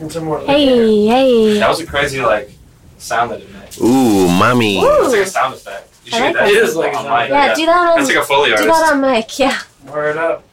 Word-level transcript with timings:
And 0.00 0.12
some 0.12 0.24
more. 0.24 0.40
Hey, 0.40 1.06
hey. 1.06 1.58
That 1.58 1.68
was 1.68 1.80
a 1.80 1.86
crazy 1.86 2.20
like 2.20 2.50
sound 2.98 3.30
that 3.32 3.40
it 3.40 3.52
made. 3.52 3.78
Ooh, 3.80 4.28
mommy. 4.28 4.78
It's 4.78 5.12
like 5.12 5.20
a 5.22 5.26
sound 5.26 5.54
effect. 5.54 5.92
You 6.04 6.12
should 6.12 6.20
I 6.22 6.24
like 6.26 6.34
that. 6.34 6.40
that. 6.44 6.50
It 6.50 6.56
is 6.56 6.76
like 6.76 6.92
a 6.92 6.96
on 6.96 7.04
sound 7.04 7.20
mic, 7.20 7.30
Yeah, 7.30 7.54
do 7.54 7.66
that 7.66 7.76
on. 7.76 7.96
That's 7.98 8.08
like 8.08 8.16
a 8.16 8.24
Foley 8.24 8.48
do 8.50 8.54
artist. 8.56 8.68
that 8.68 8.92
on 8.92 9.00
mic. 9.00 9.38
Yeah. 9.38 9.58
Word 9.92 10.16
up. 10.16 10.44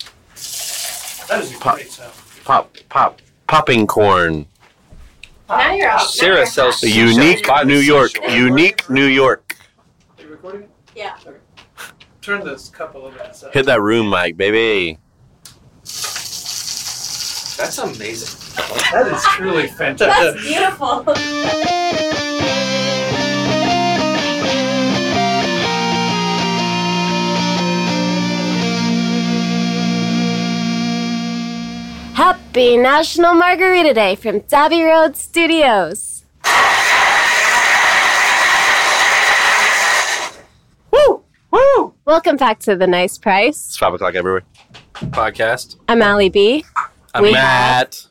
That 1.28 1.42
is 1.44 1.56
a 1.56 1.60
Pop. 1.60 1.76
great 1.76 1.92
sound. 1.92 2.12
Pop, 2.44 2.76
pop, 2.90 3.22
popping 3.48 3.88
corn. 3.88 4.46
Now 5.50 5.74
you're 5.74 5.90
out. 5.90 6.02
Sarah 6.02 6.46
sells 6.46 6.82
Unique 6.84 7.46
sells 7.46 7.66
New 7.68 7.78
York. 7.78 8.12
Unique 8.30 8.90
New 8.90 9.06
York. 9.06 9.56
Are 10.18 10.24
you 10.24 10.30
recording 10.30 10.62
it? 10.64 10.70
Yeah. 10.96 11.18
Okay. 11.26 11.38
Turn 12.22 12.44
this 12.44 12.70
cup 12.70 12.96
a 12.96 12.98
little 12.98 13.12
bit. 13.12 13.36
So. 13.36 13.50
Hit 13.52 13.66
that 13.68 13.82
room 13.82 14.10
mic, 14.10 14.38
baby. 14.38 14.98
That's 17.58 17.78
amazing. 17.78 18.38
That 18.92 19.08
is 19.14 19.24
truly 19.24 19.68
fantastic. 19.68 20.34
That's 20.34 20.46
beautiful. 20.46 21.06
Happy 32.14 32.76
National 32.78 33.36
Margarita 33.36 33.94
Day 33.94 34.16
from 34.16 34.44
Abbey 34.52 34.84
Road 34.84 35.16
Studios. 35.16 36.26
Woo! 40.92 41.24
Woo! 41.52 41.94
Welcome 42.04 42.36
back 42.36 42.60
to 42.60 42.76
the 42.76 42.88
Nice 42.88 43.18
Price. 43.18 43.68
It's 43.68 43.78
five 43.78 43.94
o'clock 43.94 44.16
everywhere. 44.16 44.44
Podcast. 44.94 45.78
I'm 45.88 46.02
Allie 46.02 46.30
B. 46.30 46.66
I'm 47.16 47.24
We 47.24 47.32
Matt. 47.32 48.08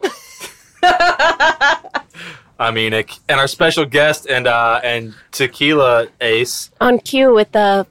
I'm 2.59 2.79
Enoch, 2.79 3.11
and 3.29 3.39
our 3.39 3.47
special 3.47 3.85
guest 3.85 4.27
and 4.27 4.47
uh, 4.47 4.81
and 4.83 5.15
tequila 5.31 6.07
ace. 6.23 6.71
On 6.81 6.99
cue 6.99 7.35
with 7.35 7.53
the 7.53 7.87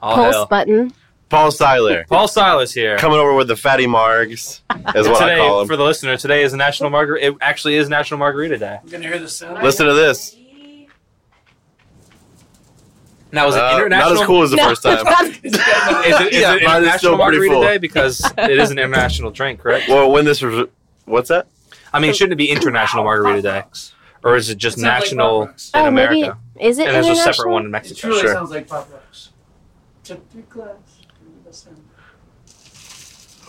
All 0.00 0.14
pulse 0.14 0.34
hail. 0.36 0.46
button. 0.46 0.92
Paul 1.30 1.50
Siler. 1.50 2.06
Paul 2.08 2.28
Siler 2.28 2.72
here. 2.72 2.96
Coming 2.98 3.18
over 3.18 3.34
with 3.34 3.48
the 3.48 3.56
fatty 3.56 3.86
margs, 3.86 4.60
is 4.94 5.08
what 5.08 5.18
today, 5.18 5.34
I 5.34 5.38
call 5.38 5.66
for 5.66 5.76
the 5.76 5.82
listener, 5.82 6.16
today 6.16 6.44
is 6.44 6.52
National 6.54 6.90
Margarita. 6.90 7.26
It 7.26 7.34
actually 7.40 7.74
is 7.74 7.88
National 7.88 8.18
Margarita 8.18 8.56
Day. 8.58 8.78
I'm 8.80 8.88
gonna 8.88 9.02
hear 9.08 9.18
the 9.18 9.28
sound. 9.28 9.62
Listen 9.64 9.86
to 9.86 9.94
this. 9.94 10.36
Now, 13.32 13.48
is 13.48 13.56
it 13.56 13.62
Uh, 13.62 13.88
not 13.88 14.12
as 14.12 14.20
cool 14.20 14.42
as 14.42 14.50
the 14.50 14.56
No, 14.56 14.68
first 14.68 14.82
time. 14.82 14.98
Is 15.42 15.54
it, 15.54 16.32
is 16.34 16.40
Yeah, 16.40 16.54
it 16.54 16.62
mine 16.64 16.84
is 16.84 16.92
still 16.94 17.14
international 17.14 17.16
pretty 17.16 17.38
margarita 17.38 17.54
full. 17.54 17.62
day 17.62 17.78
because 17.78 18.20
it 18.38 18.58
is 18.58 18.70
an 18.70 18.78
international 18.78 19.30
drink, 19.38 19.60
correct? 19.60 19.88
Well, 19.88 20.10
when 20.12 20.24
this 20.26 20.42
was, 20.42 20.68
what's 21.06 21.28
that? 21.30 21.46
I 21.94 21.98
mean, 21.98 22.12
shouldn't 22.12 22.34
it 22.34 22.36
be 22.36 22.50
International 22.50 23.04
Margarita 23.04 23.42
Day, 23.42 23.62
or 24.22 24.36
is 24.36 24.48
it 24.50 24.56
just 24.58 24.76
It 24.78 24.80
sounds 24.82 24.92
like 24.92 25.00
national 25.02 25.42
in 25.44 25.50
Oh, 25.74 25.90
maybe 25.90 26.22
America? 26.22 26.38
is 26.60 26.78
it 26.78 26.86
And 26.88 26.94
there's 26.94 27.08
a 27.08 27.16
separate 27.16 27.50
one 27.50 27.62
in 27.62 27.68
It 27.68 27.70
Mexico. 27.70 28.00
truly 28.00 28.20
Sure. 28.20 28.32
sounds 28.34 28.50
like 28.50 28.68
Pop 28.68 28.88
Rocks. 28.92 29.30
Tip 30.04 30.22
your 30.34 30.42
glass. 30.44 30.68
Give 31.00 31.28
me 31.34 31.40
the 31.46 31.52
sound. 31.52 31.76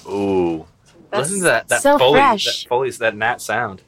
Ooh. 0.08 0.66
That's 1.12 1.30
Listen 1.30 1.40
to 1.44 1.44
that. 1.50 1.68
That 1.68 1.82
so 1.82 1.98
Foley, 1.98 2.20
fresh. 2.20 2.64
That 2.64 2.70
Foley's 2.70 2.98
that 3.00 3.16
Nat 3.16 3.42
sound. 3.42 3.82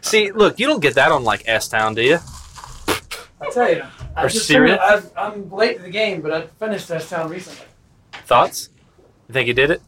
See, 0.00 0.32
look, 0.32 0.58
you 0.58 0.66
don't 0.66 0.80
get 0.80 0.94
that 0.94 1.12
on 1.12 1.22
like 1.24 1.42
S 1.46 1.68
Town, 1.68 1.94
do 1.94 2.02
you? 2.02 2.18
I 3.40 3.50
tell 3.50 3.70
you, 3.72 3.82
I 3.82 3.95
Or 4.16 4.28
just 4.28 4.46
Serial? 4.46 4.78
finished- 4.78 5.12
I've, 5.16 5.32
I'm 5.34 5.50
late 5.50 5.76
to 5.76 5.82
the 5.82 5.90
game, 5.90 6.20
but 6.22 6.32
I 6.32 6.46
finished 6.46 6.88
that 6.88 7.02
town 7.08 7.30
recently. 7.30 7.64
Thoughts? 8.26 8.70
You 9.28 9.32
think 9.32 9.46
you 9.48 9.54
did 9.54 9.70
it? 9.70 9.82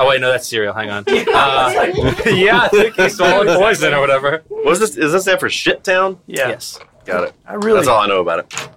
Oh 0.00 0.08
wait, 0.08 0.20
no, 0.20 0.30
that's 0.30 0.46
Serial. 0.48 0.74
Hang 0.74 0.90
on. 0.90 1.04
Yeah, 1.08 1.24
Uh, 1.34 2.22
yeah, 2.30 2.60
I 2.62 2.68
think 2.68 2.94
he 2.94 3.08
swallowed 3.08 3.46
poison 3.58 3.92
or 3.94 4.00
whatever. 4.00 4.42
Was 4.48 4.78
this? 4.80 4.96
Is 4.96 5.12
this 5.12 5.24
there 5.24 5.38
for 5.38 5.50
Shit 5.50 5.82
Town? 5.84 6.18
Yeah, 6.26 6.48
Yes. 6.48 6.78
Got 7.04 7.24
it. 7.28 7.34
I 7.46 7.54
really. 7.54 7.76
That's 7.78 7.88
all 7.88 8.00
I 8.00 8.06
know 8.06 8.20
about 8.20 8.40
it. 8.40 8.68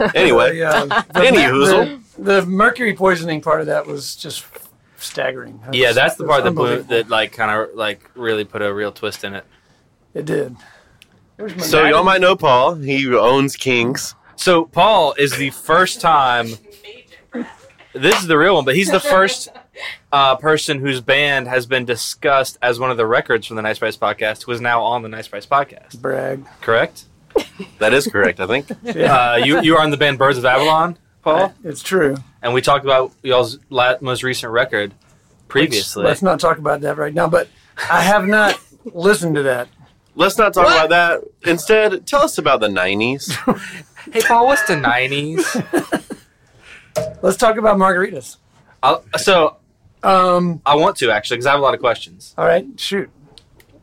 Anyway, 0.14 0.52
The, 0.56 0.62
uh, 0.64 0.84
the, 0.86 1.20
Any 1.26 1.38
hoozle. 1.38 2.00
The, 2.18 2.46
mercury 2.46 2.94
poisoning 2.94 3.40
part 3.40 3.60
of 3.60 3.66
that 3.66 3.84
was 3.84 4.14
just 4.14 4.44
staggering. 4.96 5.58
That 5.64 5.74
Yeah, 5.74 5.88
was- 5.88 5.96
that's 5.96 6.14
the 6.14 6.24
part 6.24 6.44
that 6.44 6.52
blew, 6.52 6.82
that 6.84 7.08
like 7.08 7.32
kind 7.32 7.50
of 7.50 7.74
like 7.76 8.08
really 8.14 8.44
put 8.44 8.62
a 8.62 8.72
real 8.72 8.92
twist 8.92 9.24
in 9.24 9.34
it. 9.34 9.44
It 10.14 10.24
did. 10.24 10.54
Where's 11.38 11.56
my 11.56 11.62
so 11.62 11.82
dad? 11.82 11.90
y'all 11.90 12.04
might 12.04 12.20
know 12.20 12.36
Paul. 12.36 12.74
He 12.74 13.14
owns 13.14 13.56
Kings. 13.56 14.14
So 14.36 14.64
Paul 14.66 15.14
is 15.18 15.36
the 15.36 15.50
first 15.50 16.00
time. 16.00 16.48
This 17.94 18.20
is 18.20 18.26
the 18.26 18.36
real 18.38 18.54
one, 18.56 18.64
but 18.64 18.76
he's 18.76 18.90
the 18.90 19.00
first 19.00 19.48
uh, 20.12 20.36
person 20.36 20.78
whose 20.78 21.00
band 21.00 21.48
has 21.48 21.66
been 21.66 21.84
discussed 21.84 22.58
as 22.62 22.78
one 22.78 22.90
of 22.90 22.96
the 22.96 23.06
records 23.06 23.46
from 23.46 23.56
the 23.56 23.62
Nice 23.62 23.78
Price 23.78 23.96
podcast, 23.96 24.44
who 24.44 24.52
is 24.52 24.60
now 24.60 24.82
on 24.82 25.02
the 25.02 25.08
Nice 25.08 25.26
Price 25.26 25.46
podcast. 25.46 26.00
brag. 26.00 26.44
Correct? 26.60 27.04
That 27.78 27.94
is 27.94 28.06
correct, 28.06 28.40
I 28.40 28.46
think. 28.46 28.68
Yeah, 28.82 29.14
Uh, 29.32 29.36
you 29.36 29.60
you 29.62 29.76
are 29.76 29.84
in 29.84 29.90
the 29.90 29.96
band 29.96 30.18
Birds 30.18 30.38
of 30.38 30.44
Avalon, 30.44 30.98
Paul, 31.22 31.52
it's 31.64 31.82
true. 31.82 32.16
and 32.42 32.52
we 32.52 32.60
talked 32.60 32.84
about 32.84 33.12
y'all's 33.22 33.58
la- 33.70 33.96
most 34.00 34.22
recent 34.22 34.52
record 34.52 34.92
previously. 35.48 36.04
Let's 36.04 36.22
not 36.22 36.40
talk 36.40 36.58
about 36.58 36.80
that 36.82 36.96
right 36.98 37.14
now. 37.14 37.28
But 37.28 37.48
I 37.90 38.02
have 38.02 38.26
not 38.26 38.58
listened 38.92 39.36
to 39.36 39.42
that. 39.44 39.68
Let's 40.18 40.36
not 40.36 40.52
talk 40.52 40.66
What? 40.66 40.86
about 40.86 40.90
that. 41.42 41.48
Instead, 41.48 42.06
tell 42.06 42.22
us 42.22 42.38
about 42.38 42.58
the 42.60 42.66
'90s. 42.68 43.30
hey, 44.12 44.20
Paul, 44.20 44.46
what's 44.46 44.62
the 44.66 44.74
'90s? 44.74 45.44
Let's 47.22 47.36
talk 47.36 47.56
about 47.56 47.76
margaritas. 47.78 48.36
I'll, 48.82 49.04
so 49.16 49.56
Um. 50.02 50.60
I 50.66 50.74
want 50.76 50.96
to 50.96 51.10
actually 51.12 51.36
because 51.36 51.46
I 51.46 51.52
have 51.52 51.60
a 51.60 51.62
lot 51.62 51.74
of 51.74 51.80
questions. 51.80 52.34
All 52.36 52.44
right. 52.44 52.66
Shoot. 52.78 53.10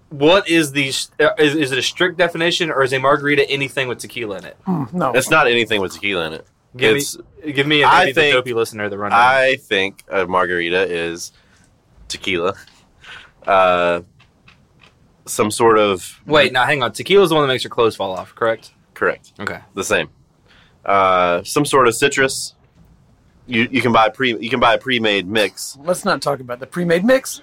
What 0.10 0.48
is 0.50 0.72
the 0.74 0.88
is, 0.90 1.10
is 1.56 1.72
it 1.72 1.78
a 1.78 1.82
strict 1.82 2.18
definition 2.18 2.70
or 2.70 2.84
is 2.84 2.92
a 2.94 3.00
margarita 3.00 3.50
anything 3.50 3.88
with 3.88 4.00
tequila 4.00 4.38
in 4.40 4.46
it? 4.46 4.58
Hmm, 4.66 4.84
no. 4.94 5.14
It's 5.14 5.30
not 5.30 5.48
anything 5.48 5.80
with 5.82 5.94
tequila 5.94 6.28
in 6.28 6.34
it. 6.34 6.48
Give 6.76 6.98
It's- 6.98 7.18
me 7.46 7.52
give 7.54 7.66
me 7.68 7.82
a, 7.82 7.88
I 7.88 8.00
maybe 8.00 8.12
the 8.12 8.22
think- 8.22 8.36
dopey 8.36 8.54
listener 8.54 8.90
the 8.90 8.98
rundown. 8.98 9.20
I 9.22 9.56
think 9.56 10.04
a 10.10 10.28
margarita 10.28 10.84
is 10.94 11.32
tequila, 12.10 12.56
uh, 13.48 14.02
some 15.26 15.50
sort 15.52 15.78
of 15.78 16.22
Wait, 16.26 16.52
now 16.54 16.66
hang 16.66 16.84
on. 16.84 16.92
Tequila 16.92 17.24
is 17.24 17.30
the 17.30 17.36
one 17.36 17.44
that 17.44 17.54
makes 17.54 17.64
your 17.64 17.72
clothes 17.72 17.96
fall 17.96 18.12
off, 18.12 18.34
correct? 18.36 18.72
correct, 18.94 19.34
Okay. 19.40 19.60
the 19.74 19.84
same. 19.84 20.10
Uh, 20.86 21.44
some 21.44 21.66
sort 21.66 21.88
of 21.88 21.96
citrus. 21.96 22.54
You 23.48 23.68
you 23.72 23.82
can 23.82 23.92
buy 23.92 24.10
pre 24.10 24.38
you 24.40 24.50
can 24.50 24.60
buy 24.60 24.74
a 24.74 24.78
pre-made 24.78 25.28
mix. 25.28 25.78
Let's 25.84 26.04
not 26.06 26.22
talk 26.22 26.40
about 26.40 26.60
the 26.60 26.66
pre-made 26.68 27.04
mix. 27.06 27.42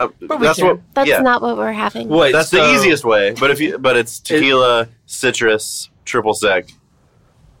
Uh, 0.00 0.08
But 0.20 0.40
we 0.40 0.46
that's 0.46 0.58
can. 0.58 0.66
what 0.68 0.80
That's 0.94 1.08
yeah. 1.08 1.20
not 1.20 1.40
what 1.40 1.56
we're 1.56 1.72
having. 1.72 2.08
Wait, 2.08 2.32
That's 2.32 2.50
so- 2.50 2.56
the 2.66 2.74
easiest 2.74 3.04
way. 3.04 3.32
But 3.38 3.50
if 3.50 3.60
you 3.60 3.78
but 3.78 3.96
it's 3.96 4.18
tequila, 4.20 4.88
citrus, 5.06 5.88
triple 6.04 6.34
sec, 6.34 6.68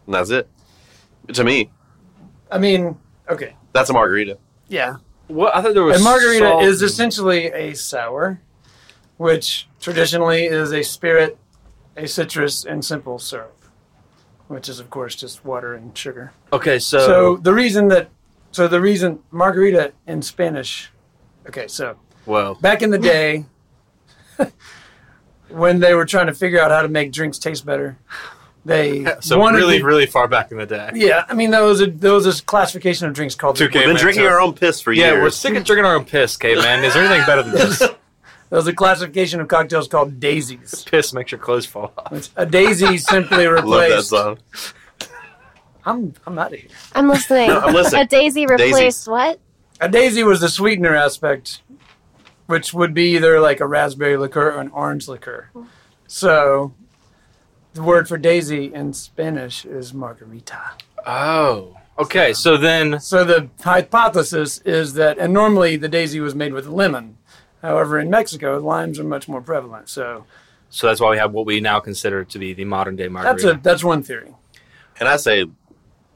and 0.06 0.14
that's 0.14 0.30
it. 0.30 0.48
To 1.32 1.44
me, 1.44 1.70
I 2.50 2.58
mean, 2.58 2.98
okay. 3.30 3.54
that's 3.72 3.88
a 3.88 3.92
margarita. 3.94 4.36
Yeah. 4.68 4.96
What 5.28 5.56
I 5.56 5.62
thought 5.62 5.72
there 5.74 5.84
was 5.84 6.00
A 6.00 6.04
margarita 6.04 6.44
salt 6.46 6.64
is 6.64 6.82
and- 6.82 6.90
essentially 6.90 7.46
a 7.46 7.74
sour, 7.74 8.40
which 9.16 9.68
traditionally 9.80 10.44
is 10.46 10.72
a 10.72 10.82
spirit, 10.82 11.38
a 11.96 12.06
citrus, 12.08 12.64
and 12.64 12.84
simple 12.84 13.18
syrup, 13.18 13.56
which 14.48 14.68
is 14.68 14.80
of 14.80 14.90
course 14.90 15.14
just 15.14 15.44
water 15.44 15.74
and 15.74 15.96
sugar. 15.96 16.32
okay. 16.52 16.78
So, 16.78 16.98
So 17.06 17.36
the 17.36 17.52
reason 17.54 17.88
that, 17.88 18.08
so 18.50 18.68
the 18.68 18.80
reason 18.80 19.20
margarita 19.30 19.92
in 20.06 20.22
Spanish, 20.22 20.90
okay, 21.48 21.68
so 21.68 21.96
well 22.26 22.54
back 22.56 22.82
in 22.82 22.90
the 22.90 22.98
day, 22.98 23.44
when 25.48 25.80
they 25.80 25.94
were 25.94 26.04
trying 26.06 26.26
to 26.26 26.34
figure 26.34 26.60
out 26.60 26.70
how 26.70 26.82
to 26.82 26.88
make 26.88 27.12
drinks 27.12 27.38
taste 27.38 27.64
better, 27.66 27.96
they 28.64 29.04
so 29.20 29.38
really, 29.40 29.78
to- 29.78 29.84
really 29.84 30.06
far 30.06 30.26
back 30.28 30.50
in 30.50 30.58
the 30.58 30.66
day. 30.66 30.90
yeah. 30.94 31.24
I 31.28 31.34
mean, 31.34 31.50
there 31.50 31.64
was 31.64 31.80
a 31.80 31.86
there 31.86 32.12
was 32.14 32.24
this 32.24 32.40
classification 32.40 33.06
of 33.06 33.14
drinks 33.14 33.34
called 33.34 33.56
Two 33.56 33.64
We've 33.64 33.72
been 33.72 33.96
drinking 33.96 34.22
too. 34.24 34.28
our 34.28 34.40
own 34.40 34.54
piss 34.54 34.80
for 34.80 34.92
Yeah, 34.92 35.06
years. 35.06 35.16
Yeah, 35.16 35.22
we're 35.22 35.30
sick 35.30 35.54
of 35.54 35.64
drinking 35.64 35.84
our 35.84 35.94
own 35.96 36.04
piss, 36.04 36.36
K 36.36 36.54
man. 36.56 36.84
Is 36.84 36.94
there 36.94 37.04
anything 37.04 37.26
better 37.26 37.42
than 37.42 37.52
this? 37.52 37.82
there 38.54 38.60
was 38.60 38.68
a 38.68 38.72
classification 38.72 39.40
of 39.40 39.48
cocktails 39.48 39.88
called 39.88 40.20
daisies. 40.20 40.84
piss 40.84 41.12
makes 41.12 41.32
your 41.32 41.40
clothes 41.40 41.66
fall 41.66 41.92
off. 41.98 42.30
A 42.36 42.46
daisy 42.46 42.98
simply 42.98 43.48
replaced. 43.48 44.12
Love 44.12 44.38
that 44.52 44.58
song. 44.60 45.08
I'm 45.84 46.14
I'm 46.24 46.38
out 46.38 46.52
of 46.52 46.60
here. 46.60 46.70
I'm 46.94 47.08
listening. 47.08 47.48
No, 47.48 47.58
I'm 47.58 47.74
listening. 47.74 48.02
A 48.02 48.06
daisy 48.06 48.46
replaced 48.46 48.76
Daisies. 48.78 49.08
what? 49.08 49.40
A 49.80 49.88
daisy 49.88 50.22
was 50.22 50.40
the 50.40 50.48
sweetener 50.48 50.94
aspect, 50.94 51.62
which 52.46 52.72
would 52.72 52.94
be 52.94 53.16
either 53.16 53.40
like 53.40 53.58
a 53.58 53.66
raspberry 53.66 54.16
liqueur 54.16 54.52
or 54.52 54.60
an 54.60 54.68
orange 54.68 55.08
liqueur. 55.08 55.50
So, 56.06 56.74
the 57.72 57.82
word 57.82 58.06
for 58.06 58.18
daisy 58.18 58.72
in 58.72 58.92
Spanish 58.92 59.64
is 59.64 59.92
margarita. 59.92 60.60
Oh, 61.04 61.76
okay. 61.98 62.32
So 62.32 62.56
then, 62.56 63.00
So 63.00 63.24
the 63.24 63.48
hypothesis 63.64 64.58
is 64.58 64.94
that, 64.94 65.18
and 65.18 65.32
normally 65.32 65.74
the 65.76 65.88
daisy 65.88 66.20
was 66.20 66.36
made 66.36 66.52
with 66.52 66.68
lemon. 66.68 67.16
However, 67.64 67.98
in 67.98 68.10
Mexico, 68.10 68.58
limes 68.58 69.00
are 69.00 69.04
much 69.04 69.26
more 69.26 69.40
prevalent. 69.40 69.88
So 69.88 70.26
so 70.68 70.86
that's 70.86 71.00
why 71.00 71.10
we 71.10 71.16
have 71.16 71.32
what 71.32 71.46
we 71.46 71.60
now 71.60 71.80
consider 71.80 72.22
to 72.22 72.38
be 72.38 72.52
the 72.52 72.66
modern 72.66 72.94
day 72.94 73.04
that's 73.04 73.12
margarita. 73.12 73.50
a 73.52 73.62
that's 73.62 73.82
one 73.82 74.02
theory. 74.02 74.34
And 75.00 75.08
I 75.08 75.16
say 75.16 75.46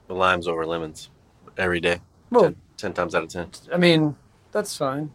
the 0.09 0.15
limes 0.15 0.47
over 0.47 0.67
lemons 0.67 1.09
every 1.57 1.81
day. 1.81 2.01
Well, 2.31 2.43
ten, 2.43 2.57
ten 2.77 2.93
times 2.93 3.15
out 3.15 3.23
of 3.23 3.31
ten. 3.31 3.49
I 3.73 3.79
mean, 3.79 4.15
that's 4.53 4.77
fine. 4.77 5.11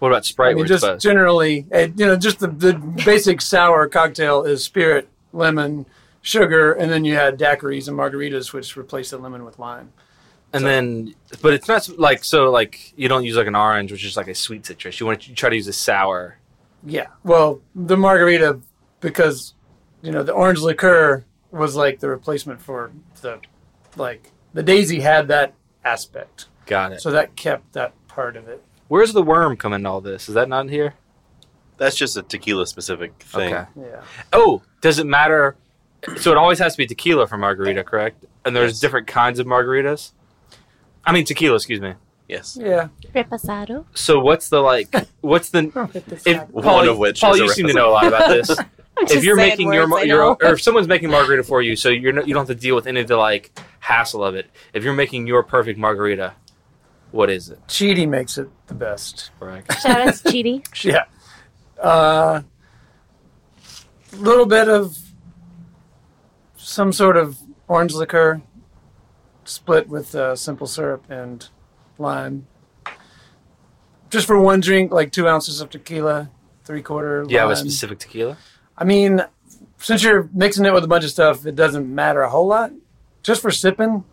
What 0.00 0.08
about 0.08 0.26
Sprite? 0.26 0.50
I 0.50 0.54
mean, 0.54 0.66
just 0.66 0.84
fuzz? 0.84 1.02
generally, 1.02 1.66
eh, 1.70 1.88
you 1.96 2.04
know, 2.04 2.16
just 2.16 2.40
the, 2.40 2.48
the 2.48 2.74
basic 2.74 3.40
sour 3.40 3.88
cocktail 3.88 4.42
is 4.42 4.62
spirit, 4.62 5.08
lemon, 5.32 5.86
sugar, 6.20 6.74
and 6.74 6.92
then 6.92 7.06
you 7.06 7.14
had 7.14 7.38
daiquiris 7.38 7.88
and 7.88 7.96
margaritas, 7.96 8.52
which 8.52 8.76
replace 8.76 9.10
the 9.10 9.18
lemon 9.18 9.46
with 9.46 9.58
lime. 9.58 9.94
And 10.52 10.62
so- 10.62 10.66
then, 10.66 11.14
but 11.40 11.54
it's 11.54 11.68
not 11.68 11.88
like 11.98 12.24
so. 12.24 12.50
Like 12.50 12.92
you 12.96 13.08
don't 13.08 13.24
use 13.24 13.36
like 13.36 13.46
an 13.46 13.56
orange, 13.56 13.90
which 13.92 14.04
is 14.04 14.16
like 14.16 14.28
a 14.28 14.34
sweet 14.34 14.66
citrus. 14.66 15.00
You 15.00 15.06
want 15.06 15.22
to 15.22 15.34
try 15.34 15.50
to 15.50 15.56
use 15.56 15.68
a 15.68 15.72
sour. 15.72 16.38
Yeah. 16.84 17.06
Well, 17.24 17.60
the 17.74 17.96
margarita, 17.96 18.60
because 19.00 19.54
you 20.02 20.10
know 20.12 20.22
the 20.22 20.32
orange 20.32 20.60
liqueur 20.60 21.24
was 21.50 21.76
like 21.76 22.00
the 22.00 22.08
replacement 22.08 22.60
for 22.60 22.90
the 23.20 23.38
like 23.96 24.30
the 24.54 24.62
daisy 24.62 25.00
had 25.00 25.28
that 25.28 25.54
aspect, 25.84 26.46
Got 26.66 26.92
it. 26.92 27.00
so 27.00 27.10
that 27.10 27.36
kept 27.36 27.72
that 27.74 27.92
part 28.08 28.36
of 28.36 28.48
it. 28.48 28.62
Where's 28.88 29.12
the 29.12 29.22
worm 29.22 29.56
come 29.56 29.72
in 29.72 29.86
all 29.86 30.00
this? 30.00 30.28
Is 30.28 30.34
that 30.34 30.48
not 30.48 30.62
in 30.62 30.68
here? 30.68 30.94
That's 31.78 31.96
just 31.96 32.16
a 32.16 32.22
tequila 32.22 32.66
specific 32.66 33.14
thing. 33.22 33.54
Okay. 33.54 33.66
Yeah. 33.80 34.02
Oh, 34.32 34.62
does 34.82 34.98
it 34.98 35.06
matter? 35.06 35.56
So 36.16 36.30
it 36.30 36.36
always 36.36 36.58
has 36.58 36.74
to 36.74 36.78
be 36.78 36.86
tequila 36.86 37.26
for 37.26 37.38
margarita, 37.38 37.84
correct? 37.84 38.24
And 38.44 38.54
there's 38.54 38.72
Yes. 38.72 38.80
different 38.80 39.06
kinds 39.06 39.38
of 39.38 39.46
margaritas. 39.46 40.12
I 41.04 41.12
mean 41.12 41.24
tequila, 41.24 41.56
excuse 41.56 41.80
me. 41.80 41.94
Yes. 42.28 42.56
Yeah. 42.60 42.88
Reposado. 43.14 43.84
So 43.94 44.20
what's 44.20 44.48
the 44.48 44.60
like? 44.60 44.94
What's 45.20 45.50
the 45.50 45.64
if 46.26 46.48
One 46.50 46.64
Paul, 46.64 46.88
of 46.88 46.98
which 46.98 47.20
Paul, 47.20 47.34
is 47.34 47.40
a 47.40 47.44
you 47.44 47.52
seem 47.52 47.66
to 47.66 47.74
know 47.74 47.90
a 47.90 47.92
lot 47.92 48.06
about 48.06 48.28
this. 48.28 48.50
If 49.00 49.24
you're 49.24 49.36
making 49.36 49.72
your, 49.72 49.90
words 49.90 50.06
your 50.06 50.18
know. 50.18 50.36
or 50.42 50.52
if 50.52 50.62
someone's 50.62 50.86
making 50.86 51.10
margarita 51.10 51.42
for 51.44 51.62
you, 51.62 51.76
so 51.76 51.88
you're 51.88 52.12
no, 52.12 52.22
you 52.22 52.34
don't 52.34 52.46
have 52.46 52.54
to 52.56 52.60
deal 52.60 52.74
with 52.74 52.86
any 52.86 53.00
of 53.00 53.08
the 53.08 53.16
like 53.16 53.58
hassle 53.80 54.22
of 54.22 54.34
it. 54.34 54.50
If 54.74 54.84
you're 54.84 54.92
making 54.92 55.26
your 55.26 55.42
perfect 55.42 55.78
margarita, 55.78 56.34
what 57.10 57.30
is 57.30 57.48
it? 57.48 57.58
Cheetie 57.68 58.06
makes 58.06 58.36
it 58.36 58.48
the 58.66 58.74
best. 58.74 59.30
Right. 59.40 59.64
Shout 59.80 60.00
out 60.02 60.14
to 60.14 60.28
Cheetie. 60.28 60.62
Yeah. 60.84 61.04
A 61.78 62.44
little 64.12 64.46
bit 64.46 64.68
of 64.68 64.96
some 66.56 66.92
sort 66.92 67.16
of 67.16 67.38
orange 67.68 67.94
liqueur 67.94 68.42
split 69.44 69.88
with 69.88 70.14
uh, 70.14 70.36
simple 70.36 70.66
syrup 70.66 71.04
and 71.10 71.48
lime. 71.98 72.46
Just 74.10 74.26
for 74.26 74.38
one 74.38 74.60
drink, 74.60 74.92
like 74.92 75.10
two 75.10 75.26
ounces 75.26 75.60
of 75.60 75.70
tequila, 75.70 76.30
three 76.64 76.82
quarter. 76.82 77.24
Do 77.24 77.32
you 77.32 77.38
have 77.38 77.48
a 77.48 77.54
lime. 77.54 77.56
specific 77.56 77.98
tequila? 77.98 78.36
I 78.76 78.84
mean, 78.84 79.24
since 79.78 80.02
you're 80.02 80.28
mixing 80.32 80.64
it 80.64 80.72
with 80.72 80.84
a 80.84 80.88
bunch 80.88 81.04
of 81.04 81.10
stuff, 81.10 81.46
it 81.46 81.56
doesn't 81.56 81.92
matter 81.92 82.22
a 82.22 82.30
whole 82.30 82.46
lot. 82.46 82.72
Just 83.22 83.40
for 83.40 83.50
sipping, 83.50 84.04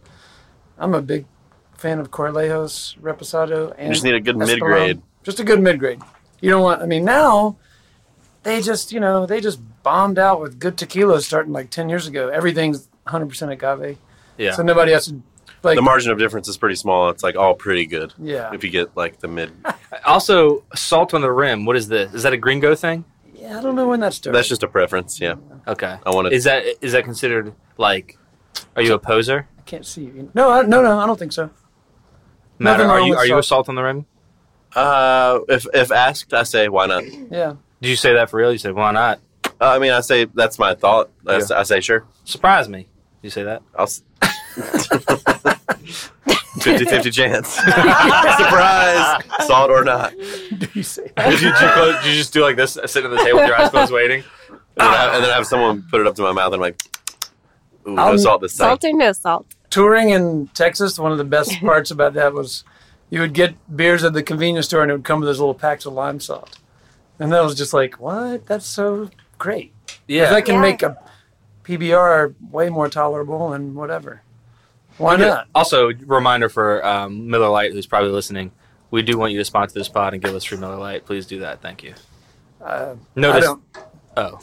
I'm 0.77 0.93
a 0.93 1.01
big 1.01 1.25
fan 1.75 1.99
of 1.99 2.11
Corralejos, 2.11 2.97
Reposado, 2.99 3.73
and 3.77 3.87
You 3.87 3.93
just 3.93 4.03
need 4.03 4.15
a 4.15 4.19
good 4.19 4.37
mid 4.37 4.59
grade. 4.59 5.01
Just 5.23 5.39
a 5.39 5.43
good 5.43 5.61
mid 5.61 5.79
grade. 5.79 6.01
You 6.41 6.49
don't 6.49 6.63
want. 6.63 6.81
I 6.81 6.85
mean, 6.85 7.03
now 7.03 7.57
they 8.43 8.61
just 8.61 8.91
you 8.91 8.99
know 8.99 9.25
they 9.25 9.41
just 9.41 9.59
bombed 9.83 10.19
out 10.19 10.39
with 10.41 10.59
good 10.59 10.77
tequila 10.77 11.21
starting 11.21 11.51
like 11.51 11.69
ten 11.69 11.89
years 11.89 12.07
ago. 12.07 12.29
Everything's 12.29 12.87
100 13.03 13.27
percent 13.27 13.51
agave, 13.51 13.97
Yeah. 14.39 14.53
so 14.53 14.63
nobody 14.63 14.91
has 14.93 15.05
to 15.07 15.21
like. 15.61 15.75
The 15.75 15.81
margin 15.81 16.11
of 16.11 16.17
difference 16.17 16.47
is 16.47 16.57
pretty 16.57 16.75
small. 16.75 17.09
It's 17.09 17.21
like 17.21 17.35
all 17.35 17.53
pretty 17.53 17.85
good. 17.85 18.13
yeah, 18.17 18.51
If 18.53 18.63
you 18.63 18.69
get 18.71 18.95
like 18.97 19.19
the 19.19 19.27
mid, 19.27 19.51
also, 20.05 20.63
salt 20.73 21.13
on 21.13 21.21
the 21.21 21.31
rim. 21.31 21.65
What 21.65 21.75
is 21.75 21.87
this? 21.87 22.13
Is 22.13 22.23
that 22.23 22.33
a 22.33 22.37
gringo 22.37 22.73
thing? 22.75 23.05
yeah. 23.35 23.59
I 23.59 23.61
don't 23.61 23.75
know 23.75 23.87
when 23.87 23.99
that 23.99 24.13
started. 24.13 24.37
that's 24.37 24.47
just 24.49 24.63
a 24.63 24.67
preference. 24.67 25.19
Yeah, 25.21 25.35
Okay. 25.67 25.97
I 26.05 26.09
want 26.09 26.27
to. 26.29 26.33
Is 26.33 26.45
that 26.45 26.63
is 26.81 26.93
that 26.93 27.03
considered 27.03 27.53
like? 27.77 28.17
Are 28.75 28.81
you 28.81 28.93
a 28.93 28.99
poser? 28.99 29.47
I 29.57 29.61
can't 29.63 29.85
see 29.85 30.03
you. 30.05 30.31
No, 30.33 30.49
I, 30.49 30.61
no, 30.63 30.81
no. 30.81 30.99
I 30.99 31.05
don't 31.05 31.19
think 31.19 31.31
so. 31.33 31.49
Matter. 32.57 32.83
Nothing 32.85 32.89
Are 32.89 32.99
you 33.01 33.09
with 33.11 33.19
are 33.19 33.25
you 33.27 33.37
a 33.37 33.43
salt. 33.43 33.67
salt 33.67 33.69
on 33.69 33.75
the 33.75 33.83
rim? 33.83 34.05
Uh, 34.75 35.39
if 35.47 35.65
if 35.73 35.91
asked, 35.91 36.33
I 36.33 36.43
say 36.43 36.67
why 36.69 36.85
not. 36.87 37.03
Uh, 37.03 37.07
Yeah. 37.31 37.53
Did 37.81 37.89
you 37.89 37.95
say 37.95 38.13
that 38.13 38.29
for 38.29 38.37
real? 38.37 38.51
You 38.51 38.57
said 38.57 38.73
why 38.75 38.91
not? 38.91 39.19
I 39.61 39.79
mean, 39.79 39.91
I 39.91 40.01
say 40.01 40.25
that's 40.25 40.59
my 40.59 40.75
thought. 40.75 41.09
I 41.27 41.63
say 41.63 41.81
sure. 41.81 42.05
Surprise 42.23 42.67
me. 42.69 42.87
You 43.21 43.29
say 43.29 43.43
that? 43.43 43.61
I'll. 43.75 43.89
S- 44.61 44.87
50-50 46.59 47.13
chance. 47.13 47.47
Surprise, 48.37 49.23
salt 49.47 49.69
or 49.71 49.83
not. 49.83 50.11
Do 50.11 50.67
you 50.73 50.83
say? 50.83 51.11
did, 51.17 51.41
you, 51.41 51.51
did, 51.51 51.61
you, 51.61 51.67
close- 51.69 51.95
did 52.03 52.09
you 52.11 52.15
just 52.17 52.33
do 52.33 52.41
like 52.41 52.55
this, 52.55 52.77
sitting 52.85 53.11
at 53.11 53.17
the 53.17 53.23
table 53.23 53.39
with 53.39 53.47
your 53.47 53.59
eyes 53.59 53.69
closed, 53.69 53.91
waiting? 53.93 54.23
And 54.49 54.59
then, 54.77 54.87
I, 54.87 55.15
and 55.15 55.23
then 55.23 55.31
I 55.31 55.35
have 55.35 55.45
someone 55.47 55.83
put 55.89 55.99
it 56.01 56.07
up 56.07 56.15
to 56.15 56.21
my 56.21 56.31
mouth, 56.31 56.47
and 56.47 56.55
I'm 56.55 56.61
like, 56.61 56.81
"Ooh, 57.87 57.95
no 57.95 58.11
Um, 58.11 58.17
salt 58.17 58.41
this 58.41 58.55
time." 58.57 58.69
Salt 58.69 58.83
or 58.85 58.93
no 58.93 59.11
salt? 59.11 59.45
touring 59.69 60.09
in 60.09 60.47
Texas, 60.55 60.97
one 60.97 61.11
of 61.11 61.17
the 61.19 61.23
best 61.23 61.51
parts 61.61 61.91
about 61.91 62.13
that 62.15 62.33
was 62.33 62.63
you 63.11 63.19
would 63.19 63.33
get 63.33 63.53
beers 63.75 64.03
at 64.03 64.13
the 64.13 64.23
convenience 64.23 64.65
store 64.67 64.81
and 64.81 64.89
it 64.91 64.95
would 64.95 65.03
come 65.03 65.19
with 65.19 65.29
those 65.29 65.39
little 65.39 65.53
packs 65.53 65.85
of 65.85 65.93
lime 65.93 66.19
salt. 66.19 66.57
And 67.19 67.31
that 67.33 67.43
was 67.43 67.53
just 67.55 67.71
like, 67.73 67.99
what? 67.99 68.45
That's 68.47 68.65
so 68.65 69.09
great. 69.37 69.73
Yeah. 70.07 70.29
That 70.31 70.45
can 70.45 70.55
Yeah. 70.55 70.61
make 70.61 70.81
a 70.81 70.97
PBR 71.65 72.33
way 72.49 72.69
more 72.69 72.87
tolerable 72.89 73.51
and 73.53 73.75
whatever. 73.75 74.21
Why 74.99 75.15
not? 75.15 75.47
Also, 75.55 75.91
reminder 76.05 76.47
for 76.49 76.85
um, 76.85 77.27
Miller 77.29 77.49
Lite, 77.49 77.71
who's 77.71 77.87
probably 77.87 78.11
listening, 78.11 78.51
we 78.91 79.01
do 79.01 79.17
want 79.17 79.31
you 79.31 79.39
to 79.39 79.45
sponsor 79.45 79.73
this 79.79 79.89
pod 79.89 80.13
and 80.13 80.21
give 80.21 80.35
us 80.35 80.43
free 80.43 80.57
Miller 80.57 80.75
Lite. 80.77 81.05
Please 81.05 81.25
do 81.25 81.39
that. 81.39 81.61
Thank 81.61 81.83
you. 81.83 81.93
Uh, 82.63 82.95
No, 83.15 83.31
I 83.31 83.39
don't. 83.39 83.63
oh, 84.17 84.39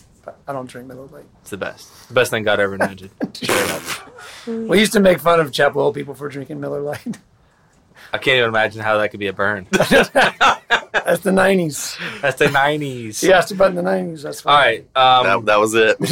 I 0.49 0.53
don't 0.53 0.69
drink 0.69 0.89
Miller 0.89 1.07
Lite. 1.07 1.25
it's 1.43 1.51
the 1.51 1.57
best. 1.57 2.09
The 2.09 2.15
best 2.15 2.31
thing 2.31 2.43
God 2.43 2.59
ever 2.59 2.75
invented. 2.75 3.11
We 4.47 4.79
used 4.79 4.93
to 4.93 5.01
make 5.01 5.19
fun 5.19 5.41
of 5.41 5.53
Chapel 5.53 5.83
Hill 5.83 5.93
people 5.93 6.15
for 6.15 6.29
drinking 6.29 6.61
Miller 6.61 6.81
Lite. 6.81 7.19
I 8.13 8.19
can't 8.19 8.39
even 8.39 8.49
imagine 8.49 8.83
how 8.83 8.99
that 8.99 9.11
could 9.11 9.21
be 9.21 9.27
a 9.29 9.33
burn. 9.33 9.67
That's 9.71 11.23
the 11.23 11.31
'90s. 11.31 11.97
That's 12.21 12.39
the 12.39 12.47
90s. 12.47 13.21
He 13.21 13.33
asked 13.33 13.53
about 13.53 13.71
in 13.71 13.77
the 13.77 13.83
'90s. 13.83 14.23
That's 14.23 14.41
fine. 14.41 14.55
All 14.55 14.61
right. 14.61 14.81
Um, 14.97 15.45
that, 15.45 15.47
that 15.47 15.61
was 15.61 15.75
it. 15.75 15.97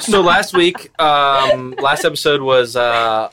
so 0.02 0.20
last 0.20 0.54
week, 0.54 0.90
um, 1.00 1.74
last 1.80 2.04
episode 2.04 2.40
was 2.42 2.76
uh, 2.76 3.30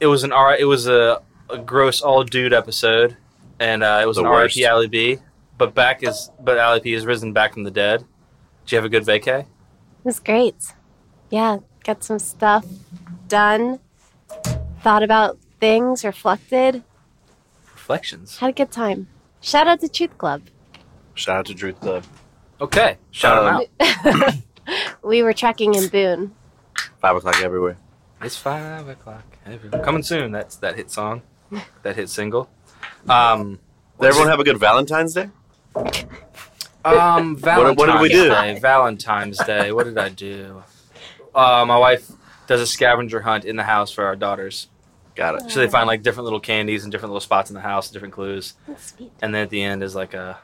it 0.00 0.06
was 0.06 0.24
an 0.24 0.32
R. 0.32 0.56
It 0.56 0.64
was 0.64 0.86
a, 0.86 1.20
a 1.50 1.58
gross 1.58 2.00
all 2.00 2.24
dude 2.24 2.52
episode, 2.52 3.16
and 3.58 3.82
uh, 3.82 4.00
it 4.02 4.06
was 4.06 4.16
The 4.16 4.24
an 4.24 4.30
worst. 4.30 4.56
RIP 4.56 4.70
Ali 4.70 4.86
B. 4.88 5.18
But 5.58 5.74
back 5.74 6.02
is 6.02 6.30
but 6.40 6.58
Ali 6.58 6.80
P 6.80 6.94
is 6.94 7.04
risen 7.04 7.32
back 7.32 7.52
from 7.54 7.64
the 7.64 7.70
dead. 7.70 8.04
Did 8.64 8.72
you 8.72 8.76
have 8.76 8.84
a 8.84 8.88
good 8.88 9.04
vacay? 9.04 9.40
It 9.40 9.46
was 10.04 10.20
great. 10.20 10.72
Yeah, 11.30 11.58
got 11.84 12.04
some 12.04 12.18
stuff 12.20 12.64
done. 13.26 13.80
Thought 14.82 15.02
about 15.02 15.38
things, 15.60 16.04
reflected. 16.04 16.82
Reflections. 17.72 18.38
Had 18.38 18.50
a 18.50 18.52
good 18.52 18.70
time. 18.70 19.08
Shout 19.40 19.66
out 19.66 19.80
to 19.80 19.88
Truth 19.88 20.18
Club. 20.18 20.42
Shout 21.14 21.36
out 21.38 21.46
to 21.46 21.54
Truth 21.54 21.80
Club. 21.80 22.04
Okay, 22.60 22.98
shout 23.10 23.38
Um, 23.44 23.66
him 23.80 24.22
out. 24.22 24.34
We 25.02 25.22
were 25.22 25.32
trekking 25.32 25.74
in 25.74 25.88
Boone. 25.88 26.34
Five 27.00 27.16
o'clock 27.16 27.40
everywhere. 27.42 27.78
It's 28.20 28.36
five 28.36 28.86
o'clock. 28.86 29.24
every- 29.46 29.70
Coming 29.70 30.02
soon. 30.02 30.30
That's 30.32 30.56
that 30.56 30.76
hit 30.76 30.90
song, 30.90 31.22
that 31.82 31.96
hit 31.96 32.10
single. 32.10 32.50
Um, 33.08 33.58
Did 33.98 34.08
everyone 34.08 34.28
have 34.28 34.40
a 34.40 34.44
good 34.44 34.58
Valentine's 34.58 35.14
Day? 35.14 35.30
Um, 36.84 37.36
Valentine's 37.36 37.76
what 37.78 37.86
did 37.86 38.00
we 38.02 38.08
do? 38.10 38.28
Day. 38.28 38.58
Valentine's 38.58 39.38
Day. 39.38 39.72
What 39.72 39.84
did 39.84 39.96
I 39.96 40.10
do? 40.10 40.62
Uh, 41.34 41.64
my 41.66 41.78
wife 41.78 42.10
does 42.46 42.60
a 42.60 42.66
scavenger 42.66 43.22
hunt 43.22 43.44
in 43.46 43.56
the 43.56 43.64
house 43.64 43.90
for 43.90 44.04
our 44.04 44.16
daughters. 44.16 44.68
Got 45.18 45.34
it. 45.42 45.50
So 45.50 45.58
they 45.58 45.66
find 45.66 45.88
like 45.88 46.04
different 46.04 46.26
little 46.26 46.38
candies 46.38 46.84
and 46.84 46.92
different 46.92 47.10
little 47.10 47.20
spots 47.20 47.50
in 47.50 47.54
the 47.54 47.60
house, 47.60 47.90
different 47.90 48.14
clues, 48.14 48.54
That's 48.68 48.94
sweet. 48.94 49.10
and 49.20 49.34
then 49.34 49.42
at 49.42 49.50
the 49.50 49.60
end 49.60 49.82
is 49.82 49.96
like 49.96 50.14
a, 50.14 50.38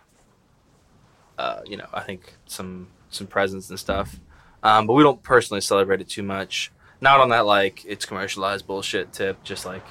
uh, 1.38 1.60
you 1.64 1.76
know, 1.76 1.86
I 1.94 2.00
think 2.00 2.34
some 2.46 2.88
some 3.08 3.28
presents 3.28 3.70
and 3.70 3.78
stuff. 3.78 4.18
Um, 4.64 4.88
but 4.88 4.94
we 4.94 5.04
don't 5.04 5.22
personally 5.22 5.60
celebrate 5.60 6.00
it 6.00 6.08
too 6.08 6.24
much. 6.24 6.72
Not 7.00 7.20
on 7.20 7.28
that 7.28 7.46
like 7.46 7.84
it's 7.84 8.04
commercialized 8.04 8.66
bullshit 8.66 9.12
tip. 9.12 9.44
Just 9.44 9.64
like, 9.64 9.84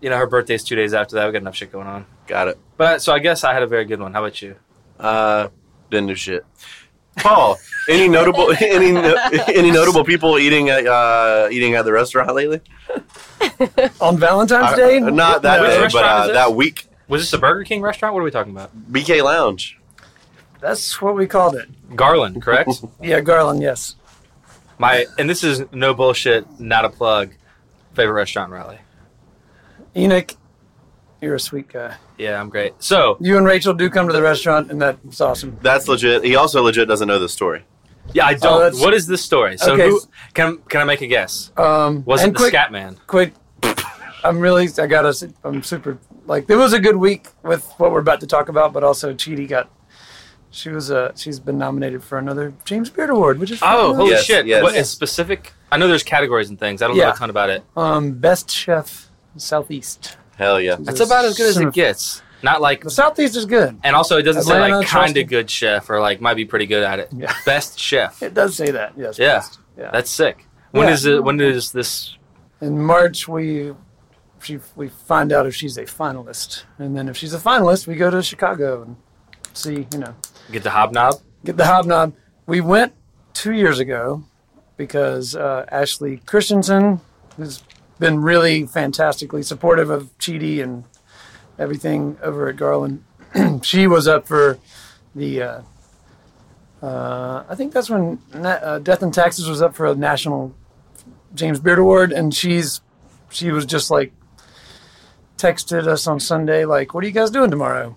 you 0.00 0.10
know, 0.10 0.16
her 0.16 0.26
birthday's 0.26 0.64
two 0.64 0.74
days 0.74 0.92
after 0.92 1.14
that. 1.14 1.26
We 1.26 1.32
got 1.32 1.42
enough 1.42 1.54
shit 1.54 1.70
going 1.70 1.86
on. 1.86 2.04
Got 2.26 2.48
it. 2.48 2.58
But 2.76 3.00
so 3.00 3.12
I 3.12 3.20
guess 3.20 3.44
I 3.44 3.54
had 3.54 3.62
a 3.62 3.68
very 3.68 3.84
good 3.84 4.00
one. 4.00 4.12
How 4.12 4.24
about 4.24 4.42
you? 4.42 4.56
Uh, 4.98 5.50
didn't 5.88 6.08
do 6.08 6.16
shit. 6.16 6.44
Paul, 7.16 7.58
any 7.88 8.08
notable 8.08 8.52
any 8.60 8.96
any 9.54 9.70
notable 9.70 10.04
people 10.04 10.38
eating 10.38 10.68
at 10.70 10.86
uh, 10.86 11.48
eating 11.50 11.74
at 11.74 11.84
the 11.84 11.92
restaurant 11.92 12.34
lately? 12.34 12.60
On 14.00 14.16
Valentine's 14.16 14.72
Uh, 14.72 14.76
Day? 14.76 15.00
not 15.00 15.42
that 15.42 15.60
Which 15.60 15.70
day, 15.70 15.76
but 15.76 15.82
restaurant 15.82 16.06
uh, 16.06 16.26
this? 16.28 16.34
that 16.34 16.54
week. 16.54 16.86
Was 17.08 17.22
this 17.22 17.32
a 17.32 17.38
Burger 17.38 17.64
King 17.64 17.82
restaurant? 17.82 18.14
What 18.14 18.20
are 18.20 18.24
we 18.24 18.30
talking 18.30 18.52
about? 18.52 18.70
BK 18.90 19.22
Lounge. 19.22 19.78
That's 20.60 21.02
what 21.02 21.16
we 21.16 21.26
called 21.26 21.56
it. 21.56 21.68
Garland, 21.96 22.40
correct? 22.40 22.70
Yeah, 23.02 23.20
Garland, 23.20 23.60
yes. 23.62 23.96
My 24.78 25.06
and 25.18 25.28
this 25.28 25.44
is 25.44 25.64
no 25.72 25.92
bullshit, 25.94 26.60
not 26.60 26.84
a 26.84 26.88
plug. 26.88 27.32
Favorite 27.94 28.14
restaurant 28.14 28.48
in 28.50 28.54
Raleigh. 28.58 28.78
Enoch, 29.96 30.32
you're 31.22 31.36
a 31.36 31.40
sweet 31.40 31.68
guy. 31.68 31.94
Yeah, 32.18 32.40
I'm 32.40 32.48
great. 32.50 32.74
So 32.80 33.16
You 33.20 33.36
and 33.38 33.46
Rachel 33.46 33.72
do 33.72 33.88
come 33.88 34.06
to 34.08 34.12
the 34.12 34.20
restaurant, 34.22 34.70
and 34.70 34.82
that's 34.82 35.20
awesome. 35.20 35.56
That's 35.62 35.88
legit. 35.88 36.24
He 36.24 36.36
also 36.36 36.62
legit 36.62 36.88
doesn't 36.88 37.08
know 37.08 37.18
the 37.18 37.28
story. 37.28 37.64
yeah, 38.12 38.26
I 38.26 38.32
Oh, 38.32 38.36
don't. 38.38 38.60
that's- 38.60 38.80
what 38.82 38.92
is 38.94 39.06
this 39.06 39.22
story? 39.24 39.56
So 39.56 39.72
Okay. 39.74 39.88
who 39.88 40.00
can 40.34 40.58
can 40.68 40.80
I 40.80 40.84
make 40.84 41.00
a 41.02 41.06
guess? 41.06 41.52
Um, 41.56 42.02
Was 42.04 42.20
it 42.20 42.24
and 42.26 42.34
the 42.34 42.38
quick, 42.38 42.50
Scat 42.50 42.72
Man? 42.72 42.96
quick, 43.06 43.32
I'm 44.24 44.38
really, 44.40 44.68
I 44.78 44.86
gotta, 44.86 45.32
I'm 45.44 45.62
super, 45.62 45.98
like 46.26 46.50
it 46.50 46.56
was 46.56 46.72
a 46.72 46.80
good 46.80 46.96
week 46.96 47.28
with 47.44 47.64
what 47.78 47.92
we're 47.92 48.00
about 48.00 48.20
to 48.20 48.26
talk 48.26 48.48
about, 48.48 48.72
but 48.72 48.82
also 48.84 49.14
Cheetie 49.14 49.48
got. 49.48 49.70
She 50.50 50.68
was 50.68 50.90
uh 50.90 51.12
she's 51.16 51.40
been 51.40 51.56
nominated 51.56 52.02
for 52.04 52.18
another 52.18 52.52
James 52.66 52.90
Beard 52.90 53.08
Award, 53.08 53.38
which 53.38 53.50
is 53.52 53.60
Oh, 53.62 53.66
fucking 53.66 53.96
holy 53.96 54.10
Yes, 54.10 54.24
shit! 54.24 54.46
yes. 54.46 54.62
What 54.62 54.74
is 54.74 54.90
specific? 54.90 55.52
I 55.70 55.78
know 55.78 55.88
there's 55.88 56.02
categories 56.02 56.50
and 56.50 56.58
things. 56.58 56.82
I 56.82 56.88
don't 56.88 56.96
know 56.98 57.04
Yeah. 57.04 57.12
a 57.12 57.16
ton 57.16 57.30
about 57.30 57.48
it. 57.50 57.62
um 57.76 58.12
best 58.12 58.50
chef 58.50 59.08
southeast. 59.38 60.16
Hell 60.42 60.60
yeah. 60.60 60.76
That's 60.78 61.00
about 61.00 61.24
as 61.24 61.36
good 61.36 61.48
as 61.48 61.56
it 61.56 61.72
gets. 61.72 62.22
Not 62.42 62.60
like, 62.60 62.82
The 62.82 62.90
southeast 62.90 63.36
is 63.36 63.46
good. 63.46 63.78
and 63.84 63.94
also 63.94 64.18
it 64.18 64.22
doesn't 64.22 64.42
say 64.42 64.58
like 64.58 64.72
kind 64.72 64.86
Charleston. 64.86 65.22
of 65.22 65.28
good 65.28 65.48
chef 65.48 65.88
or 65.88 66.00
like 66.00 66.20
might 66.20 66.34
be 66.34 66.44
pretty 66.44 66.66
good 66.66 66.82
at 66.82 66.98
it. 66.98 67.08
Yeah. 67.16 67.32
Best 67.46 67.78
chef. 67.78 68.20
It 68.22 68.34
does 68.34 68.56
say 68.56 68.72
that. 68.72 68.94
Yes. 68.96 69.18
Yeah. 69.18 69.34
best. 69.38 69.58
Yeah. 69.78 69.90
That's 69.92 70.10
sick. 70.10 70.44
When 70.72 70.88
Yeah. 70.88 70.94
is 70.94 71.04
it? 71.06 71.22
When 71.22 71.40
is 71.40 71.70
this? 71.72 72.16
In 72.60 72.80
March, 72.82 73.28
we 73.28 73.72
she, 74.42 74.58
we 74.74 74.88
find 74.88 75.32
out 75.32 75.46
if 75.46 75.54
she's 75.54 75.76
a 75.78 75.84
finalist, 75.84 76.64
and 76.78 76.96
then 76.96 77.08
if 77.08 77.16
she's 77.16 77.32
a 77.32 77.38
finalist, 77.38 77.86
we 77.86 77.94
go 77.94 78.10
to 78.10 78.20
Chicago 78.22 78.82
and 78.82 78.96
see. 79.54 79.86
You 79.92 79.98
know, 80.00 80.14
Get 80.50 80.64
the 80.64 80.70
hobnob. 80.70 81.20
get 81.44 81.56
the 81.56 81.64
hobnob. 81.66 82.14
We 82.46 82.60
went 82.60 82.92
two 83.34 83.52
years 83.52 83.78
ago 83.78 84.24
because 84.76 85.36
uh, 85.36 85.64
Ashley 85.70 86.16
Christensen 86.26 87.00
has 87.38 87.62
been 87.98 88.20
really 88.22 88.66
fantastically 88.66 89.42
supportive 89.42 89.90
of 89.90 90.16
Cheetie 90.18 90.62
and 90.62 90.84
everything 91.58 92.18
over 92.22 92.48
at 92.48 92.56
Garland. 92.56 93.04
she 93.62 93.86
was 93.86 94.08
up 94.08 94.26
for 94.26 94.58
the. 95.14 95.42
Uh, 95.42 95.62
uh, 96.82 97.44
I 97.48 97.54
think 97.54 97.72
that's 97.72 97.88
when 97.88 98.20
Na- 98.34 98.48
uh, 98.50 98.78
Death 98.80 99.02
and 99.02 99.14
Taxes 99.14 99.48
was 99.48 99.62
up 99.62 99.74
for 99.74 99.86
a 99.86 99.94
national 99.94 100.54
James 101.34 101.60
Beard 101.60 101.78
Award, 101.78 102.12
and 102.12 102.34
she's 102.34 102.80
she 103.30 103.50
was 103.50 103.64
just 103.64 103.90
like 103.90 104.12
texted 105.36 105.86
us 105.86 106.06
on 106.06 106.18
Sunday 106.20 106.64
like, 106.64 106.92
"What 106.94 107.04
are 107.04 107.06
you 107.06 107.12
guys 107.12 107.30
doing 107.30 107.50
tomorrow?" 107.50 107.96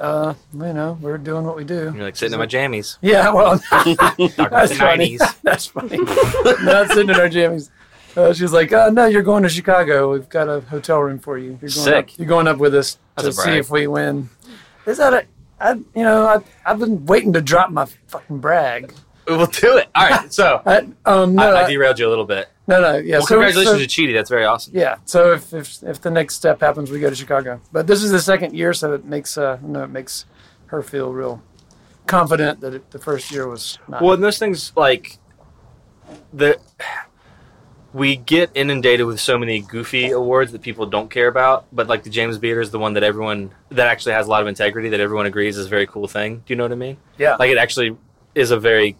Uh, 0.00 0.34
you 0.52 0.72
know, 0.72 0.98
we're 1.00 1.18
doing 1.18 1.44
what 1.44 1.56
we 1.56 1.64
do. 1.64 1.92
You're 1.94 2.04
like 2.04 2.16
sitting 2.16 2.32
in 2.32 2.38
my 2.40 2.46
jammies. 2.46 2.98
Yeah, 3.02 3.32
well, 3.32 3.60
that's 4.50 4.76
funny. 4.76 5.18
That's 5.42 5.66
funny. 5.66 5.98
Not 5.98 6.88
sitting 6.88 7.10
in 7.10 7.16
our 7.16 7.28
jammies. 7.28 7.70
Uh, 8.16 8.32
she's 8.32 8.52
like, 8.52 8.72
uh, 8.72 8.90
"No, 8.90 9.06
you're 9.06 9.22
going 9.22 9.42
to 9.42 9.48
Chicago. 9.48 10.12
We've 10.12 10.28
got 10.28 10.48
a 10.48 10.60
hotel 10.60 11.00
room 11.00 11.18
for 11.18 11.38
you. 11.38 11.50
You're 11.50 11.58
going 11.58 11.70
Sick. 11.70 12.08
Up, 12.10 12.18
you're 12.18 12.28
going 12.28 12.46
up 12.46 12.58
with 12.58 12.74
us 12.74 12.98
That's 13.16 13.28
to 13.28 13.32
see 13.32 13.52
if 13.52 13.70
we 13.70 13.86
win." 13.86 14.28
Is 14.86 14.98
that 14.98 15.12
a? 15.12 15.26
I, 15.60 15.74
you 15.74 16.02
know, 16.02 16.26
I, 16.26 16.40
I've 16.66 16.78
been 16.80 17.06
waiting 17.06 17.32
to 17.34 17.40
drop 17.40 17.70
my 17.70 17.86
fucking 18.08 18.38
brag. 18.38 18.92
We'll 19.28 19.46
do 19.46 19.76
it. 19.76 19.88
All 19.94 20.08
right. 20.08 20.32
So 20.32 20.60
I, 20.66 20.88
um, 21.04 21.36
no, 21.36 21.54
I, 21.54 21.64
I 21.64 21.70
derailed 21.70 21.98
you 21.98 22.08
a 22.08 22.10
little 22.10 22.24
bit. 22.24 22.48
no, 22.66 22.80
no, 22.80 22.96
yeah. 22.96 23.18
Well, 23.18 23.26
so- 23.26 23.34
congratulations 23.36 23.76
so- 23.76 23.78
to 23.78 23.86
Cheetie. 23.86 24.12
That's 24.12 24.30
very 24.30 24.44
awesome. 24.44 24.72
Yeah. 24.76 24.96
So 25.04 25.32
if, 25.32 25.52
if 25.54 25.82
if 25.82 26.00
the 26.00 26.10
next 26.10 26.34
step 26.34 26.60
happens, 26.60 26.90
we 26.90 26.98
go 27.00 27.08
to 27.08 27.16
Chicago. 27.16 27.60
But 27.70 27.86
this 27.86 28.02
is 28.02 28.10
the 28.10 28.20
second 28.20 28.54
year, 28.54 28.72
so 28.72 28.92
it 28.94 29.04
makes 29.04 29.38
uh, 29.38 29.58
know, 29.62 29.84
it 29.84 29.90
makes 29.90 30.26
her 30.66 30.82
feel 30.82 31.12
real 31.12 31.42
confident 32.06 32.60
that 32.60 32.74
it, 32.74 32.90
the 32.90 32.98
first 32.98 33.30
year 33.30 33.46
was 33.46 33.78
not. 33.88 34.02
Well, 34.02 34.14
and 34.14 34.22
those 34.24 34.38
things 34.38 34.72
like 34.76 35.18
the 36.32 36.58
we 37.92 38.16
get 38.16 38.50
inundated 38.54 39.06
with 39.06 39.20
so 39.20 39.36
many 39.38 39.60
goofy 39.60 40.10
awards 40.10 40.52
that 40.52 40.62
people 40.62 40.86
don't 40.86 41.10
care 41.10 41.28
about, 41.28 41.66
but 41.72 41.88
like 41.88 42.02
the 42.04 42.10
James 42.10 42.38
Beard 42.38 42.62
is 42.62 42.70
the 42.70 42.78
one 42.78 42.94
that 42.94 43.02
everyone 43.02 43.50
that 43.70 43.86
actually 43.86 44.12
has 44.12 44.26
a 44.26 44.30
lot 44.30 44.40
of 44.40 44.48
integrity 44.48 44.88
that 44.90 45.00
everyone 45.00 45.26
agrees 45.26 45.58
is 45.58 45.66
a 45.66 45.68
very 45.68 45.86
cool 45.86 46.08
thing. 46.08 46.36
Do 46.38 46.52
you 46.52 46.56
know 46.56 46.64
what 46.64 46.72
I 46.72 46.76
mean? 46.76 46.96
yeah. 47.18 47.36
Like 47.36 47.50
it 47.50 47.58
actually 47.58 47.96
is 48.34 48.50
a 48.50 48.58
very 48.58 48.96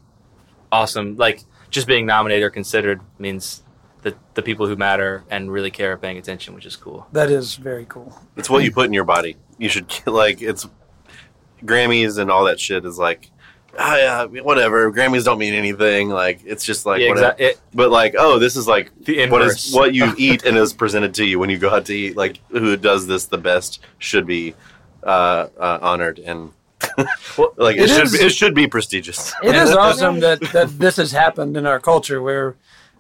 awesome 0.71 1.17
like 1.17 1.43
just 1.71 1.87
being 1.87 2.05
nominated 2.05 2.45
or 2.45 2.51
considered 2.51 3.01
means 3.19 3.63
that 4.03 4.17
the 4.35 4.43
people 4.43 4.67
who 4.67 4.77
matter 4.77 5.25
and 5.31 5.51
really 5.51 5.71
care 5.71 5.93
are 5.93 5.97
paying 5.97 6.19
attention, 6.19 6.55
which 6.55 6.67
is 6.67 6.77
cool. 6.77 7.07
that 7.13 7.31
is 7.31 7.55
very 7.55 7.87
cool. 7.87 8.19
It's 8.37 8.51
what 8.51 8.63
you 8.65 8.73
put 8.73 8.87
in 8.87 8.93
your 8.93 9.05
body. 9.05 9.37
You 9.59 9.69
should 9.71 9.91
like 10.07 10.43
it's 10.43 10.67
Grammys 11.65 12.19
and 12.19 12.31
all 12.31 12.45
that 12.45 12.61
shit 12.61 12.85
is 12.85 12.99
like 12.99 13.31
ah, 13.79 13.97
yeah, 13.97 14.25
whatever. 14.43 14.91
Grammys 14.93 15.25
don't 15.25 15.39
mean 15.39 15.55
anything. 15.55 16.09
Like 16.11 16.41
it's 16.45 16.65
just 16.65 16.87
like 16.87 17.01
yeah, 17.01 17.09
whatever. 17.11 17.27
exactly. 17.29 17.47
It, 17.47 17.61
But 17.75 17.91
like, 17.91 18.15
oh, 18.19 18.39
this 18.39 18.57
is 18.57 18.67
like 18.67 18.91
the 19.05 19.19
what 19.29 19.43
inverse. 19.43 19.67
is 19.69 19.75
what 19.75 19.95
you 19.95 20.13
eat 20.19 20.45
and 20.45 20.57
is 20.57 20.73
presented 20.73 21.15
to 21.15 21.25
you 21.25 21.39
when 21.39 21.51
you 21.51 21.59
go 21.59 21.71
out 21.71 21.87
to 21.87 21.95
eat. 21.95 22.17
Like 22.17 22.39
who 22.51 22.77
does 22.77 23.07
this 23.07 23.27
the 23.27 23.39
best 23.39 23.81
should 23.99 24.27
be 24.27 24.55
uh, 25.03 25.49
uh, 25.59 25.79
honored 25.83 26.19
and 26.19 26.53
Well, 27.39 27.53
like 27.57 27.77
it, 27.77 27.83
it 27.85 27.89
should 27.91 28.05
is- 28.05 28.19
be, 28.19 28.25
it 28.27 28.33
should 28.33 28.55
be 28.55 28.67
prestigious. 28.67 29.33
It 29.43 29.55
is 29.55 29.71
awesome 29.71 30.21
that, 30.21 30.41
that 30.53 30.69
this 30.79 30.97
has 30.97 31.13
happened 31.13 31.57
in 31.57 31.67
our 31.67 31.79
culture 31.81 32.21
where 32.21 32.57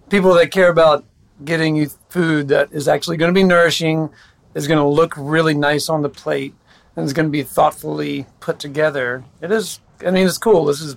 people 0.09 0.35
that 0.35 0.51
care 0.51 0.69
about 0.71 1.05
getting 1.45 1.75
you 1.77 1.91
food 2.09 2.49
that 2.49 2.73
is 2.73 2.87
actually 2.87 3.17
going 3.17 3.33
to 3.35 3.39
be 3.39 3.43
nourishing, 3.45 4.09
is 4.55 4.69
going 4.69 4.79
to 4.79 4.87
look 4.87 5.15
really 5.17 5.55
nice 5.55 5.89
on 5.89 6.03
the 6.03 6.09
plate, 6.09 6.55
and 6.95 7.05
is 7.05 7.13
going 7.13 7.27
to 7.27 7.31
be 7.33 7.43
thoughtfully 7.43 8.27
put 8.39 8.59
together. 8.61 9.25
It 9.41 9.51
is, 9.51 9.81
I 10.07 10.11
mean, 10.11 10.27
it's 10.27 10.39
cool. 10.39 10.65
This 10.65 10.81
is, 10.81 10.97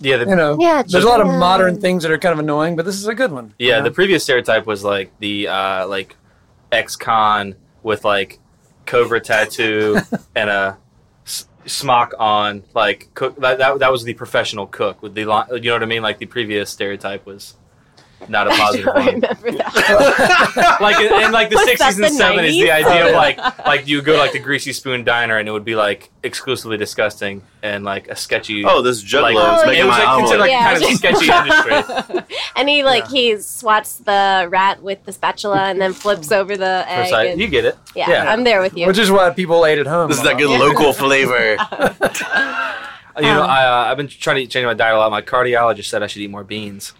yeah, 0.00 0.16
the, 0.16 0.28
you 0.28 0.36
know, 0.36 0.56
Yeah, 0.60 0.82
there's 0.86 1.04
a 1.04 1.08
lot 1.08 1.20
of 1.20 1.26
modern 1.26 1.80
things 1.80 2.02
that 2.02 2.12
are 2.12 2.18
kind 2.18 2.32
of 2.32 2.38
annoying, 2.38 2.76
but 2.76 2.84
this 2.84 2.96
is 2.96 3.06
a 3.06 3.14
good 3.14 3.32
one. 3.32 3.54
Yeah, 3.58 3.66
you 3.66 3.72
know? 3.78 3.84
the 3.84 3.90
previous 3.90 4.22
stereotype 4.22 4.66
was 4.66 4.82
like 4.84 5.12
the 5.20 5.48
uh, 5.48 5.86
like 5.88 6.16
ex-con 6.72 7.54
with 7.82 8.04
like 8.04 8.38
cobra 8.86 9.20
tattoo 9.20 9.98
and 10.34 10.50
a 10.50 10.76
s- 11.24 11.46
smock 11.66 12.14
on, 12.18 12.64
like 12.74 13.08
cook. 13.14 13.36
That, 13.36 13.58
that 13.58 13.78
that 13.78 13.92
was 13.92 14.04
the 14.04 14.14
professional 14.14 14.66
cook 14.66 15.02
with 15.02 15.14
the 15.14 15.20
you 15.22 15.26
know 15.26 15.72
what 15.74 15.82
I 15.82 15.86
mean. 15.86 16.02
Like 16.02 16.18
the 16.18 16.26
previous 16.26 16.70
stereotype 16.70 17.24
was 17.26 17.54
not 18.28 18.46
a 18.46 18.50
positive 18.56 18.86
don't 18.86 18.94
one. 18.96 19.06
remember 19.14 19.52
that. 19.52 20.78
like 20.80 21.00
in, 21.00 21.22
in 21.24 21.32
like 21.32 21.50
the 21.50 21.58
sixties 21.58 21.98
and 21.98 22.14
seventies, 22.14 22.54
the 22.62 22.70
idea 22.70 23.08
of 23.08 23.12
like 23.14 23.38
like 23.66 23.86
you 23.86 24.02
go 24.02 24.12
to 24.12 24.18
like 24.18 24.32
the 24.32 24.38
greasy 24.38 24.72
spoon 24.72 25.04
diner 25.04 25.36
and 25.38 25.48
it 25.48 25.52
would 25.52 25.64
be 25.64 25.74
like 25.76 26.10
exclusively 26.22 26.76
disgusting 26.76 27.42
and 27.62 27.84
like 27.84 28.08
a 28.08 28.16
sketchy. 28.16 28.64
Oh, 28.64 28.82
this 28.82 29.02
juggalo 29.02 29.34
like, 29.34 29.58
is 29.60 29.66
making 29.66 29.82
it 29.82 29.86
was 29.86 29.96
my 29.98 30.04
like 30.04 30.18
considered 30.18 30.40
omelet. 30.42 30.50
like 30.50 30.80
kind 30.80 30.82
of 30.82 30.98
sketchy 30.98 32.12
industry. 32.12 32.38
and 32.56 32.68
he 32.68 32.82
like 32.84 33.08
he 33.08 33.38
swats 33.40 33.96
the 33.98 34.46
rat 34.50 34.82
with 34.82 35.04
the 35.04 35.12
spatula 35.12 35.64
and 35.64 35.80
then 35.80 35.92
flips 35.92 36.32
over 36.32 36.56
the 36.56 36.84
egg. 36.88 37.00
Precise. 37.02 37.30
and- 37.32 37.40
You 37.40 37.48
get 37.48 37.64
it. 37.64 37.76
yeah, 37.94 38.10
yeah. 38.10 38.32
I'm 38.32 38.44
there 38.44 38.60
with 38.60 38.76
you. 38.76 38.86
Which 38.86 38.98
is 38.98 39.10
why 39.10 39.30
people 39.30 39.64
ate 39.66 39.78
at 39.78 39.86
home. 39.86 40.08
This 40.08 40.18
is 40.18 40.24
that 40.24 40.34
lot. 40.34 40.38
good 40.38 40.60
local 40.60 40.92
flavor. 40.92 41.56
You 43.16 43.22
know, 43.22 43.44
Um, 43.44 43.48
I, 43.50 43.64
uh, 43.64 43.90
I've 43.90 43.96
been 43.96 44.08
trying 44.08 44.36
to 44.44 44.46
change 44.48 44.66
my 44.66 44.74
diet 44.74 44.94
a 44.96 44.98
lot. 44.98 45.08
My 45.10 45.22
cardiologist 45.22 45.84
said 45.84 46.02
I 46.02 46.08
should 46.08 46.22
eat 46.22 46.30
more 46.30 46.42
beans. 46.42 46.92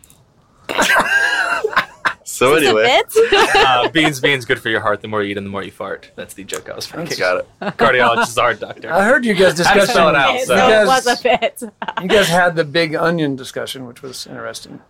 So 2.26 2.56
Is 2.56 2.64
anyway. 2.64 3.00
Uh, 3.54 3.88
beans, 3.90 4.18
beans, 4.18 4.44
good 4.44 4.61
for 4.61 4.68
your 4.68 4.80
heart. 4.80 5.02
The 5.02 5.09
more 5.09 5.23
you 5.23 5.30
eat 5.30 5.35
them, 5.35 5.44
the 5.44 5.50
more 5.50 5.62
you 5.62 5.71
fart. 5.71 6.11
That's 6.16 6.35
the 6.35 6.42
joke 6.42 6.68
I 6.68 6.75
was 6.75 6.92
making. 6.92 7.18
got 7.18 7.38
it. 7.40 7.49
Cardiologist 7.76 8.28
is 8.28 8.38
our 8.38 8.54
doctor. 8.54 8.92
I 8.92 9.04
heard 9.04 9.25
you 9.25 9.35
guys 9.35 9.56
Had 9.59 9.75
to 9.75 9.87
spell 9.87 10.09
it 10.09 10.12
discussing. 10.12 10.16
out, 10.16 10.40
so- 10.40 10.56
so 10.56 10.66
You 10.68 10.75
it 10.83 10.87
was 10.87 11.04
guys- 11.04 11.21
a 11.21 11.23
bit. 11.23 11.62
You 12.02 12.09
guys 12.09 12.28
had 12.28 12.56
the 12.56 12.64
big 12.64 12.94
onion 12.97 13.37
discussion, 13.37 13.87
which 13.87 14.02
was 14.02 14.26
interesting. 14.26 14.80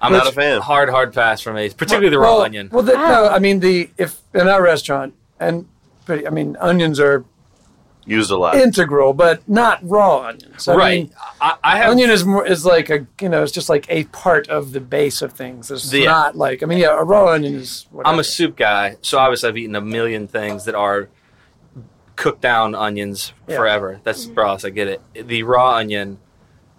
I'm 0.00 0.12
not 0.12 0.28
a 0.28 0.32
fan. 0.32 0.60
Hard, 0.62 0.88
hard 0.88 1.12
pass 1.12 1.40
from 1.42 1.56
me, 1.56 1.68
particularly 1.70 2.08
the 2.10 2.18
raw 2.20 2.36
well, 2.36 2.42
onion. 2.44 2.70
Well, 2.72 2.84
the, 2.84 2.94
no, 2.94 3.28
I 3.28 3.38
mean 3.40 3.60
the 3.60 3.90
if 3.98 4.20
in 4.32 4.46
our 4.48 4.62
restaurant 4.62 5.12
and 5.40 5.68
pretty, 6.06 6.26
I 6.26 6.30
mean 6.30 6.56
onions 6.60 7.00
are 7.00 7.24
Used 8.08 8.30
a 8.30 8.36
lot. 8.36 8.56
integral, 8.56 9.12
but 9.12 9.46
not 9.48 9.78
raw 9.82 10.22
onions. 10.28 10.66
I 10.66 10.74
right. 10.74 10.98
mean, 11.04 11.12
I, 11.40 11.56
I 11.62 11.76
have. 11.78 11.90
onion 11.90 12.10
is 12.10 12.24
more 12.24 12.44
is 12.46 12.64
like 12.64 12.88
a 12.90 13.06
you 13.20 13.28
know 13.28 13.42
it's 13.42 13.52
just 13.52 13.68
like 13.68 13.86
a 13.90 14.04
part 14.04 14.48
of 14.48 14.72
the 14.72 14.80
base 14.80 15.20
of 15.22 15.32
things. 15.34 15.70
It's 15.70 15.90
The- 15.90 16.06
not 16.06 16.34
like 16.36 16.62
I 16.62 16.66
mean 16.66 16.78
yeah, 16.78 16.98
a 16.98 17.04
raw 17.04 17.28
onion 17.28 17.54
is. 17.54 17.86
Whatever. 17.90 18.12
I'm 18.14 18.18
a 18.18 18.24
soup 18.24 18.56
guy, 18.56 18.96
so 19.02 19.18
obviously 19.18 19.48
I've 19.50 19.56
eaten 19.58 19.76
a 19.76 19.80
million 19.80 20.26
things 20.26 20.64
that 20.64 20.74
are 20.74 21.08
cooked 22.16 22.40
down 22.40 22.74
onions 22.74 23.32
Yeah. 23.46 23.56
forever. 23.56 24.00
That's 24.02 24.26
gross. 24.26 24.64
I 24.64 24.70
get 24.70 24.88
it. 24.88 25.00
The 25.28 25.42
raw 25.44 25.74
onion, 25.76 26.18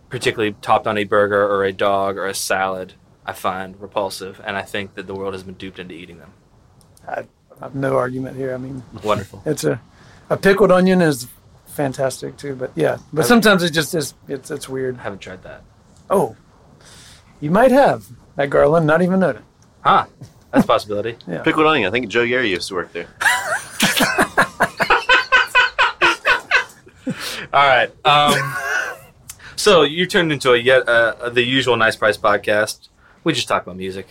particularly 0.10 0.56
topped 0.62 0.88
on 0.88 0.98
a 0.98 1.04
burger 1.06 1.42
or 1.48 1.64
a 1.64 1.72
dog 1.72 2.18
or 2.18 2.26
a 2.26 2.34
salad, 2.34 2.94
I 3.26 3.34
find 3.34 3.80
repulsive, 3.80 4.42
and 4.44 4.58
I 4.58 4.64
think 4.64 4.96
that 4.96 5.08
the 5.08 5.14
world 5.14 5.34
has 5.34 5.44
been 5.44 5.54
duped 5.54 5.80
into 5.80 5.94
eating 5.94 6.18
them. 6.18 6.34
I 7.08 7.26
have 7.62 7.76
no 7.76 7.96
argument 7.98 8.36
here. 8.36 8.54
I 8.54 8.58
mean 8.58 8.84
Wonderful. 9.04 9.44
it's 9.46 9.64
a 9.64 9.80
a 10.30 10.38
pickled 10.38 10.72
onion 10.72 11.02
is 11.02 11.28
fantastic 11.68 12.38
too, 12.38 12.56
but 12.56 12.72
yeah, 12.76 12.98
but 13.14 13.26
sometimes 13.26 13.64
it 13.64 13.72
just 13.72 13.94
is 13.96 14.14
it's 14.28 14.52
it's 14.52 14.68
weird. 14.70 14.98
I 15.00 15.04
haven't 15.04 15.20
tried 15.20 15.44
that. 15.44 15.64
Oh, 16.10 16.36
you 17.40 17.52
might 17.52 17.72
have 17.72 18.06
at 18.38 18.50
Garland, 18.50 18.86
not 18.88 19.02
even 19.02 19.20
noted. 19.20 19.44
Ah, 19.86 20.08
That's 20.52 20.66
a 20.66 20.68
possibility. 20.68 21.18
Yeah. 21.28 21.42
Pickled 21.44 21.66
onion. 21.68 21.88
I 21.88 21.92
think 21.92 22.08
Joe 22.10 22.24
Yeri 22.24 22.50
used 22.50 22.68
to 22.70 22.74
work 22.76 22.92
there. 22.94 23.08
All 27.52 27.68
right. 27.68 27.90
Um, 28.06 28.54
so 29.56 29.82
you 29.84 30.06
turned 30.06 30.32
into 30.32 30.54
a 30.54 30.58
yet 30.58 30.88
uh, 30.88 31.30
the 31.30 31.44
usual 31.44 31.76
nice 31.78 31.96
price 31.96 32.18
podcast. 32.18 32.90
We 33.24 33.34
just 33.34 33.48
talk 33.48 33.64
about 33.64 33.78
music, 33.78 34.08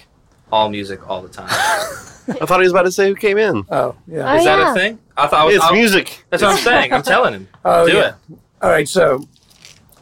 all 0.53 0.69
music, 0.69 1.09
all 1.09 1.23
the 1.23 1.29
time. 1.29 1.49
I 1.51 2.45
thought 2.47 2.59
he 2.61 2.65
was 2.65 2.73
about 2.73 2.83
to 2.83 2.93
say 2.93 3.09
who 3.09 3.15
came 3.15 3.39
in. 3.39 3.65
Oh 3.71 3.97
yeah. 4.07 4.33
Oh, 4.33 4.37
Is 4.37 4.45
that 4.45 4.59
yeah. 4.59 4.71
a 4.73 4.75
thing? 4.75 4.99
I 5.17 5.27
thought 5.27 5.41
I 5.41 5.45
was. 5.45 5.55
It's 5.57 5.65
I- 5.65 5.73
music. 5.73 6.25
That's 6.31 6.43
what 6.43 6.53
I'm 6.53 6.59
saying. 6.59 6.93
I'm 6.93 7.03
telling 7.03 7.35
him. 7.35 7.49
Oh 7.65 7.87
Do 7.87 7.93
yeah. 7.95 8.09
it. 8.09 8.15
All 8.61 8.71
right, 8.71 8.89
so 8.89 9.27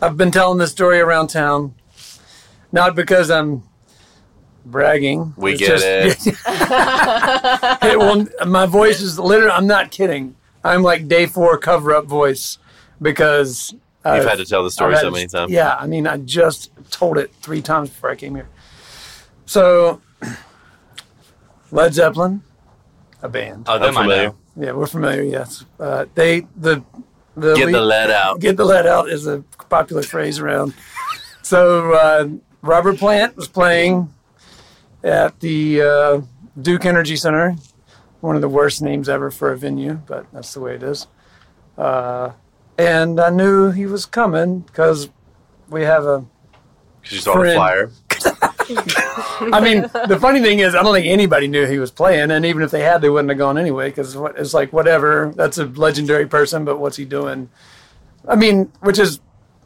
I've 0.03 0.17
been 0.17 0.31
telling 0.31 0.59
this 0.59 0.71
story 0.73 0.99
around 1.01 1.29
town, 1.29 1.75
not 2.73 2.95
because 2.95 3.31
I'm 3.31 3.63
bragging. 4.65 5.35
We 5.37 5.53
It's 5.53 5.61
get 5.61 5.81
it. 5.83 6.27
it 7.83 7.99
will, 7.99 8.27
my 8.49 8.67
voice 8.67 9.01
is 9.01 9.19
literally. 9.19 9.53
I'm 9.53 9.67
not 9.67 9.91
kidding. 9.91 10.37
I'm 10.65 10.83
like 10.83 11.07
day 11.09 11.27
four 11.27 11.57
cover 11.59 11.95
up 11.95 12.07
voice 12.07 12.59
because 13.01 13.73
You've 13.73 14.15
I've- 14.15 14.29
had 14.29 14.39
to 14.39 14.45
tell 14.45 14.65
the 14.65 14.71
story 14.71 14.95
I've 14.95 15.01
so 15.01 15.07
had- 15.07 15.13
many 15.13 15.27
times. 15.29 15.53
Yeah, 15.53 15.75
I 15.77 15.87
mean, 15.87 16.07
I 16.07 16.17
just 16.19 16.71
told 16.91 17.19
it 17.19 17.31
three 17.43 17.63
times 17.63 17.91
before 17.91 18.11
I 18.11 18.17
came 18.17 18.35
here. 18.35 18.49
So, 19.47 20.01
Led 21.71 21.95
Zeppelin, 21.95 22.43
a 23.23 23.29
band. 23.29 23.65
Oh, 23.69 23.79
them 23.79 23.97
I 23.97 24.03
familiar. 24.03 24.29
know. 24.29 24.37
Yeah, 24.59 24.73
we're 24.73 24.87
familiar. 24.87 25.23
Yes, 25.23 25.65
uh, 25.81 26.07
they 26.15 26.41
the 26.57 26.83
the 27.37 27.55
Get 27.55 27.67
the 27.67 27.73
lead- 27.81 28.09
lead 28.09 28.11
out. 28.11 28.41
get 28.41 28.57
the 28.57 28.65
lead 28.65 28.87
out 28.87 29.09
is 29.11 29.27
a 29.27 29.43
popular 29.69 30.03
phrase 30.03 30.39
around. 30.39 30.75
So 31.43 31.93
uh, 31.93 32.29
Robert 32.63 32.99
Plant 32.99 33.37
was 33.37 33.49
playing 33.49 34.13
at 35.05 35.39
the 35.41 35.83
uh, 35.83 36.21
Duke 36.61 36.87
Energy 36.87 37.17
Center, 37.17 37.55
one 38.21 38.35
of 38.37 38.41
the 38.43 38.49
worst 38.49 38.81
names 38.83 39.09
ever 39.09 39.31
for 39.31 39.53
a 39.53 39.57
venue, 39.59 39.95
but 40.07 40.27
that's 40.33 40.55
the 40.55 40.61
way 40.61 40.75
it 40.77 40.83
is. 40.83 41.07
Uh, 41.77 42.33
and 42.79 43.21
I 43.21 43.29
knew 43.31 43.71
he 43.71 43.85
was 43.87 44.07
coming 44.07 44.61
because 44.61 45.11
we 45.69 45.83
have 45.83 46.05
a. 46.07 46.25
Because 47.03 47.13
you 47.17 47.21
saw 47.21 47.41
the 47.43 47.53
flyer. 47.55 47.91
I 49.53 49.61
mean, 49.61 49.83
the 50.09 50.19
funny 50.21 50.41
thing 50.41 50.61
is, 50.61 50.75
I 50.75 50.83
don't 50.83 50.95
think 50.95 51.07
anybody 51.07 51.49
knew 51.49 51.67
he 51.67 51.79
was 51.79 51.91
playing, 51.91 52.31
and 52.31 52.45
even 52.45 52.63
if 52.63 52.71
they 52.71 52.83
had, 52.83 53.01
they 53.01 53.11
wouldn't 53.11 53.29
have 53.31 53.39
gone 53.39 53.59
anyway. 53.59 53.89
Because 53.91 54.15
it's 54.37 54.55
like 54.55 54.73
whatever. 54.73 55.33
That's 55.37 55.59
a 55.59 55.67
legendary 55.67 56.27
person, 56.27 56.65
but 56.65 56.79
what's 56.79 56.97
he 56.97 57.05
doing? 57.05 57.49
I 58.29 58.37
mean, 58.37 58.73
which 58.81 58.99
is 58.99 59.21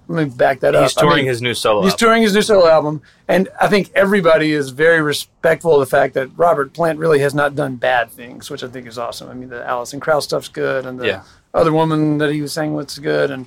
let 0.08 0.26
me 0.28 0.34
back 0.34 0.60
that 0.60 0.74
up. 0.74 0.82
He's 0.82 0.96
I 0.96 1.02
touring 1.02 1.16
mean, 1.18 1.26
his 1.26 1.40
new 1.40 1.54
solo. 1.54 1.82
He's 1.82 1.92
album. 1.92 1.98
touring 1.98 2.22
his 2.22 2.34
new 2.34 2.42
solo 2.42 2.66
album, 2.68 3.00
and 3.28 3.48
I 3.60 3.68
think 3.68 3.92
everybody 3.94 4.52
is 4.52 4.70
very 4.70 5.00
respectful 5.00 5.74
of 5.74 5.80
the 5.80 5.86
fact 5.86 6.14
that 6.14 6.28
Robert 6.36 6.72
Plant 6.72 6.98
really 6.98 7.20
has 7.20 7.32
not 7.32 7.54
done 7.54 7.76
bad 7.76 8.10
things, 8.10 8.50
which 8.50 8.64
I 8.64 8.68
think 8.68 8.86
is 8.88 8.98
awesome. 8.98 9.30
I 9.30 9.34
mean, 9.34 9.50
the 9.50 9.64
Alison 9.64 10.00
Krauss 10.00 10.24
stuff's 10.24 10.48
good, 10.48 10.84
and 10.84 10.98
the 10.98 11.06
Yeah. 11.06 11.22
other 11.54 11.72
woman 11.72 12.18
that 12.18 12.32
he 12.32 12.42
was 12.42 12.52
sang 12.52 12.74
with's 12.74 12.98
good, 12.98 13.30
and 13.30 13.46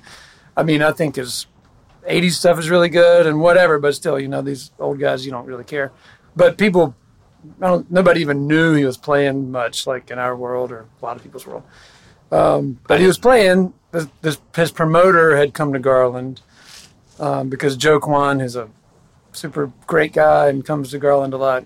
I 0.55 0.63
mean, 0.63 0.81
I 0.81 0.91
think 0.93 1.17
his 1.17 1.47
'80s 2.07 2.31
stuff 2.33 2.59
is 2.59 2.69
really 2.69 2.89
good 2.89 3.25
and 3.25 3.39
whatever. 3.39 3.79
But 3.79 3.95
still, 3.95 4.19
you 4.19 4.27
know, 4.27 4.41
these 4.41 4.71
old 4.79 4.99
guys, 4.99 5.25
you 5.25 5.31
don't 5.31 5.45
really 5.45 5.63
care. 5.63 5.91
But 6.35 6.57
people, 6.57 6.95
nobody 7.59 8.21
even 8.21 8.47
knew 8.47 8.73
he 8.73 8.85
was 8.85 8.97
playing 8.97 9.51
much, 9.51 9.85
like 9.85 10.11
in 10.11 10.19
our 10.19 10.35
world 10.35 10.71
or 10.71 10.85
a 11.01 11.05
lot 11.05 11.15
of 11.15 11.23
people's 11.23 11.45
world. 11.45 11.63
Um, 12.31 12.79
but 12.87 12.99
he 12.99 13.05
was 13.05 13.17
playing. 13.17 13.73
This, 13.91 14.07
this, 14.21 14.41
his 14.55 14.71
promoter 14.71 15.37
had 15.37 15.53
come 15.53 15.71
to 15.73 15.79
Garland 15.79 16.41
um, 17.19 17.49
because 17.49 17.77
Joe 17.77 17.99
Kwon 17.99 18.41
is 18.41 18.55
a 18.55 18.69
super 19.31 19.71
great 19.85 20.13
guy 20.13 20.49
and 20.49 20.65
comes 20.65 20.91
to 20.91 20.97
Garland 20.97 21.33
a 21.33 21.37
lot. 21.37 21.65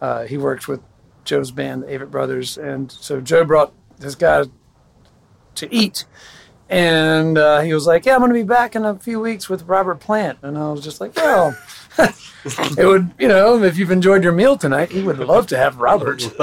Uh, 0.00 0.24
he 0.24 0.36
works 0.36 0.66
with 0.66 0.80
Joe's 1.24 1.50
band, 1.50 1.82
the 1.82 1.86
Avett 1.86 2.10
Brothers, 2.10 2.58
and 2.58 2.90
so 2.90 3.20
Joe 3.20 3.44
brought 3.44 3.72
this 3.98 4.14
guy 4.14 4.44
to 5.54 5.74
eat, 5.74 6.04
and 6.70 7.36
uh, 7.36 7.60
he 7.60 7.74
was 7.74 7.86
like, 7.86 8.06
"Yeah, 8.06 8.14
I'm 8.14 8.20
going 8.20 8.30
to 8.30 8.34
be 8.34 8.44
back 8.44 8.74
in 8.76 8.84
a 8.84 8.94
few 8.94 9.20
weeks 9.20 9.48
with 9.50 9.64
Robert 9.64 10.00
Plant," 10.00 10.38
and 10.42 10.56
I 10.56 10.70
was 10.70 10.82
just 10.82 11.00
like, 11.00 11.14
"Well." 11.16 11.56
it 11.98 12.86
would, 12.86 13.10
you 13.18 13.28
know, 13.28 13.62
if 13.62 13.76
you've 13.76 13.90
enjoyed 13.90 14.22
your 14.22 14.32
meal 14.32 14.56
tonight, 14.56 14.90
he 14.90 15.02
would 15.02 15.18
love 15.18 15.48
to 15.48 15.58
have 15.58 15.78
Robert. 15.78 16.20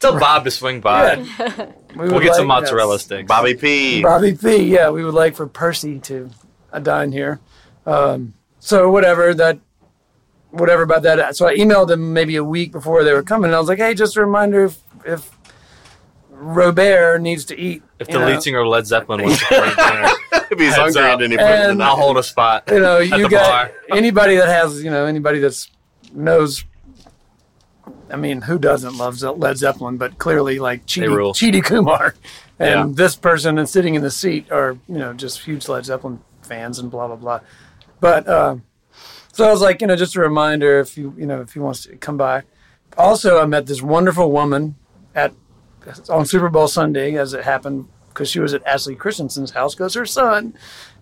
Tell 0.00 0.18
Bob 0.18 0.44
to 0.44 0.50
swing 0.50 0.80
by. 0.80 1.14
Yeah. 1.14 1.72
We 1.92 2.04
We'll 2.06 2.14
would 2.14 2.22
get 2.22 2.36
some 2.36 2.46
mozzarella 2.46 2.94
yes. 2.94 3.02
sticks. 3.02 3.28
Bobby 3.28 3.52
P. 3.52 4.02
Bobby 4.02 4.32
P. 4.34 4.64
Yeah, 4.64 4.88
we 4.88 5.04
would 5.04 5.12
like 5.12 5.36
for 5.36 5.46
Percy 5.46 5.98
to 6.00 6.30
uh, 6.72 6.78
dine 6.78 7.12
here. 7.12 7.38
Um, 7.84 8.32
so 8.60 8.90
whatever 8.90 9.34
that, 9.34 9.58
whatever 10.48 10.84
about 10.84 11.02
that. 11.02 11.36
So 11.36 11.46
I 11.46 11.54
emailed 11.54 11.88
them 11.88 12.14
maybe 12.14 12.36
a 12.36 12.44
week 12.44 12.72
before 12.72 13.04
they 13.04 13.12
were 13.12 13.22
coming. 13.22 13.48
And 13.50 13.54
I 13.54 13.58
was 13.58 13.68
like, 13.68 13.76
hey, 13.76 13.92
just 13.92 14.16
a 14.16 14.22
reminder 14.22 14.64
if, 14.64 14.78
if 15.04 15.30
Robert 16.42 17.20
needs 17.20 17.44
to 17.46 17.58
eat. 17.58 17.82
If 17.98 18.08
the 18.08 18.18
know, 18.18 18.26
lead 18.26 18.42
singer 18.42 18.60
of 18.60 18.66
Led 18.68 18.86
Zeppelin 18.86 19.22
wants 19.22 19.38
to 19.40 19.46
play 19.46 19.58
dinner, 19.76 20.08
if 20.50 20.58
he's 20.58 20.74
hungry 20.74 21.02
up. 21.02 21.20
and 21.20 21.32
any 21.32 21.38
And- 21.42 21.82
I'll 21.82 21.96
hold 21.96 22.18
a 22.18 22.22
spot. 22.22 22.64
you 22.70 22.80
know, 22.80 22.98
at 22.98 23.06
you 23.08 23.22
the 23.24 23.28
got 23.28 23.70
bar. 23.70 23.96
anybody 23.96 24.36
that 24.36 24.48
has, 24.48 24.82
you 24.82 24.90
know, 24.90 25.06
anybody 25.06 25.38
that's 25.38 25.70
knows. 26.12 26.64
I 28.10 28.16
mean, 28.16 28.42
who 28.42 28.58
doesn't 28.58 28.96
love 28.98 29.16
Ze- 29.18 29.28
Led 29.28 29.56
Zeppelin? 29.56 29.96
But 29.96 30.18
clearly, 30.18 30.58
like 30.58 30.80
They. 30.86 31.02
Cheetie, 31.02 31.32
Cheetie 31.34 31.64
Kumar 31.64 32.14
and 32.58 32.90
Yeah. 32.90 32.94
this 32.94 33.16
person 33.16 33.56
and 33.58 33.68
sitting 33.68 33.94
in 33.94 34.02
the 34.02 34.10
seat 34.10 34.50
are, 34.50 34.76
you 34.88 34.98
know, 34.98 35.12
just 35.14 35.40
huge 35.44 35.68
Led 35.68 35.84
Zeppelin 35.86 36.20
fans 36.42 36.78
and 36.78 36.90
blah 36.90 37.06
blah 37.06 37.16
blah. 37.16 37.40
But 38.00 38.26
uh, 38.28 38.56
so 39.32 39.48
I 39.48 39.50
was 39.50 39.62
like, 39.62 39.80
you 39.80 39.86
know, 39.86 39.96
just 39.96 40.16
a 40.16 40.20
reminder 40.20 40.80
if 40.80 40.98
you, 40.98 41.14
you 41.16 41.24
know, 41.24 41.40
if 41.40 41.52
he 41.54 41.60
wants 41.60 41.84
to 41.86 41.96
come 41.96 42.16
by. 42.16 42.42
Also, 42.98 43.40
I 43.40 43.46
met 43.46 43.66
this 43.66 43.80
wonderful 43.80 44.30
woman 44.30 44.74
at 45.14 45.32
on 46.08 46.24
Super 46.26 46.48
Bowl 46.48 46.68
Sunday, 46.68 47.16
as 47.16 47.34
it 47.34 47.44
happened, 47.44 47.88
because 48.08 48.30
she 48.30 48.40
was 48.40 48.54
at 48.54 48.64
Ashley 48.66 48.94
Christensen's 48.94 49.52
house, 49.52 49.74
because 49.74 49.94
her 49.94 50.06
son 50.06 50.54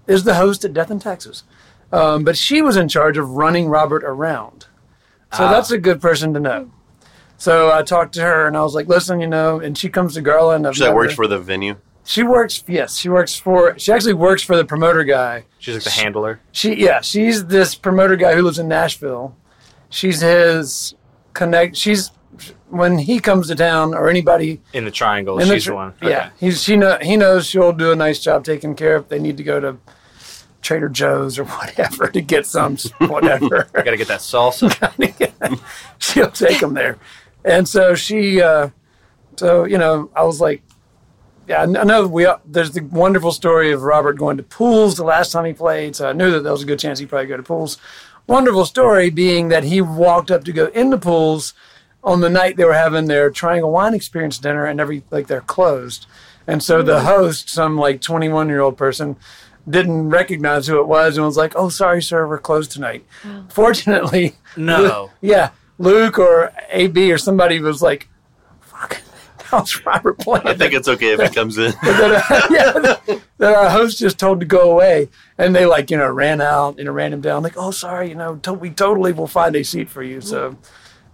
is 0.07 0.25
the 0.25 0.35
host 0.35 0.65
at 0.65 0.73
Death 0.73 0.91
and 0.91 1.01
Taxes. 1.01 1.43
Um, 1.93 2.23
but 2.25 2.37
she 2.37 2.63
was 2.63 2.77
in 2.77 2.89
charge 2.89 3.17
of 3.19 3.31
running 3.31 3.69
Robert 3.69 4.05
around. 4.05 4.67
So 5.33 5.45
Ah. 5.45 5.51
that's 5.51 5.71
a 5.71 5.79
good 5.79 6.01
person 6.01 6.33
to 6.35 6.41
know. 6.41 6.71
So 7.37 7.73
I 7.73 7.83
talked 7.83 8.15
to 8.15 8.23
her 8.23 8.47
and 8.47 8.57
I 8.57 8.63
was 8.63 8.75
like, 8.75 8.87
listen, 8.87 9.21
you 9.21 9.27
know, 9.27 9.61
and 9.61 9.77
she 9.77 9.89
comes 9.89 10.15
to 10.15 10.21
Garland. 10.21 10.67
I've 10.67 10.77
that 10.77 10.95
works 10.95 11.13
her. 11.13 11.17
for 11.17 11.27
the 11.27 11.39
venue. 11.39 11.77
She 12.05 12.23
works, 12.23 12.63
yes, 12.67 12.97
she 12.97 13.09
works 13.09 13.35
for, 13.39 13.79
she 13.79 13.93
actually 13.93 14.15
works 14.15 14.43
for 14.43 14.57
the 14.57 14.65
promoter 14.65 15.05
guy. 15.05 15.45
She's 15.59 15.75
like 15.75 15.85
the 15.85 15.91
handler. 15.91 16.41
She, 16.53 16.75
yeah, 16.75 17.01
she's 17.01 17.47
this 17.47 17.75
promoter 17.75 18.17
guy 18.17 18.35
who 18.35 18.43
lives 18.43 18.59
in 18.59 18.69
Nashville. 18.69 19.37
She's 19.91 20.21
his 20.21 20.95
connect, 21.35 21.77
she's, 21.77 22.11
when 22.69 22.99
he 22.99 23.19
comes 23.21 23.49
to 23.49 23.55
town 23.55 23.95
or 23.95 24.09
anybody 24.09 24.61
In 24.73 24.85
the 24.85 24.91
triangle, 24.91 25.39
in 25.39 25.49
the 25.49 25.55
she's 25.55 25.65
tr- 25.65 25.71
the 25.71 25.77
one. 25.77 25.95
Yeah, 26.03 26.31
he's 26.39 26.63
she 26.63 26.77
know 26.77 26.99
he 27.01 27.17
knows 27.17 27.47
she'll 27.47 27.73
do 27.73 27.93
a 27.93 27.97
nice 27.97 28.21
job 28.21 28.45
taking 28.45 28.75
care 28.75 28.97
of. 28.97 29.09
They 29.09 29.19
need 29.19 29.37
to 29.37 29.43
go 29.43 29.61
to 29.61 29.77
Trader 30.63 30.89
Joe's 30.89 31.39
or 31.39 31.45
whatever 31.59 32.09
to 32.09 32.21
get 32.21 32.47
some 32.47 32.77
whatever. 32.99 33.69
I 33.75 33.83
gotta 33.83 33.97
get 33.97 34.09
that 34.09 34.21
salsa. 34.21 34.71
she'll 35.99 36.31
take 36.31 36.61
them 36.61 36.75
there, 36.75 36.99
and 37.45 37.69
so 37.69 37.95
she, 37.95 38.41
uh, 38.41 38.71
so 39.37 39.65
you 39.65 39.79
know, 39.79 40.11
I 40.15 40.23
was 40.23 40.41
like, 40.41 40.63
yeah, 41.49 41.63
I 41.63 41.65
I 41.65 41.85
know 41.85 42.07
we. 42.07 42.27
There's 42.47 42.73
the 42.73 42.83
wonderful 42.83 43.33
story 43.33 43.73
of 43.73 43.83
Robert 43.83 44.15
going 44.15 44.37
to 44.37 44.43
Poole's 44.43 44.97
the 44.97 45.05
last 45.05 45.33
time 45.33 45.45
he 45.45 45.53
played, 45.53 45.97
so 45.97 46.09
I 46.09 46.13
knew 46.13 46.31
that 46.31 46.41
there 46.43 46.53
was 46.53 46.63
a 46.63 46.67
good 46.67 46.79
chance 46.79 46.99
he'd 47.01 47.09
probably 47.09 47.27
go 47.27 47.37
to 47.37 47.43
Poole's. 47.43 47.77
Wonderful 48.27 48.65
story 48.65 49.11
being 49.11 49.49
that 49.49 49.65
he 49.65 49.81
walked 49.81 50.31
up 50.31 50.45
to 50.45 50.53
go 50.53 50.67
in 50.67 50.91
the 50.91 50.99
Poole's 50.99 51.53
on 52.03 52.21
the 52.21 52.31
night 52.31 52.57
they 52.57 52.65
were 52.65 52.75
having 52.75 53.07
their 53.07 53.31
Triangle 53.31 53.71
Wine 53.71 53.95
Experience 53.95 54.39
dinner, 54.39 54.65
and 54.67 54.81
every 54.81 55.03
like 55.11 55.27
they're 55.27 55.41
closed, 55.41 56.07
and 56.47 56.63
so 56.63 56.83
the 56.83 57.01
host, 57.03 57.49
some 57.51 57.77
like 57.77 58.01
21 58.01 58.49
year 58.49 58.61
old 58.61 58.77
person. 58.77 59.17
Didn't 59.69 60.09
recognize 60.09 60.67
who 60.67 60.81
it 60.81 60.87
was 60.89 61.17
and 61.19 61.25
was 61.27 61.37
like, 61.37 61.53
"Oh, 61.55 61.69
sorry, 61.69 62.03
sir, 62.03 62.27
we're 62.27 62.39
closed 62.39 62.73
tonight." 62.73 63.05
Fortunately, 63.51 64.35
No. 64.57 65.11
yeah, 65.21 65.51
Luke 65.79 66.19
or 66.19 66.53
AB 66.71 67.13
or 67.13 67.19
somebody 67.19 67.61
was 67.61 67.83
like, 67.83 68.09
"Fuck, 68.61 69.03
how's 69.45 69.85
Robert 69.85 70.19
playing?" 70.19 70.47
I 70.47 70.55
think 70.55 70.73
it's 70.73 70.89
okay 70.89 71.13
if 71.13 71.21
he 71.21 71.29
comes 71.29 71.59
in. 71.59 71.73
that, 71.83 72.25
uh, 72.31 72.47
yeah, 72.51 72.73
that, 72.73 73.21
that 73.37 73.55
our 73.55 73.69
host 73.69 73.99
just 73.99 74.19
told 74.19 74.41
to 74.41 74.47
go 74.47 74.71
away, 74.73 75.09
and 75.37 75.55
they 75.55 75.67
like 75.67 75.91
you 75.91 75.99
know 75.99 76.09
ran 76.09 76.41
out, 76.41 76.79
you 76.79 76.85
know, 76.85 76.93
ran 76.93 77.13
him 77.13 77.21
down, 77.21 77.43
like, 77.43 77.57
"Oh, 77.59 77.71
sorry, 77.71 78.09
you 78.09 78.15
know, 78.15 78.37
to- 78.37 78.55
we 78.55 78.71
totally 78.71 79.13
will 79.13 79.27
find 79.29 79.55
a 79.57 79.63
seat 79.63 79.91
for 79.91 80.03
you." 80.03 80.21
So 80.23 80.57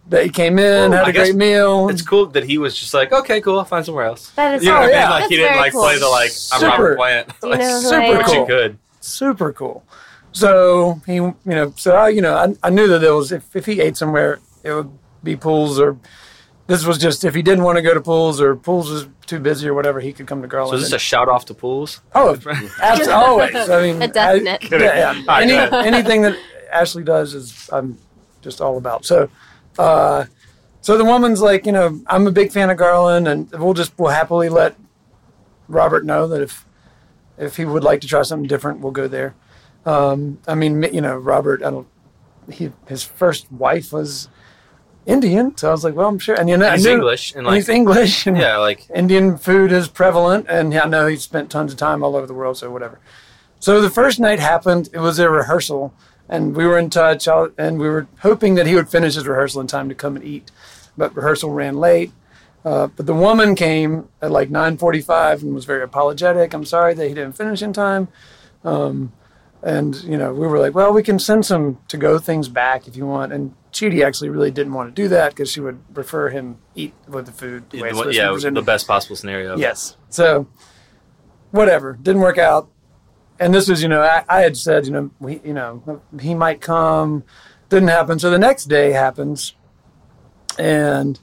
they 0.08 0.28
came 0.28 0.58
in, 0.58 0.90
Well, 0.90 0.98
had 0.98 1.06
I 1.06 1.10
a 1.10 1.12
guess 1.12 1.26
great 1.28 1.36
meal. 1.36 1.88
It's 1.88 2.02
cool 2.02 2.26
that 2.26 2.44
he 2.44 2.58
was 2.58 2.78
just 2.78 2.94
like, 2.94 3.12
okay, 3.12 3.40
cool, 3.40 3.58
I'll 3.58 3.64
find 3.64 3.84
somewhere 3.84 4.04
else. 4.04 4.30
That 4.30 4.54
is 4.54 4.62
You 4.64 4.70
know 4.70 4.76
Oh, 4.76 4.80
what 4.82 4.94
I 4.94 5.00
mean? 5.00 5.10
Like 5.10 5.20
That's 5.20 5.30
he 5.30 5.36
didn't 5.36 5.48
very 5.50 5.60
like 5.60 5.72
cool. 5.72 5.82
play 5.82 5.98
the 5.98 6.08
like 6.08 6.30
I'm 6.52 6.60
Super. 6.60 6.66
Robert 6.68 6.96
Plant. 6.96 7.28
Do 7.40 7.48
you 7.48 7.56
know 7.56 7.66
who 7.66 7.80
Super 7.80 7.96
I 7.96 8.04
am? 8.04 8.16
Which 8.18 8.26
cool. 8.26 8.40
he 8.40 8.46
could. 8.46 8.78
super 9.00 9.52
cool. 9.52 9.84
So 10.32 11.00
he, 11.06 11.14
you 11.14 11.34
know, 11.44 11.72
so 11.76 11.96
I, 11.96 12.08
you 12.10 12.20
know, 12.20 12.34
I, 12.36 12.54
I 12.62 12.70
knew 12.70 12.86
that 12.88 12.98
there 13.00 13.14
was 13.14 13.32
if, 13.32 13.54
if 13.56 13.66
he 13.66 13.80
ate 13.80 13.96
somewhere, 13.96 14.38
it 14.62 14.72
would 14.72 14.90
be 15.22 15.36
Poole's 15.36 15.78
or. 15.80 15.96
This 16.68 16.84
was 16.84 16.98
just 16.98 17.22
if 17.24 17.32
he 17.32 17.42
didn't 17.42 17.62
want 17.62 17.76
to 17.76 17.82
go 17.82 17.94
to 17.94 18.00
Poole's 18.00 18.40
or 18.40 18.56
Poole's 18.56 18.90
was 18.90 19.06
too 19.24 19.38
busy 19.38 19.68
or 19.68 19.74
whatever, 19.74 20.00
he 20.00 20.12
could 20.12 20.26
come 20.26 20.42
to 20.42 20.48
Garland. 20.48 20.70
So 20.72 20.76
is 20.78 20.82
this 20.82 20.90
and- 20.92 20.96
a 20.96 20.98
shout 20.98 21.28
off 21.28 21.44
to 21.44 21.54
Poole's? 21.54 22.00
Oh, 22.12 22.32
absolutely, 22.82 23.12
always. 23.12 23.54
I 23.70 23.82
mean, 23.82 24.02
A 24.02 24.08
definite. 24.08 24.64
I- 24.72 24.76
yeah, 24.76 25.12
yeah. 25.14 25.24
right, 25.28 25.42
Any, 25.48 25.54
anything 25.96 26.22
that 26.22 26.36
Ashley 26.72 27.04
does 27.04 27.34
is 27.34 27.70
I'm 27.72 27.96
just 28.42 28.60
all 28.60 28.78
about. 28.78 29.04
So, 29.06 29.30
uh, 29.78 30.24
so 30.80 30.96
the 30.96 31.04
woman's 31.04 31.40
like, 31.40 31.66
you 31.66 31.72
know, 31.72 32.00
I'm 32.06 32.26
a 32.26 32.30
big 32.32 32.52
fan 32.52 32.70
of 32.70 32.76
Garland, 32.76 33.26
and 33.28 33.50
we'll 33.52 33.74
just 33.74 33.92
we'll 33.98 34.10
happily 34.12 34.48
let 34.48 34.76
Robert 35.68 36.04
know 36.04 36.26
that 36.28 36.42
if 36.42 36.64
if 37.38 37.56
he 37.56 37.64
would 37.64 37.84
like 37.84 38.00
to 38.02 38.06
try 38.06 38.22
something 38.22 38.48
different, 38.48 38.80
we'll 38.80 38.92
go 38.92 39.08
there. 39.08 39.34
Um, 39.84 40.38
I 40.48 40.54
mean, 40.54 40.82
you 40.92 41.00
know, 41.00 41.16
Robert, 41.16 41.62
I 41.62 41.70
don't. 41.70 41.88
He 42.50 42.72
his 42.86 43.02
first 43.02 43.50
wife 43.50 43.92
was 43.92 44.28
Indian, 45.04 45.56
so 45.56 45.68
I 45.68 45.72
was 45.72 45.84
like, 45.84 45.94
well, 45.94 46.08
I'm 46.08 46.18
sure, 46.18 46.34
and 46.38 46.48
you 46.48 46.56
know, 46.56 46.70
He's 46.72 46.84
knew- 46.84 46.92
English 46.92 47.30
and 47.32 47.38
and 47.38 47.46
like 47.48 47.56
he's 47.56 47.68
English, 47.68 48.26
and 48.26 48.36
yeah, 48.36 48.56
like 48.58 48.86
Indian 48.94 49.36
food 49.38 49.72
is 49.72 49.88
prevalent, 49.88 50.46
and 50.48 50.74
I 50.74 50.86
know 50.86 51.06
he 51.06 51.16
spent 51.16 51.50
tons 51.50 51.72
of 51.72 51.78
time 51.78 52.02
all 52.02 52.16
over 52.16 52.26
the 52.26 52.34
world, 52.34 52.56
so 52.56 52.70
whatever. 52.70 52.98
So 53.58 53.80
the 53.80 53.90
first 53.90 54.20
night 54.20 54.38
happened. 54.38 54.88
It 54.92 54.98
was 54.98 55.18
a 55.18 55.28
rehearsal, 55.30 55.92
and 56.28 56.56
we 56.56 56.66
were 56.66 56.78
in 56.78 56.90
touch, 56.90 57.28
and 57.28 57.78
we 57.78 57.88
were 57.88 58.08
hoping 58.20 58.54
that 58.56 58.66
he 58.66 58.74
would 58.74 58.88
finish 58.88 59.14
his 59.14 59.26
rehearsal 59.26 59.60
in 59.60 59.66
time 59.66 59.88
to 59.88 59.94
come 59.94 60.16
and 60.16 60.24
eat. 60.24 60.50
But 60.96 61.14
rehearsal 61.14 61.50
ran 61.50 61.76
late. 61.76 62.12
Uh, 62.64 62.88
but 62.88 63.06
the 63.06 63.14
woman 63.14 63.54
came 63.54 64.08
at 64.20 64.30
like 64.30 64.50
9:45 64.50 65.42
and 65.42 65.54
was 65.54 65.64
very 65.64 65.82
apologetic. 65.82 66.52
I'm 66.52 66.64
sorry 66.64 66.94
that 66.94 67.06
he 67.06 67.14
didn't 67.14 67.34
finish 67.34 67.62
in 67.62 67.72
time. 67.72 68.08
Um, 68.64 69.12
and 69.62 69.94
you 70.02 70.16
know, 70.16 70.32
we 70.34 70.46
were 70.46 70.58
like, 70.58 70.74
well, 70.74 70.92
we 70.92 71.02
can 71.02 71.18
send 71.18 71.46
some 71.46 71.78
to-go 71.88 72.18
things 72.18 72.48
back 72.48 72.88
if 72.88 72.96
you 72.96 73.06
want. 73.06 73.32
And 73.32 73.54
Cheetie 73.72 74.04
actually 74.04 74.30
really 74.30 74.50
didn't 74.50 74.72
want 74.72 74.94
to 74.94 75.02
do 75.02 75.08
that 75.08 75.30
because 75.30 75.50
she 75.50 75.60
would 75.60 75.94
prefer 75.94 76.28
him 76.30 76.58
eat 76.74 76.94
with 77.06 77.26
the 77.26 77.32
food. 77.32 77.70
The 77.70 77.82
way 77.82 77.88
it's 77.88 77.98
supposed 77.98 78.16
to 78.16 78.46
yeah, 78.46 78.50
the 78.50 78.62
best 78.62 78.86
possible 78.86 79.16
scenario. 79.16 79.56
Yes. 79.56 79.96
So, 80.08 80.48
whatever, 81.50 81.98
didn't 82.00 82.22
work 82.22 82.38
out. 82.38 82.68
And 83.38 83.52
this 83.54 83.68
was, 83.68 83.82
you 83.82 83.88
know, 83.88 84.02
I, 84.02 84.24
I 84.28 84.40
had 84.40 84.56
said, 84.56 84.86
you 84.86 84.92
know, 84.92 85.10
we, 85.20 85.40
you 85.44 85.52
know, 85.52 86.00
he 86.20 86.34
might 86.34 86.60
come. 86.60 87.24
Didn't 87.68 87.88
happen. 87.88 88.18
So 88.18 88.30
the 88.30 88.38
next 88.38 88.66
day 88.66 88.92
happens, 88.92 89.54
and 90.58 91.18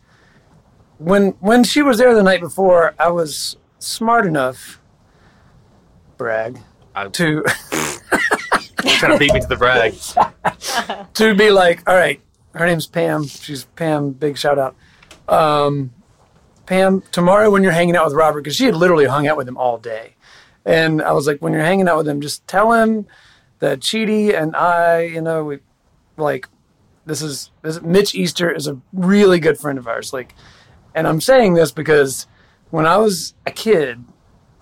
when 0.98 1.30
when 1.40 1.64
she 1.64 1.82
was 1.82 1.98
there 1.98 2.14
the 2.14 2.22
night 2.24 2.42
before, 2.42 2.94
I 3.00 3.10
was 3.10 3.56
smart 3.80 4.26
enough, 4.26 4.82
brag, 6.18 6.60
I- 6.96 7.08
to 7.08 7.44
trying 8.86 9.14
to 9.14 9.18
beat 9.18 9.34
me 9.34 9.40
to 9.40 9.48
the 9.48 9.56
brag. 9.56 9.94
to 11.14 11.34
be 11.36 11.50
like, 11.50 11.88
all 11.90 11.96
right, 11.96 12.22
her 12.54 12.66
name's 12.66 12.88
Pam. 12.88 13.26
She's 13.26 13.64
Pam. 13.64 14.12
Big 14.12 14.38
shout 14.38 14.60
out. 14.60 14.76
Um, 15.28 15.94
Pam, 16.66 17.02
tomorrow 17.12 17.50
when 17.50 17.64
you're 17.64 17.72
hanging 17.72 17.96
out 17.96 18.06
with 18.06 18.14
Robert, 18.14 18.42
because 18.42 18.56
she 18.56 18.66
had 18.66 18.76
literally 18.76 19.06
hung 19.06 19.28
out 19.28 19.38
with 19.38 19.48
him 19.48 19.58
all 19.58 19.78
day. 19.78 20.16
And 20.66 21.02
I 21.02 21.12
was 21.12 21.28
like, 21.28 21.42
when 21.42 21.54
you're 21.54 21.62
hanging 21.62 21.88
out 21.88 21.98
with 21.98 22.08
him, 22.08 22.22
just 22.22 22.48
tell 22.48 22.72
him 22.72 23.06
that 23.60 23.80
Cheetie 23.80 24.34
and 24.34 24.56
I, 24.56 25.02
you 25.02 25.22
know, 25.22 25.44
we 25.44 25.60
like 26.18 26.48
this 27.06 27.22
is 27.22 27.52
this 27.62 27.82
Mitch 27.82 28.16
Easter 28.16 28.52
is 28.52 28.68
a 28.68 28.80
really 28.94 29.40
good 29.40 29.58
friend 29.58 29.78
of 29.78 29.88
ours. 29.88 30.14
Like, 30.14 30.36
and 30.96 31.08
I'm 31.08 31.22
saying 31.22 31.54
this 31.54 31.72
because 31.72 32.28
when 32.70 32.86
I 32.86 32.98
was 32.98 33.34
a 33.46 33.52
kid, 33.52 34.04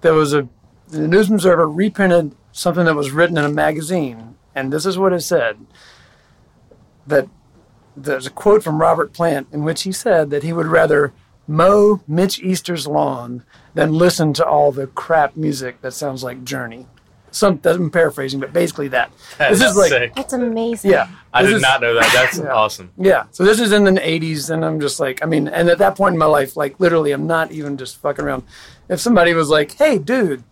there 0.01 0.13
was 0.13 0.33
a 0.33 0.47
the 0.87 1.07
News 1.07 1.29
Observer 1.29 1.69
reprinted 1.69 2.35
something 2.51 2.85
that 2.85 2.95
was 2.95 3.11
written 3.11 3.37
in 3.37 3.45
a 3.45 3.49
magazine, 3.49 4.35
and 4.53 4.73
this 4.73 4.85
is 4.85 4.97
what 4.97 5.13
it 5.13 5.21
said. 5.21 5.65
That 7.07 7.27
there's 7.95 8.27
a 8.27 8.31
quote 8.31 8.63
from 8.63 8.81
Robert 8.81 9.13
Plant 9.13 9.47
in 9.51 9.63
which 9.63 9.83
he 9.83 9.91
said 9.91 10.29
that 10.29 10.43
he 10.43 10.53
would 10.53 10.67
rather 10.67 11.13
mow 11.47 12.01
Mitch 12.07 12.39
Easter's 12.39 12.87
lawn 12.87 13.43
than 13.73 13.93
listen 13.93 14.33
to 14.33 14.45
all 14.45 14.71
the 14.71 14.87
crap 14.87 15.35
music 15.35 15.81
that 15.81 15.93
sounds 15.93 16.23
like 16.23 16.43
Journey. 16.43 16.87
Some 17.33 17.61
I'm 17.63 17.89
paraphrasing, 17.89 18.41
but 18.41 18.51
basically 18.51 18.89
that. 18.89 19.09
That's 19.37 19.59
this 19.59 19.71
is 19.71 19.77
like 19.77 19.89
sick. 19.89 20.15
That's 20.15 20.33
amazing. 20.33 20.91
yeah. 20.91 21.07
I 21.33 21.43
did 21.43 21.53
is- 21.53 21.61
not 21.61 21.79
know 21.79 21.93
that. 21.93 22.11
That's 22.13 22.37
Yeah. 22.39 22.51
awesome. 22.53 22.91
yeah. 22.97 23.23
So 23.31 23.45
this 23.45 23.61
is 23.61 23.71
in 23.71 23.85
the 23.85 23.91
80s, 23.91 24.49
and 24.49 24.65
I'm 24.65 24.81
just 24.81 24.99
like, 24.99 25.23
I 25.23 25.25
mean, 25.27 25.47
and 25.47 25.69
at 25.69 25.77
that 25.77 25.95
point 25.95 26.13
in 26.13 26.19
my 26.19 26.25
life, 26.25 26.57
like 26.57 26.77
literally, 26.79 27.13
I'm 27.13 27.27
not 27.27 27.51
even 27.53 27.77
just 27.77 27.95
fucking 28.01 28.25
around. 28.25 28.43
If 28.89 28.99
somebody 28.99 29.33
was 29.33 29.47
like, 29.49 29.71
hey, 29.77 29.97
dude, 29.97 30.43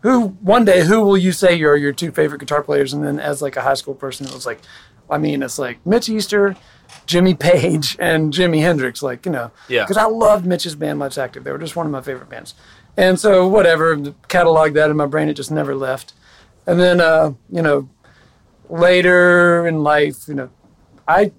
who 0.00 0.28
one 0.40 0.64
day, 0.64 0.84
who 0.84 1.02
will 1.02 1.16
you 1.16 1.30
say 1.30 1.62
are 1.62 1.76
your 1.76 1.92
two 1.92 2.10
favorite 2.10 2.40
guitar 2.40 2.62
players? 2.64 2.92
And 2.92 3.04
then 3.04 3.20
as 3.20 3.40
like 3.40 3.54
a 3.56 3.62
high 3.62 3.74
school 3.74 3.94
person, 3.94 4.26
it 4.26 4.34
was 4.34 4.44
like, 4.44 4.60
I 5.08 5.18
mean, 5.18 5.40
it's 5.40 5.58
like 5.60 5.86
Mitch 5.86 6.08
Easter, 6.08 6.56
Jimmy 7.06 7.34
Page, 7.34 7.96
and 7.98 8.32
Jimi 8.32 8.60
Hendrix, 8.60 9.02
like, 9.02 9.26
you 9.26 9.32
know. 9.32 9.50
Yeah. 9.68 9.82
Because 9.82 9.96
I 9.96 10.06
loved 10.06 10.46
Mitch's 10.46 10.74
band 10.74 10.98
Let's 10.98 11.18
Active. 11.18 11.44
They 11.44 11.52
were 11.52 11.58
just 11.58 11.76
one 11.76 11.86
of 11.86 11.92
my 11.92 12.00
favorite 12.00 12.30
bands. 12.30 12.54
And 12.96 13.18
so, 13.18 13.46
whatever, 13.48 14.12
catalog 14.28 14.74
that 14.74 14.90
in 14.90 14.96
my 14.96 15.06
brain, 15.06 15.28
it 15.28 15.34
just 15.34 15.50
never 15.50 15.74
left. 15.74 16.12
And 16.66 16.80
then, 16.80 17.00
uh, 17.00 17.32
you 17.50 17.60
know, 17.60 17.88
later 18.68 19.66
in 19.66 19.82
life, 19.82 20.28
you 20.28 20.34
know, 20.34 20.50
I 21.06 21.32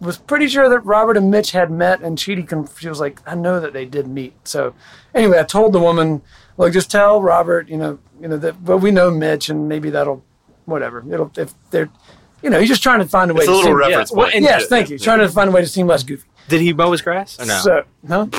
was 0.00 0.18
pretty 0.18 0.48
sure 0.48 0.68
that 0.68 0.80
Robert 0.80 1.16
and 1.16 1.30
Mitch 1.30 1.50
had 1.52 1.70
met, 1.70 2.00
and 2.00 2.16
Cheetie, 2.16 2.46
conf- 2.46 2.78
she 2.78 2.88
was 2.88 3.00
like, 3.00 3.20
I 3.26 3.34
know 3.34 3.60
that 3.60 3.72
they 3.72 3.84
did 3.84 4.06
meet. 4.06 4.34
So, 4.44 4.74
anyway, 5.14 5.38
I 5.38 5.42
told 5.42 5.72
the 5.72 5.80
woman, 5.80 6.22
like, 6.56 6.72
just 6.72 6.90
tell 6.90 7.20
Robert, 7.20 7.68
you 7.68 7.76
know, 7.76 7.98
you 8.20 8.28
know 8.28 8.36
that, 8.38 8.64
but 8.64 8.78
we 8.78 8.90
know 8.90 9.10
Mitch, 9.10 9.48
and 9.48 9.68
maybe 9.68 9.90
that'll, 9.90 10.24
whatever. 10.64 11.04
It'll 11.12 11.30
if 11.36 11.54
they're, 11.70 11.90
you 12.46 12.50
know, 12.50 12.60
he's 12.60 12.68
just 12.68 12.82
trying 12.82 13.00
to 13.00 13.06
find 13.06 13.28
a 13.28 13.34
way. 13.34 13.40
It's 13.40 13.48
a 13.48 13.50
to 13.50 13.56
little 13.56 13.70
seem, 13.72 13.76
reference 13.76 14.10
yeah, 14.12 14.16
well, 14.16 14.26
point. 14.26 14.36
and- 14.36 14.44
Yes, 14.44 14.66
thank 14.68 14.88
you. 14.88 14.98
Trying 15.00 15.18
to 15.18 15.28
find 15.28 15.48
a 15.48 15.52
way 15.52 15.62
to 15.62 15.66
seem 15.66 15.88
less 15.88 16.04
goofy. 16.04 16.28
Did 16.48 16.60
he 16.60 16.72
mow 16.72 16.92
his 16.92 17.02
grass? 17.02 17.40
Or 17.40 17.44
no. 17.44 17.58
So, 17.58 17.82
no. 18.04 18.30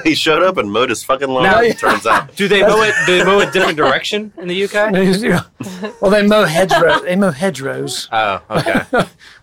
he 0.04 0.14
showed 0.14 0.42
up 0.42 0.56
and 0.56 0.72
mowed 0.72 0.88
his 0.88 1.04
fucking 1.04 1.28
lawn. 1.28 1.42
Now- 1.42 1.60
it 1.60 1.78
turns 1.78 2.06
out. 2.06 2.34
do 2.36 2.48
they 2.48 2.62
mow 2.62 2.80
it? 2.80 2.94
Do 3.04 3.18
they 3.18 3.22
mow 3.22 3.38
a 3.40 3.50
different 3.50 3.76
direction 3.76 4.32
in 4.38 4.48
the 4.48 4.64
UK? 4.64 4.92
well, 6.00 6.10
they 6.10 6.26
mow 6.26 6.44
hedgerows. 6.44 7.02
They 7.02 7.16
mow 7.16 7.32
hedgerows 7.32 8.08
Oh, 8.10 8.40
okay. 8.48 8.82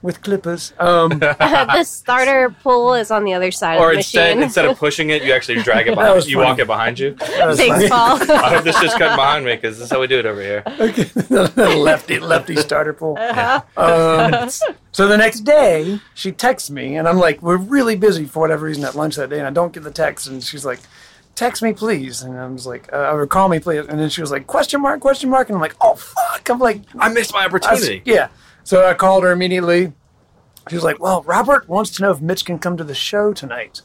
With 0.01 0.21
clippers. 0.21 0.73
Um, 0.79 1.09
the 1.19 1.83
starter 1.83 2.49
pull 2.63 2.93
is 2.93 3.09
on 3.11 3.23
the 3.23 3.33
other 3.33 3.51
side 3.51 3.79
Or 3.79 3.87
of 3.87 3.91
the 3.93 3.97
instead, 3.97 4.35
machine. 4.37 4.43
instead 4.43 4.65
of 4.65 4.77
pushing 4.77 5.09
it, 5.09 5.23
you 5.23 5.33
actually 5.33 5.61
drag 5.63 5.87
it 5.87 5.95
behind. 5.95 6.15
was 6.15 6.29
You 6.29 6.37
funny. 6.37 6.47
walk 6.49 6.59
it 6.59 6.67
behind 6.67 6.99
you. 6.99 7.11
that 7.15 7.47
was 7.47 7.57
Thanks, 7.57 7.87
funny. 7.87 7.89
Paul. 7.89 8.31
I 8.37 8.55
hope 8.55 8.63
this 8.63 8.79
just 8.79 8.97
cut 8.97 9.15
behind 9.15 9.45
me 9.45 9.55
because 9.55 9.77
this 9.77 9.85
is 9.85 9.91
how 9.91 9.99
we 9.99 10.07
do 10.07 10.19
it 10.19 10.25
over 10.25 10.41
here. 10.41 10.63
Okay, 10.79 11.75
lefty 11.75 12.19
lefty 12.19 12.55
starter 12.57 12.93
pull. 12.93 13.17
Um, 13.75 14.49
so 14.91 15.07
the 15.07 15.17
next 15.17 15.41
day, 15.41 15.99
she 16.13 16.31
texts 16.31 16.69
me, 16.69 16.95
and 16.97 17.07
I'm 17.07 17.17
like, 17.17 17.41
"We're 17.41 17.57
really 17.57 17.95
busy 17.95 18.25
for 18.25 18.39
whatever 18.39 18.65
reason 18.65 18.83
at 18.83 18.95
lunch 18.95 19.15
that 19.15 19.29
day," 19.29 19.37
and 19.37 19.47
I 19.47 19.51
don't 19.51 19.73
get 19.73 19.83
the 19.83 19.91
text, 19.91 20.27
and 20.27 20.43
she's 20.43 20.65
like, 20.65 20.79
"Text 21.35 21.61
me, 21.61 21.73
please," 21.73 22.21
and 22.21 22.37
I 22.39 22.47
was 22.47 22.65
like, 22.65 22.91
uh, 22.93 23.11
"Or 23.13 23.27
call 23.27 23.49
me, 23.49 23.59
please," 23.59 23.85
and 23.87 23.99
then 23.99 24.09
she 24.09 24.21
was 24.21 24.31
like, 24.31 24.47
"Question 24.47 24.81
mark? 24.81 24.99
Question 25.01 25.29
mark?" 25.29 25.49
And 25.49 25.55
I'm 25.55 25.61
like, 25.61 25.75
"Oh 25.81 25.95
fuck!" 25.95 26.49
I'm 26.49 26.59
like, 26.59 26.81
I 26.99 27.09
missed 27.09 27.33
my 27.33 27.39
I 27.41 27.43
s- 27.43 27.47
opportunity. 27.47 28.01
yeah. 28.05 28.29
So 28.67 28.85
I 28.85 28.95
called 28.95 29.23
her 29.23 29.31
immediately. 29.31 29.93
She 30.67 30.75
was 30.75 30.83
like, 30.83 30.99
"Well, 30.99 31.23
Robert 31.23 31.69
wants 31.69 31.89
to 31.91 32.01
know 32.01 32.11
if 32.11 32.19
Mitch 32.19 32.43
can 32.43 32.59
come 32.59 32.75
to 32.75 32.83
the 32.83 32.93
show 32.93 33.31
tonight." 33.31 33.81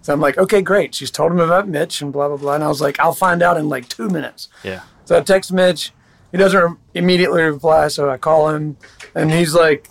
So 0.00 0.10
I'm 0.10 0.22
like, 0.22 0.38
"Okay, 0.38 0.62
great." 0.62 0.94
She's 0.94 1.10
told 1.10 1.32
him 1.32 1.38
about 1.38 1.68
Mitch 1.68 2.00
and 2.00 2.10
blah 2.10 2.28
blah 2.28 2.38
blah, 2.38 2.54
and 2.54 2.64
I 2.64 2.68
was 2.68 2.80
like, 2.80 2.98
"I'll 2.98 3.12
find 3.12 3.42
out 3.42 3.58
in 3.58 3.68
like 3.68 3.90
two 3.90 4.08
minutes." 4.08 4.48
Yeah. 4.64 4.84
So 5.04 5.18
I 5.18 5.20
text 5.20 5.52
Mitch. 5.52 5.92
He 6.30 6.38
doesn't 6.38 6.78
immediately 6.94 7.42
reply, 7.42 7.88
so 7.88 8.08
I 8.08 8.16
call 8.16 8.48
him, 8.48 8.78
and 9.14 9.30
he's 9.30 9.54
like, 9.54 9.90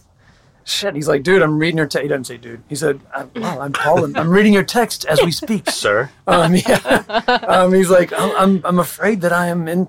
"Shit." 0.64 0.96
He's 0.96 1.08
like, 1.08 1.22
"Dude, 1.22 1.44
I'm 1.44 1.60
reading 1.60 1.78
your 1.78 1.86
text." 1.86 2.02
He 2.02 2.08
doesn't 2.10 2.24
say 2.24 2.38
"dude." 2.38 2.64
He 2.68 2.74
said, 2.74 3.00
I, 3.16 3.26
"Wow, 3.36 3.60
I'm 3.60 3.74
calling. 3.74 4.18
I'm 4.18 4.32
reading 4.32 4.54
your 4.54 4.64
text 4.64 5.06
as 5.06 5.22
we 5.22 5.32
speak." 5.32 5.70
Sir. 5.70 6.10
Um, 6.26 6.56
yeah. 6.56 7.38
um, 7.48 7.76
he's 7.76 7.92
like, 7.92 8.12
I'm, 8.12 8.36
I'm, 8.36 8.62
I'm 8.66 8.80
afraid 8.80 9.22
that 9.22 9.34
I 9.34 9.50
am 9.50 9.68
in, 9.68 9.88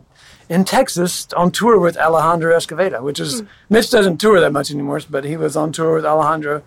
in 0.53 0.65
Texas 0.65 1.27
on 1.33 1.51
tour 1.51 1.79
with 1.79 1.97
Alejandro 1.97 2.55
Escovedo, 2.55 3.03
which 3.03 3.19
is, 3.19 3.43
Mitch 3.71 3.91
doesn't 3.91 4.19
tour 4.19 4.39
that 4.39 4.53
much 4.53 4.71
anymore, 4.71 5.01
but 5.09 5.25
he 5.25 5.35
was 5.35 5.57
on 5.57 5.73
tour 5.73 5.95
with 5.95 6.05
Alejandro. 6.05 6.63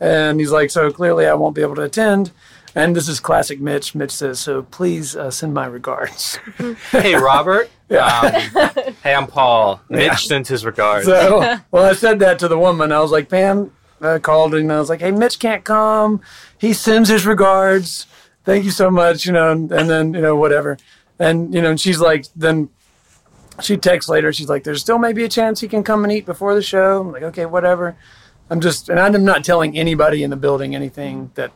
And 0.00 0.40
he's 0.40 0.50
like, 0.50 0.70
so 0.70 0.90
clearly 0.90 1.24
I 1.24 1.34
won't 1.34 1.54
be 1.54 1.62
able 1.62 1.76
to 1.76 1.82
attend. 1.82 2.32
And 2.74 2.96
this 2.96 3.08
is 3.08 3.20
classic 3.20 3.60
Mitch. 3.60 3.94
Mitch 3.94 4.10
says, 4.10 4.40
so 4.40 4.62
please 4.62 5.14
uh, 5.14 5.30
send 5.30 5.54
my 5.54 5.66
regards. 5.66 6.38
Hey, 6.90 7.14
Robert. 7.14 7.70
Yeah. 7.90 8.50
Um, 8.54 8.94
hey, 9.02 9.14
I'm 9.14 9.26
Paul. 9.26 9.80
Mitch 9.88 10.26
sent 10.26 10.48
his 10.48 10.62
regards. 10.62 11.06
So, 11.06 11.56
well, 11.70 11.84
I 11.86 11.94
said 11.94 12.18
that 12.18 12.38
to 12.40 12.48
the 12.48 12.58
woman. 12.58 12.92
I 12.92 13.00
was 13.00 13.10
like, 13.10 13.30
Pam 13.30 13.72
uh, 14.02 14.18
called 14.18 14.54
and 14.54 14.70
I 14.70 14.78
was 14.78 14.90
like, 14.90 15.00
hey, 15.00 15.10
Mitch 15.10 15.38
can't 15.38 15.64
come. 15.64 16.20
He 16.58 16.74
sends 16.74 17.08
his 17.08 17.24
regards. 17.24 18.04
Thank 18.44 18.66
you 18.66 18.72
so 18.72 18.90
much, 18.90 19.24
you 19.24 19.32
know, 19.32 19.52
and, 19.52 19.72
and 19.72 19.88
then, 19.88 20.12
you 20.12 20.20
know, 20.20 20.36
whatever. 20.36 20.76
And, 21.18 21.54
you 21.54 21.62
know, 21.62 21.70
and 21.70 21.80
she's 21.80 21.98
like, 21.98 22.26
then 22.36 22.68
she 23.60 23.76
texts 23.76 24.08
later. 24.08 24.32
She's 24.32 24.48
like, 24.48 24.64
there's 24.64 24.80
still 24.80 24.98
maybe 24.98 25.24
a 25.24 25.28
chance 25.28 25.60
he 25.60 25.68
can 25.68 25.82
come 25.82 26.04
and 26.04 26.12
eat 26.12 26.26
before 26.26 26.54
the 26.54 26.62
show. 26.62 27.00
I'm 27.00 27.12
like, 27.12 27.22
okay, 27.22 27.46
whatever. 27.46 27.96
I'm 28.50 28.60
just, 28.60 28.88
and 28.88 28.98
I'm 28.98 29.24
not 29.24 29.44
telling 29.44 29.76
anybody 29.76 30.22
in 30.22 30.30
the 30.30 30.36
building 30.36 30.74
anything 30.74 31.30
that, 31.34 31.52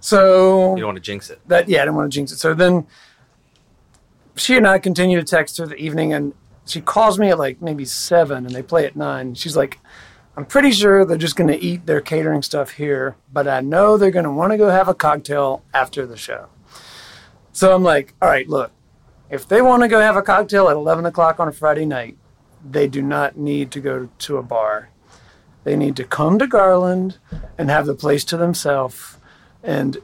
so 0.00 0.74
You 0.74 0.80
don't 0.80 0.88
want 0.94 0.96
to 0.96 1.02
jinx 1.02 1.30
it. 1.30 1.40
that 1.48 1.68
yeah, 1.68 1.82
I 1.82 1.84
didn't 1.84 1.96
want 1.96 2.10
to 2.12 2.16
jinx 2.16 2.32
it. 2.32 2.38
So 2.38 2.54
then 2.54 2.86
she 4.36 4.56
and 4.56 4.66
I 4.66 4.78
continue 4.78 5.18
to 5.18 5.24
text 5.24 5.56
through 5.56 5.66
the 5.66 5.76
evening, 5.76 6.12
and 6.12 6.32
she 6.66 6.80
calls 6.80 7.18
me 7.18 7.28
at 7.30 7.38
like 7.38 7.60
maybe 7.60 7.84
seven, 7.84 8.46
and 8.46 8.54
they 8.54 8.62
play 8.62 8.86
at 8.86 8.96
nine. 8.96 9.34
She's 9.34 9.56
like, 9.56 9.78
"I'm 10.36 10.46
pretty 10.46 10.72
sure 10.72 11.04
they're 11.04 11.18
just 11.18 11.36
going 11.36 11.48
to 11.50 11.58
eat 11.62 11.84
their 11.86 12.00
catering 12.00 12.42
stuff 12.42 12.70
here, 12.70 13.16
but 13.32 13.46
I 13.46 13.60
know 13.60 13.96
they're 13.98 14.10
going 14.10 14.24
to 14.24 14.30
want 14.30 14.52
to 14.52 14.58
go 14.58 14.70
have 14.70 14.88
a 14.88 14.94
cocktail 14.94 15.62
after 15.74 16.06
the 16.06 16.16
show." 16.16 16.46
So 17.52 17.74
I'm 17.74 17.82
like, 17.82 18.14
"All 18.22 18.28
right, 18.28 18.48
look, 18.48 18.72
if 19.32 19.48
they 19.48 19.60
want 19.62 19.82
to 19.82 19.88
go 19.88 20.00
have 20.00 20.14
a 20.16 20.22
cocktail 20.22 20.68
at 20.68 20.76
eleven 20.76 21.06
o'clock 21.06 21.40
on 21.40 21.48
a 21.48 21.52
Friday 21.52 21.86
night, 21.86 22.16
they 22.64 22.86
do 22.86 23.02
not 23.02 23.36
need 23.36 23.72
to 23.72 23.80
go 23.80 24.08
to 24.18 24.36
a 24.36 24.42
bar. 24.42 24.90
They 25.64 25.74
need 25.74 25.96
to 25.96 26.04
come 26.04 26.38
to 26.38 26.46
Garland 26.46 27.18
and 27.58 27.70
have 27.70 27.86
the 27.86 27.94
place 27.94 28.24
to 28.26 28.36
themselves." 28.36 29.16
And 29.64 29.96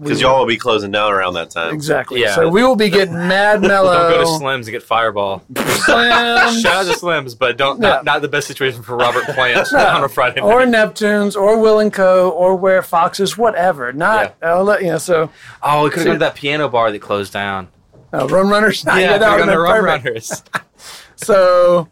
Because 0.00 0.20
y'all 0.20 0.40
will 0.40 0.46
be 0.46 0.56
closing 0.56 0.90
down 0.90 1.12
around 1.12 1.34
that 1.34 1.50
time. 1.50 1.72
Exactly. 1.72 2.20
Yeah. 2.20 2.34
So 2.34 2.48
we 2.48 2.64
will 2.64 2.74
be 2.74 2.90
getting 2.90 3.14
mad 3.14 3.62
mellow. 3.62 3.92
Don't 3.94 4.10
go 4.10 4.38
to 4.38 4.44
Slims 4.44 4.62
and 4.64 4.72
get 4.72 4.82
Fireball. 4.82 5.44
Slams, 5.56 6.60
Shout 6.60 6.84
out 6.86 6.92
to 6.92 6.98
Slims, 6.98 7.38
but 7.38 7.56
don't 7.56 7.80
Yeah. 7.80 7.88
not, 7.90 8.04
not 8.04 8.22
the 8.22 8.26
best 8.28 8.48
situation 8.48 8.82
for 8.82 8.96
Robert 8.96 9.22
Plant 9.36 9.72
on 9.72 10.02
a 10.02 10.08
Friday 10.08 10.40
night. 10.40 10.46
or 10.46 10.62
Neptunes, 10.62 11.36
or 11.36 11.60
Will 11.60 11.78
and 11.78 11.92
Co, 11.92 12.30
or 12.30 12.56
Where 12.56 12.82
Foxes, 12.82 13.38
whatever. 13.38 13.92
Not, 13.92 14.34
I'll 14.42 14.64
let 14.64 14.82
you 14.82 14.88
know. 14.88 14.98
So 14.98 15.30
oh, 15.62 15.84
we 15.84 15.90
could 15.90 15.98
have 16.00 16.06
gone 16.06 16.14
to 16.16 16.18
that 16.20 16.34
piano 16.34 16.68
bar 16.68 16.90
that 16.90 16.98
closed 16.98 17.32
down. 17.32 17.68
Uh, 18.14 18.26
Rum 18.28 18.48
Runners. 18.50 18.84
Yeah, 18.86 19.18
that 19.18 19.20
yeah 19.20 19.30
would've 19.32 19.46
the 19.46 19.52
been 19.52 19.58
Rum 19.60 19.84
perfect. 19.84 20.04
Runners. 20.06 20.42
So 21.16 21.88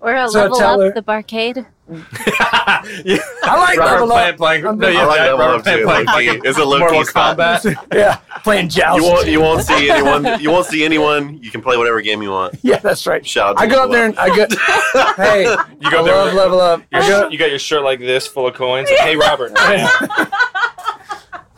Or 0.00 0.14
a 0.14 0.28
So 0.28 0.40
level 0.42 0.58
tell 0.58 0.74
up 0.74 0.80
her- 0.80 0.92
the 0.92 1.02
barcade. 1.02 1.66
yeah. 3.04 3.18
I 3.42 3.56
like 3.58 3.78
Robert 3.78 4.04
level 4.04 4.08
playing, 4.08 4.28
up. 4.32 4.36
playing, 4.36 4.66
I'm 4.66 4.78
no, 4.78 4.86
good. 4.88 4.94
yeah, 4.94 5.00
I 5.00 5.04
like 5.06 5.16
yeah, 5.18 5.24
Level 5.32 5.38
Robert 5.38 5.54
Up 5.56 5.62
playing, 5.64 5.78
too, 5.78 5.84
playing 5.86 6.06
low-key. 6.06 6.26
fucking 6.28 6.42
It's 6.44 6.58
a 6.58 6.64
low-key 6.64 6.80
Mortal 6.80 7.04
spot. 7.06 7.38
Kombat. 7.38 7.86
yeah, 7.94 8.16
playing 8.44 8.68
joust. 8.68 8.98
You 8.98 9.04
won't 9.04 9.26
you 9.28 9.40
won't 9.40 9.62
see 9.62 9.90
anyone. 9.90 10.40
You 10.40 10.50
won't 10.50 10.66
see 10.66 10.84
anyone. 10.84 11.42
You 11.42 11.50
can 11.50 11.62
play 11.62 11.78
whatever 11.78 12.02
game 12.02 12.22
you 12.22 12.30
want. 12.30 12.56
yeah, 12.62 12.78
that's 12.78 13.06
right. 13.06 13.26
Shout 13.26 13.48
out 13.48 13.56
to 13.56 13.62
I 13.62 13.66
go 13.66 13.86
Level 13.86 13.86
up 13.86 13.90
there 13.92 14.04
and 14.04 14.18
I 14.18 14.28
go. 14.36 14.46
hey, 15.16 15.42
You 15.80 15.90
go 15.90 16.00
I 16.00 16.02
there 16.04 16.14
love 16.14 16.26
with- 16.26 16.34
level 16.34 16.60
up. 16.60 16.82
Your 16.92 17.00
go. 17.02 17.28
you 17.30 17.38
got 17.38 17.48
your 17.48 17.58
shirt 17.58 17.82
like 17.82 17.98
this, 18.00 18.26
full 18.26 18.46
of 18.46 18.54
coins. 18.54 18.90
Like, 18.90 19.00
hey, 19.00 19.16
Robert. 19.16 19.52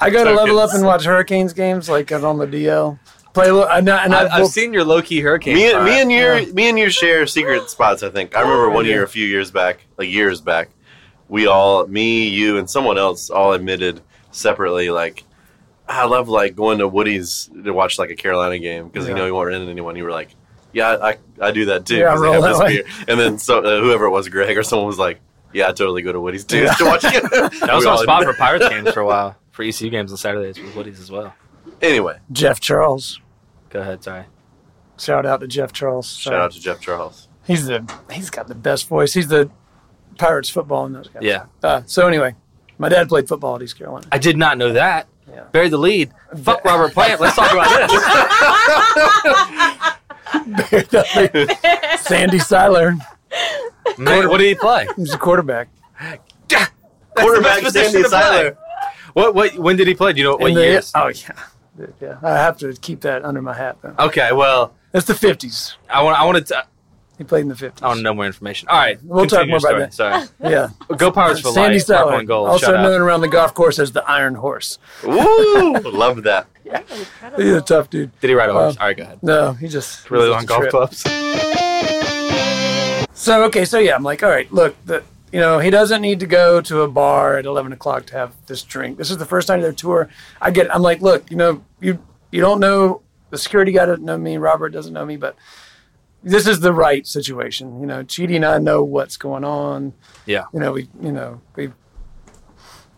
I 0.03 0.09
go 0.11 0.25
to 0.25 0.33
level 0.33 0.59
up 0.61 0.73
and 0.73 0.85
watch 0.85 1.05
Hurricanes 1.05 1.53
games 1.53 1.89
like 1.89 2.11
on 2.13 2.39
the 2.39 2.47
DL. 2.47 2.99
Play 3.33 3.49
a 3.49 3.55
little. 3.55 3.69
And 3.69 3.89
I, 3.89 4.05
and 4.05 4.15
I, 4.15 4.25
I, 4.25 4.37
I've 4.41 4.47
seen 4.49 4.73
your 4.73 4.85
low 4.85 5.01
key 5.03 5.21
hurricane. 5.21 5.55
Me, 5.55 5.71
and 5.73 5.85
me 5.85 6.01
and 6.01 6.11
you, 6.11 6.19
Yeah. 6.19 6.53
me 6.53 6.69
and 6.69 6.79
you 6.79 6.91
share 6.91 7.27
secret 7.27 7.71
spots. 7.71 8.03
I 8.03 8.11
think 8.11 8.37
I 8.37 8.41
remember 8.41 8.71
one 8.71 8.85
year, 8.87 9.03
a 9.05 9.09
few 9.09 9.25
years 9.27 9.51
back, 9.51 9.87
like 9.97 10.09
years 10.09 10.41
back, 10.41 10.71
we 11.29 11.47
all, 11.47 11.87
me, 11.87 12.27
you, 12.29 12.59
and 12.59 12.69
someone 12.69 12.99
else, 12.99 13.31
all 13.31 13.53
admitted 13.53 14.01
separately, 14.33 14.91
like, 14.91 15.23
I 15.89 16.07
love 16.07 16.29
like 16.29 16.55
going 16.57 16.79
to 16.79 16.89
Woody's 16.89 17.51
to 17.65 17.73
watch 17.73 17.99
like 17.99 18.11
a 18.11 18.17
Carolina 18.17 18.59
game 18.59 18.89
because 18.89 19.07
Yeah. 19.09 19.15
you 19.15 19.19
know 19.21 19.27
you 19.27 19.35
weren't 19.35 19.57
in 19.63 19.69
anyone. 19.69 19.97
You 19.97 20.05
were 20.05 20.13
like, 20.13 20.31
yeah, 20.73 20.97
I, 21.03 21.17
I 21.41 21.51
do 21.51 21.65
that 21.67 21.85
too. 21.87 21.97
Yeah, 21.97 22.11
'cause 22.11 22.21
they 22.21 22.27
roll 22.29 22.35
have 22.35 22.43
that 22.43 22.49
this 22.51 22.59
way. 22.61 22.75
beer. 22.83 23.05
And 23.09 23.19
then 23.19 23.39
so 23.39 23.59
uh, 23.59 23.81
whoever 23.81 24.05
it 24.05 24.11
was, 24.11 24.29
Greg 24.29 24.57
or 24.57 24.63
someone 24.63 24.87
was 24.87 24.99
like, 25.01 25.19
yeah, 25.53 25.65
I 25.69 25.73
totally 25.73 26.03
go 26.03 26.13
to 26.13 26.21
Woody's 26.21 26.45
too 26.45 26.59
Yeah. 26.63 26.75
to 26.75 26.85
watch 26.85 27.03
it. 27.05 27.23
That 27.61 27.75
was 27.75 27.85
my 27.85 27.97
spot 27.97 28.23
for 28.23 28.35
Pirates 28.35 28.69
games 28.71 28.93
for 28.93 29.01
a 29.01 29.07
while. 29.07 29.37
For 29.51 29.65
ECU 29.65 29.91
games 29.91 30.13
on 30.13 30.17
Saturdays 30.19 30.61
with 30.61 30.77
Woody's 30.77 31.01
as 31.01 31.11
well. 31.11 31.35
Anyway, 31.83 32.19
Jeff 32.33 32.61
Charles. 32.61 33.21
Go 33.71 33.81
ahead, 33.81 34.03
sorry. 34.05 34.25
Shout 34.99 35.25
out 35.25 35.41
to 35.41 35.47
Jeff 35.47 35.73
Charles. 35.73 36.15
shout 36.15 36.35
out 36.35 36.53
to 36.53 36.61
Jeff 36.61 36.81
Charles. 36.81 37.29
He's 37.47 37.67
the 37.67 37.91
he's 38.11 38.29
got 38.31 38.49
the 38.49 38.55
best 38.55 38.87
voice. 38.89 39.13
He's 39.15 39.29
the 39.29 39.51
Pirates 40.19 40.51
football 40.51 40.85
in 40.87 40.93
those 40.93 41.09
guys. 41.09 41.23
Yeah. 41.23 41.47
Uh, 41.63 41.83
so 41.87 42.07
anyway, 42.07 42.35
my 42.79 42.89
dad 42.91 43.09
played 43.09 43.27
football 43.29 43.57
at 43.57 43.63
East 43.63 43.79
Carolina. 43.79 44.07
I 44.13 44.19
did 44.19 44.37
not 44.37 44.59
know 44.59 44.73
that. 44.75 45.07
Yeah. 45.31 45.45
Buried 45.53 45.71
the 45.73 45.79
lead. 45.79 46.13
Fuck 46.43 46.65
Robert 46.65 46.93
Plant. 46.93 47.21
Let's 47.21 47.37
talk 47.37 47.53
about 47.53 47.69
this. 47.89 47.91
Sandy 52.03 52.39
Siler. 52.39 52.99
Man, 53.99 54.29
what 54.29 54.39
did 54.39 54.49
he 54.49 54.55
play? 54.55 54.87
He's 54.97 55.15
a 55.15 55.19
quarterback. 55.19 55.69
Quarterback 57.15 57.63
That's 57.63 57.73
the 57.75 57.85
Sandy 57.85 58.03
position. 58.03 58.11
Siler. 58.21 58.57
What? 59.15 59.35
What? 59.35 59.59
When 59.59 59.77
did 59.77 59.89
he 59.89 59.95
play? 59.95 60.13
Do 60.13 60.19
you 60.19 60.25
know 60.25 60.37
what 60.37 60.49
In 60.51 60.55
the- 60.55 60.63
years? 60.63 60.93
Oh 60.95 61.09
yeah. 61.09 61.31
Yeah. 62.01 62.19
I 62.23 62.31
have 62.31 62.59
to 62.59 62.73
keep 62.75 63.01
that 63.03 63.25
under 63.25 63.41
my 63.43 63.55
hat 63.55 63.79
though. 63.83 63.95
Okay. 63.99 64.33
Well, 64.33 64.75
It's 64.93 65.07
the 65.07 65.15
fifties. 65.15 65.77
I 65.89 66.03
want. 66.03 66.19
I 66.19 66.25
wanted 66.25 66.47
to. 66.49 66.65
He 67.19 67.25
played 67.25 67.43
in 67.43 67.49
the 67.49 67.57
fifties. 67.57 67.83
I 67.83 67.87
want 67.89 67.99
to 67.99 68.03
know 68.03 68.15
more 68.15 68.25
information. 68.27 68.69
All 68.69 68.79
right. 68.79 68.99
We'll 69.03 69.27
talk 69.27 69.47
more 69.47 69.59
your 69.61 69.77
about 69.77 69.93
story. 69.93 70.13
Sorry. 70.13 70.29
Yeah. 70.53 70.69
Go 70.97 71.11
Pirates 71.13 71.41
for 71.41 71.53
Sandy 71.53 71.79
life. 71.79 71.89
Mark 71.89 72.25
Siler. 72.25 72.27
goal. 72.27 72.47
Also 72.47 72.67
Shout 72.67 72.77
out. 72.77 72.83
known 72.83 73.01
around 73.01 73.21
the 73.21 73.29
golf 73.29 73.53
course 73.55 73.79
as 73.79 73.93
the 73.93 74.03
Iron 74.11 74.35
Horse. 74.37 74.79
Ooh, 75.05 75.79
Love 75.85 76.23
that. 76.23 76.47
Yeah, 76.65 76.83
He's 77.37 77.53
a 77.53 77.61
tough 77.61 77.91
dude. 77.91 78.11
Did 78.21 78.29
he 78.31 78.35
ride 78.35 78.49
a 78.49 78.53
horse? 78.53 78.77
Um, 78.77 78.81
All 78.81 78.87
right. 78.89 78.97
Go 78.97 79.03
ahead. 79.03 79.19
No, 79.23 79.53
he 79.53 79.69
just 79.69 80.11
Really 80.11 80.29
long 80.29 80.45
golf 80.47 80.61
trip. 80.63 80.71
clubs. 80.71 81.03
So 83.13 83.45
okay, 83.45 83.65
so 83.67 83.79
yeah, 83.79 83.95
I'm 83.95 84.03
like, 84.03 84.23
all 84.23 84.31
right, 84.31 84.51
look, 84.53 84.75
the 84.87 85.03
you 85.33 85.41
know 85.41 85.59
he 85.59 85.71
doesn't 85.71 86.03
need 86.03 86.21
to 86.21 86.27
go 86.27 86.61
to 86.61 86.83
a 86.83 86.89
bar 86.89 87.39
at 87.39 87.47
11 87.47 87.73
o'clock 87.73 88.07
to 88.07 88.17
have 88.17 88.35
this 88.47 88.63
drink. 88.63 88.99
This 88.99 89.11
is 89.11 89.19
the 89.19 89.27
first 89.27 89.49
night 89.49 89.57
of 89.57 89.63
their 89.63 89.73
tour. 89.73 90.09
I 90.41 90.51
get, 90.51 90.75
I'm 90.75 90.83
like, 90.83 91.01
look, 91.01 91.31
you 91.31 91.37
know, 91.37 91.65
you 91.81 91.99
you 92.31 92.41
don't 92.41 92.61
know 92.61 93.03
the 93.31 93.39
security 93.39 93.73
guy 93.73 93.87
doesn't 93.87 94.05
know 94.05 94.19
me, 94.19 94.37
Robert 94.37 94.71
doesn't 94.71 94.93
know 94.93 95.07
me, 95.07 95.17
but 95.17 95.37
this 96.23 96.47
is 96.47 96.61
the 96.61 96.73
right 96.73 97.07
situation. 97.07 97.81
You 97.81 97.87
know, 97.87 98.05
Cheetie 98.05 98.37
and 98.37 98.45
I 98.45 98.59
know 98.59 98.83
what's 98.83 99.17
going 99.17 99.45
on. 99.45 99.95
Yeah. 100.27 100.45
You 100.53 100.61
know, 100.61 100.73
we 100.73 100.89
you 101.01 101.13
know 101.13 101.41
we 101.57 101.73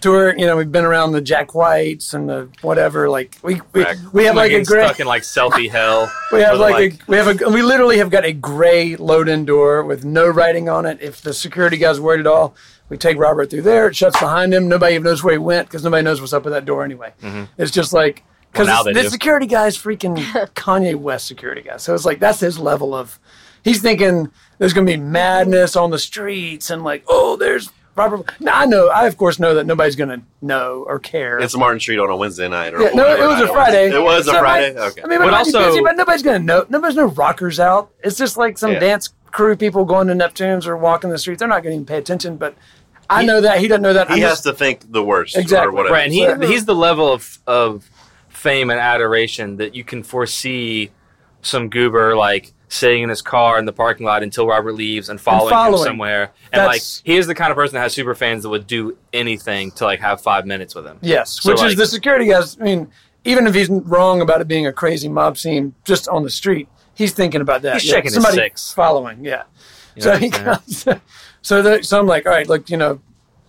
tour. 0.02 0.36
You 0.36 0.46
know, 0.46 0.56
we've 0.56 0.70
been 0.70 0.84
around 0.84 1.12
the 1.12 1.20
Jack 1.20 1.54
Whites 1.54 2.12
and 2.12 2.28
the 2.28 2.48
whatever. 2.60 3.08
Like 3.08 3.36
we 3.42 3.60
we, 3.72 3.84
we 4.12 4.24
have 4.24 4.36
like 4.36 4.48
a 4.50 4.60
Getting 4.60 4.64
gray. 4.66 4.84
stuck 4.84 5.00
in 5.00 5.06
like 5.06 5.22
selfie 5.22 5.70
hell. 5.70 6.12
We 6.30 6.40
have 6.40 6.52
With, 6.58 6.60
like, 6.60 6.94
a 6.94 6.98
we 7.06 7.16
have 7.16 7.28
a 7.42 7.50
we 7.50 7.62
literally 7.62 7.98
have 7.98 8.10
got 8.10 8.24
a 8.24 8.32
gray 8.32 8.96
load-in 8.96 9.44
door 9.44 9.84
with 9.84 10.04
no 10.04 10.28
writing 10.28 10.68
on 10.68 10.84
it. 10.86 10.98
If 11.00 11.22
the 11.22 11.32
security 11.32 11.76
guy's 11.78 12.00
worried 12.00 12.20
at 12.20 12.26
all, 12.26 12.54
we 12.88 12.98
take 12.98 13.16
Robert 13.16 13.48
through 13.50 13.62
there. 13.62 13.86
It 13.88 13.96
shuts 13.96 14.18
behind 14.20 14.52
him. 14.52 14.68
Nobody 14.68 14.94
even 14.94 15.04
knows 15.04 15.22
where 15.24 15.32
he 15.32 15.38
went 15.38 15.68
because 15.68 15.82
nobody 15.84 16.02
knows 16.02 16.20
what's 16.20 16.32
up 16.34 16.44
with 16.44 16.52
that 16.52 16.64
door 16.64 16.84
anyway. 16.84 17.12
It's 17.56 17.70
just 17.70 17.92
like 17.92 18.22
because 18.52 18.68
Mm-hmm. 18.68 18.84
Well, 18.84 18.94
the 18.94 19.02
do. 19.02 19.08
security 19.08 19.46
guy's 19.46 19.78
freaking 19.78 20.16
Kanye 20.54 20.94
West 20.94 21.26
security 21.26 21.62
guy. 21.62 21.78
So 21.78 21.94
it's 21.94 22.04
like 22.04 22.18
that's 22.18 22.40
his 22.40 22.58
level 22.58 22.94
of. 22.94 23.18
He's 23.64 23.80
thinking 23.80 24.30
there's 24.58 24.72
gonna 24.72 24.86
be 24.86 24.96
madness 24.96 25.76
on 25.76 25.90
the 25.90 25.98
streets 25.98 26.68
and 26.68 26.82
like 26.82 27.04
oh 27.08 27.36
there's 27.36 27.70
Robert. 27.94 28.30
Now 28.40 28.58
I 28.58 28.64
know 28.66 28.88
I 28.88 29.06
of 29.06 29.16
course 29.16 29.38
know 29.38 29.54
that 29.54 29.66
nobody's 29.66 29.96
gonna 29.96 30.22
know 30.40 30.84
or 30.86 30.98
care. 30.98 31.38
It's 31.38 31.56
Martin 31.56 31.78
Street 31.80 31.98
on 31.98 32.08
a 32.10 32.16
Wednesday 32.16 32.48
night. 32.48 32.72
Or 32.74 32.80
Yeah, 32.82 32.90
no, 32.94 33.06
it 33.14 33.26
was 33.26 33.38
night 33.40 33.44
a 33.44 33.52
Friday. 33.52 33.90
It 33.94 34.02
was 34.02 34.26
a 34.28 34.32
Friday. 34.38 34.74
like, 34.78 34.92
Okay. 34.92 35.02
I 35.02 35.06
mean, 35.06 35.18
But 35.18 35.26
but 35.26 35.34
also- 35.34 35.58
also, 35.58 35.70
busy, 35.70 35.82
but 35.82 35.96
nobody's 35.96 36.22
gonna 36.22 36.38
know. 36.38 36.64
Nobody's 36.68 36.96
no 36.96 37.06
rockers 37.06 37.60
out. 37.60 37.90
It's 38.02 38.16
just 38.16 38.36
like 38.36 38.56
some 38.58 38.72
Yeah. 38.72 38.78
dance 38.78 39.10
crew 39.30 39.56
people 39.56 39.84
going 39.84 40.06
to 40.08 40.14
Neptunes 40.14 40.66
or 40.66 40.76
walking 40.76 41.10
the 41.10 41.18
streets. 41.18 41.38
They're 41.40 41.48
not 41.48 41.62
going 41.62 41.72
to 41.72 41.76
even 41.76 41.86
pay 41.86 41.96
attention. 41.96 42.36
But 42.36 42.54
I 43.08 43.24
know 43.24 43.40
that 43.40 43.60
he 43.60 43.68
doesn't 43.68 43.80
know 43.82 43.94
that. 43.94 44.08
he 44.08 44.14
I'm 44.16 44.20
has 44.20 44.30
just- 44.32 44.44
to 44.44 44.52
think 44.52 44.92
the 44.92 45.02
worst 45.02 45.36
Exactly. 45.36 45.68
or 45.68 45.72
whatever. 45.72 45.94
Right, 45.94 46.04
and 46.04 46.12
he, 46.12 46.24
So- 46.26 46.38
he's 46.40 46.64
the 46.66 46.74
level 46.74 47.10
of 47.12 47.38
of 47.46 47.88
fame 48.28 48.70
and 48.70 48.78
adoration 48.80 49.56
that 49.58 49.74
you 49.74 49.84
can 49.84 50.02
foresee 50.02 50.90
some 51.42 51.68
goober 51.68 52.16
like 52.16 52.52
sitting 52.72 53.02
in 53.02 53.08
his 53.10 53.20
car 53.20 53.58
in 53.58 53.66
the 53.66 53.72
parking 53.72 54.06
lot 54.06 54.22
until 54.22 54.46
Robert 54.46 54.72
leaves 54.72 55.10
and 55.10 55.20
following, 55.20 55.50
following. 55.50 55.80
him 55.82 55.84
somewhere. 55.84 56.30
And 56.52 56.62
like 56.64 56.76
That's- 56.80 57.02
he 57.04 57.16
is 57.16 57.26
the 57.26 57.34
kind 57.34 57.50
of 57.50 57.56
person 57.56 57.74
that 57.74 57.82
has 57.82 57.92
super 57.92 58.14
fans 58.14 58.42
that 58.44 58.48
would 58.48 58.66
do 58.66 58.96
anything 59.12 59.70
to 59.72 59.84
like 59.84 60.00
have 60.00 60.22
five 60.22 60.46
minutes 60.46 60.74
with 60.74 60.86
him. 60.86 60.98
Yes, 61.02 61.40
So, 61.42 61.50
which 61.52 61.60
like- 61.60 61.72
is 61.72 61.76
the 61.76 61.86
security 61.86 62.26
guys. 62.26 62.56
I 62.58 62.64
mean, 62.64 62.88
even 63.24 63.46
if 63.46 63.54
he's 63.54 63.68
wrong 63.68 64.22
about 64.22 64.40
it 64.40 64.48
being 64.48 64.66
a 64.66 64.72
crazy 64.72 65.08
mob 65.08 65.36
scene 65.36 65.74
just 65.84 66.08
on 66.08 66.22
the 66.22 66.30
street, 66.30 66.66
he's 66.94 67.12
thinking 67.12 67.40
about 67.42 67.60
that. 67.62 67.74
He's 67.74 67.84
Yeah, 67.84 67.96
shaking 67.96 68.14
his 68.14 68.26
six. 68.28 68.72
following. 68.72 69.22
Yeah. 69.24 69.42
You 69.94 70.02
so 70.02 70.16
he 70.16 70.30
comes. 70.30 70.86
So 71.44 71.60
the, 71.60 71.82
so 71.82 71.98
I'm 71.98 72.06
like, 72.06 72.24
all 72.24 72.30
right, 72.32 72.48
look, 72.48 72.70
you 72.70 72.76
know, 72.76 73.00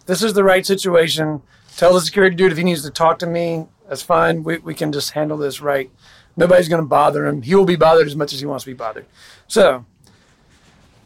this 0.08 0.24
is 0.24 0.34
the 0.34 0.44
right 0.44 0.66
situation. 0.66 1.44
Tell 1.78 1.94
the 1.94 2.02
security 2.02 2.36
dude 2.36 2.52
if 2.52 2.58
he 2.58 2.64
needs 2.64 2.82
to 2.84 2.90
talk 2.90 3.20
to 3.20 3.28
me, 3.28 3.68
that's 3.88 4.02
fine. 4.02 4.44
We 4.44 4.58
we 4.58 4.74
can 4.74 4.92
just 4.92 5.12
handle 5.12 5.38
this 5.38 5.62
right. 5.62 5.92
Nobody's 6.36 6.68
going 6.68 6.82
to 6.82 6.88
bother 6.88 7.26
him. 7.26 7.42
He 7.42 7.56
will 7.56 7.66
be 7.66 7.76
bothered 7.76 8.08
as 8.08 8.16
much 8.16 8.34
as 8.34 8.40
he 8.40 8.46
wants 8.46 8.64
to 8.64 8.70
be 8.72 8.76
bothered. 8.76 9.06
So 9.48 9.86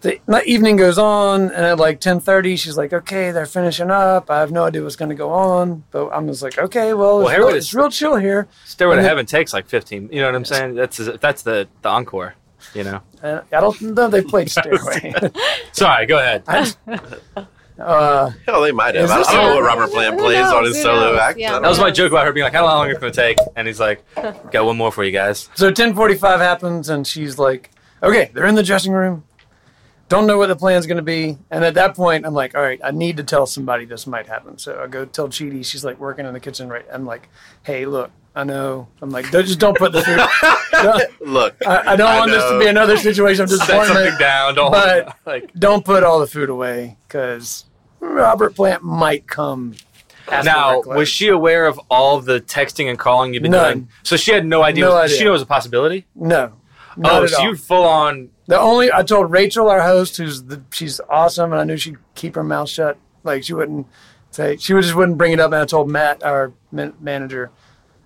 the 0.02 0.20
evening 0.46 0.76
goes 0.78 0.98
on, 0.98 1.42
and 1.42 1.66
at 1.66 1.78
like 1.80 2.00
10:30, 2.00 2.58
she's 2.58 2.78
like, 2.78 2.94
"Okay, 2.94 3.32
they're 3.32 3.46
finishing 3.46 3.92
up. 3.92 4.30
I 4.30 4.40
have 4.40 4.52
no 4.52 4.64
idea 4.66 4.84
what's 4.84 4.96
going 4.96 5.10
to 5.10 5.16
go 5.16 5.32
on, 5.32 5.84
but 5.92 6.10
I'm 6.10 6.28
just 6.28 6.42
like, 6.42 6.58
okay, 6.58 6.94
well, 6.94 7.20
Well, 7.20 7.28
it's, 7.28 7.38
real, 7.38 7.48
it's 7.50 7.74
real 7.74 7.90
chill 7.90 8.16
here. 8.16 8.48
Stairway 8.66 8.96
to 8.96 9.00
And 9.00 9.08
Heaven 9.08 9.26
takes 9.26 9.54
like 9.54 9.68
fifteen. 9.68 10.10
You 10.12 10.22
know 10.22 10.28
what 10.28 10.36
I'm 10.36 10.46
saying? 10.46 10.76
That's 10.76 10.98
that's 10.98 11.42
the 11.42 11.68
the 11.82 11.90
encore. 11.90 12.36
You 12.74 12.84
know. 12.84 13.02
Uh, 13.22 13.42
I 13.52 13.60
don't 13.60 13.80
know 13.82 14.08
they 14.08 14.22
played 14.22 14.50
Stairway. 14.52 15.14
Sorry, 15.72 16.06
go 16.06 16.20
ahead. 16.20 16.44
uh, 17.80 18.32
Hell, 18.46 18.62
they 18.62 18.72
might 18.72 18.96
have. 18.96 19.06
Is 19.06 19.12
I, 19.12 19.18
this 19.20 19.28
I 19.30 19.34
don't 19.34 19.50
know 19.50 19.56
what 19.56 19.64
Robert 19.64 19.92
Plant 19.92 20.16
Who 20.16 20.22
plays 20.22 20.46
on 20.46 20.64
his 20.64 20.76
Who 20.78 20.84
solo 20.84 21.12
knows? 21.12 21.20
act. 21.20 21.40
Yeah. 21.40 21.50
I 21.50 21.52
don't 21.54 21.62
That 21.64 21.70
was 21.70 21.78
know. 21.78 21.84
my 21.86 21.92
joke 21.92 22.12
about 22.12 22.26
her 22.26 22.34
being 22.34 22.44
like, 22.44 22.54
"How 22.54 22.66
long 22.66 22.90
is 22.90 22.98
it 22.98 23.02
going 23.02 23.14
to 23.14 23.16
take?" 23.20 23.38
And 23.56 23.68
he's 23.68 23.80
like, 23.80 24.04
"Got 24.52 24.66
one 24.66 24.78
more 24.78 24.92
for 24.92 25.04
you 25.04 25.12
guys." 25.12 25.50
So 25.56 25.72
10:45 25.72 26.40
happens, 26.40 26.90
and 26.90 27.06
she's 27.06 27.38
like, 27.38 27.72
"Okay, 28.02 28.32
they're 28.34 28.46
in 28.48 28.56
the 28.56 28.64
dressing 28.64 28.92
room. 28.94 29.24
Don't 30.10 30.26
know 30.26 30.38
what 30.38 30.48
the 30.48 30.56
plan's 30.56 30.88
going 30.88 30.98
to 30.98 31.04
be." 31.04 31.38
And 31.52 31.66
at 31.66 31.74
that 31.76 31.96
point, 31.96 32.26
I'm 32.26 32.34
like, 32.34 32.56
"All 32.56 32.62
right, 32.62 32.80
I 32.84 32.92
need 32.92 33.18
to 33.18 33.24
tell 33.24 33.46
somebody 33.46 33.86
this 33.86 34.08
might 34.08 34.28
happen." 34.28 34.58
So 34.58 34.80
I 34.84 34.88
go 34.88 35.06
tell 35.06 35.28
Cheetie. 35.28 35.66
She's 35.66 35.84
like 35.86 36.00
working 36.00 36.26
in 36.26 36.34
the 36.34 36.40
kitchen, 36.40 36.70
right? 36.70 36.86
I'm 36.92 37.06
like, 37.06 37.28
"Hey, 37.64 37.86
look, 37.86 38.10
I 38.36 38.44
know." 38.46 38.88
I'm 39.02 39.10
like, 39.10 39.30
"Don't- 39.32 39.46
"Just 39.46 39.60
don't 39.60 39.78
put 39.78 39.92
the 39.92 40.02
food." 40.02 40.18
Don't- 40.72 41.22
Look, 41.28 41.56
I, 41.66 41.94
I 41.94 41.96
don't 41.98 42.08
I 42.08 42.20
want 42.20 42.32
this 42.32 42.44
to 42.44 42.52
know. 42.52 42.60
be 42.60 42.68
another 42.68 42.96
situation 42.98 43.44
of 43.44 43.50
Set 43.50 43.60
something 43.60 43.80
disappointment. 43.82 44.20
down. 44.20 44.56
Don't 44.56 44.72
But- 44.72 45.16
like. 45.26 45.52
Don't 45.56 45.84
put 45.84 46.04
all 46.04 46.20
the 46.20 46.28
food 46.28 46.50
away 46.50 46.98
because 47.08 47.66
Robert 48.00 48.56
Plant 48.56 48.84
might 48.84 49.28
come. 49.28 49.76
Now, 50.30 50.82
was 50.82 51.08
she 51.08 51.30
aware 51.30 51.68
of 51.68 51.80
all 51.90 52.20
the 52.20 52.42
texting 52.42 52.90
and 52.90 53.00
calling 53.00 53.34
you've 53.34 53.44
been 53.44 53.54
None. 53.54 53.74
doing? 53.74 53.90
So 54.04 54.18
she 54.18 54.32
had 54.32 54.46
no 54.46 54.62
idea. 54.62 54.86
No 54.86 55.02
Did 55.02 55.10
she 55.10 55.16
idea. 55.16 55.26
know 55.26 55.30
it 55.32 55.34
was 55.34 55.42
a 55.42 55.46
possibility? 55.46 56.06
No. 56.16 56.54
Not 56.98 57.12
oh, 57.14 57.24
at 57.24 57.30
so 57.30 57.38
all. 57.38 57.44
you 57.46 57.56
full 57.56 57.84
on. 57.84 58.30
The 58.48 58.60
only 58.60 58.92
I 58.92 59.04
told 59.04 59.32
Rachel, 59.32 59.70
our 59.70 59.82
host, 59.82 60.18
who's 60.18 60.44
the 60.44 60.64
she's 60.72 61.00
awesome, 61.10 61.52
and 61.52 61.62
I 61.62 61.64
knew 61.64 61.78
she'd 61.78 61.98
keep 62.16 62.36
her 62.36 62.44
mouth 62.44 62.70
shut. 62.70 62.98
Like 63.24 63.44
she 63.44 63.54
wouldn't 63.54 63.88
say 64.32 64.58
she 64.58 64.74
would 64.74 64.84
just 64.84 64.96
wouldn't 64.96 65.18
bring 65.18 65.32
it 65.32 65.40
up. 65.40 65.52
And 65.52 65.62
I 65.62 65.66
told 65.66 65.90
Matt, 65.90 66.24
our 66.24 66.54
man- 66.72 66.96
manager, 67.00 67.52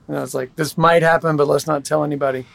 and 0.08 0.18
I 0.18 0.22
was 0.22 0.36
like, 0.36 0.56
"This 0.58 0.78
might 0.78 1.04
happen, 1.04 1.38
but 1.38 1.48
let's 1.48 1.68
not 1.68 1.86
tell 1.86 2.04
anybody." 2.04 2.46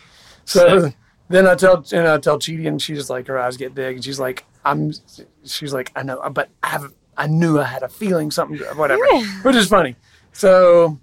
So 0.45 0.83
Sick. 0.83 0.97
then 1.29 1.47
I 1.47 1.55
tell 1.55 1.85
and 1.93 2.07
I 2.07 2.19
tell 2.19 2.39
Cheetie, 2.39 2.69
and 2.69 2.81
she's 2.83 3.09
like, 3.09 3.29
her 3.29 3.39
eyes 3.39 3.57
get 3.57 3.75
big, 3.75 3.97
and 3.97 4.05
she's 4.05 4.21
like, 4.21 4.45
"I'm," 4.65 4.93
she's 5.45 5.73
like, 5.73 5.91
"I 5.97 6.03
know, 6.03 6.21
but 6.31 6.51
I 6.63 6.69
have, 6.69 6.93
I 7.17 7.27
knew 7.27 7.59
I 7.59 7.65
had 7.65 7.83
a 7.83 7.89
feeling 7.89 8.31
something, 8.31 8.59
whatever," 8.77 9.05
which 9.43 9.57
is 9.57 9.69
funny. 9.69 9.97
So 10.33 10.99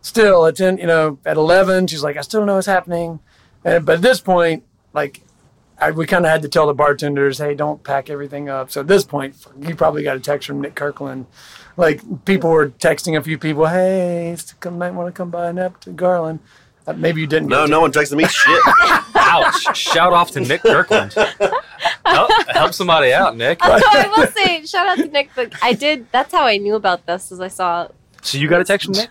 still 0.00 0.46
at 0.46 0.56
10 0.56 0.78
you 0.78 0.86
know 0.86 1.18
at 1.26 1.36
11 1.36 1.86
she's 1.86 2.04
like 2.04 2.16
i 2.16 2.20
still 2.20 2.40
don't 2.40 2.46
know 2.46 2.54
what's 2.54 2.68
happening 2.68 3.18
and 3.64 3.84
but 3.84 3.96
at 3.96 4.02
this 4.02 4.20
point 4.20 4.62
like 4.94 5.20
I, 5.80 5.92
we 5.92 6.06
kind 6.06 6.24
of 6.24 6.30
had 6.30 6.42
to 6.42 6.48
tell 6.48 6.66
the 6.66 6.74
bartenders, 6.74 7.38
hey, 7.38 7.54
don't 7.54 7.82
pack 7.84 8.10
everything 8.10 8.48
up. 8.48 8.70
So 8.70 8.80
at 8.80 8.88
this 8.88 9.04
point, 9.04 9.36
you 9.60 9.76
probably 9.76 10.02
got 10.02 10.16
a 10.16 10.20
text 10.20 10.48
from 10.48 10.60
Nick 10.60 10.74
Kirkland. 10.74 11.26
Like 11.76 12.24
people 12.24 12.50
were 12.50 12.70
texting 12.70 13.16
a 13.16 13.22
few 13.22 13.38
people, 13.38 13.66
hey, 13.66 14.36
come, 14.58 14.78
might 14.78 14.90
want 14.90 15.06
to 15.06 15.16
come 15.16 15.30
by 15.30 15.48
and 15.48 15.58
up 15.58 15.80
to 15.82 15.90
Garland. 15.90 16.40
Uh, 16.88 16.94
maybe 16.94 17.20
you 17.20 17.26
didn't. 17.26 17.48
No, 17.48 17.66
no 17.66 17.80
one 17.80 17.92
texted 17.92 18.16
me 18.16 18.24
shit. 18.26 18.62
Ouch! 19.14 19.76
Shout 19.76 20.12
off 20.12 20.30
to 20.32 20.40
Nick 20.40 20.62
Kirkland. 20.62 21.12
help, 22.04 22.30
help 22.48 22.72
somebody 22.72 23.12
out, 23.12 23.36
Nick. 23.36 23.62
Although 23.62 23.82
I 23.86 24.08
will 24.16 24.26
say, 24.28 24.64
shout 24.64 24.86
out 24.88 24.96
to 24.98 25.06
Nick. 25.08 25.30
But 25.36 25.52
I 25.62 25.74
did. 25.74 26.10
That's 26.12 26.32
how 26.32 26.44
I 26.44 26.56
knew 26.56 26.74
about 26.76 27.04
this, 27.06 27.30
as 27.30 27.40
I 27.40 27.48
saw. 27.48 27.88
So 28.22 28.38
you 28.38 28.48
got 28.48 28.60
a 28.60 28.64
text 28.64 28.86
from 28.86 28.94
Nick? 28.94 29.10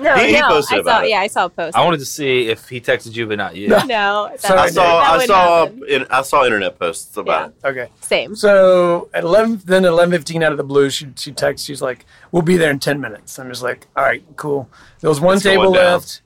No, 0.00 0.16
He- 0.16 0.34
he 0.34 0.40
no, 0.40 0.48
posted 0.48 0.80
I 0.80 0.82
saw. 0.82 1.00
it. 1.02 1.10
Yeah, 1.10 1.20
I 1.20 1.26
saw 1.28 1.44
a 1.44 1.48
post. 1.50 1.76
I 1.76 1.84
wanted 1.84 1.98
to 2.00 2.04
see 2.06 2.48
if 2.48 2.68
he 2.68 2.80
texted 2.80 3.14
you, 3.14 3.26
but 3.28 3.36
not 3.38 3.54
you. 3.54 3.68
No. 3.68 3.78
no, 3.84 4.28
that, 4.30 4.40
Sorry, 4.40 4.58
I 4.58 4.66
saw 4.70 4.98
I 4.98 5.26
saw 5.26 5.66
in, 5.66 6.06
I 6.10 6.22
saw 6.22 6.44
internet 6.44 6.78
posts 6.80 7.16
about 7.16 7.50
it. 7.50 7.54
Okay. 7.68 7.88
Same. 8.00 8.34
So 8.34 9.08
at 9.14 9.22
eleven, 9.22 9.60
then 9.64 9.84
at 9.84 9.88
eleven 9.90 10.10
fifteen, 10.12 10.42
out 10.42 10.50
of 10.50 10.58
the 10.58 10.64
blue, 10.64 10.90
she 10.90 11.08
she 11.16 11.30
texts. 11.30 11.64
She's 11.66 11.80
like, 11.80 12.06
"We'll 12.32 12.42
be 12.42 12.56
there 12.56 12.70
in 12.72 12.80
ten 12.80 13.00
minutes." 13.00 13.38
I'm 13.38 13.48
just 13.48 13.62
like, 13.62 13.86
"All 13.94 14.02
right, 14.02 14.24
cool." 14.34 14.68
There 15.00 15.08
was 15.10 15.20
one 15.20 15.34
It's 15.36 15.44
table 15.44 15.64
going 15.64 15.74
down. 15.74 15.84
left, 15.92 16.22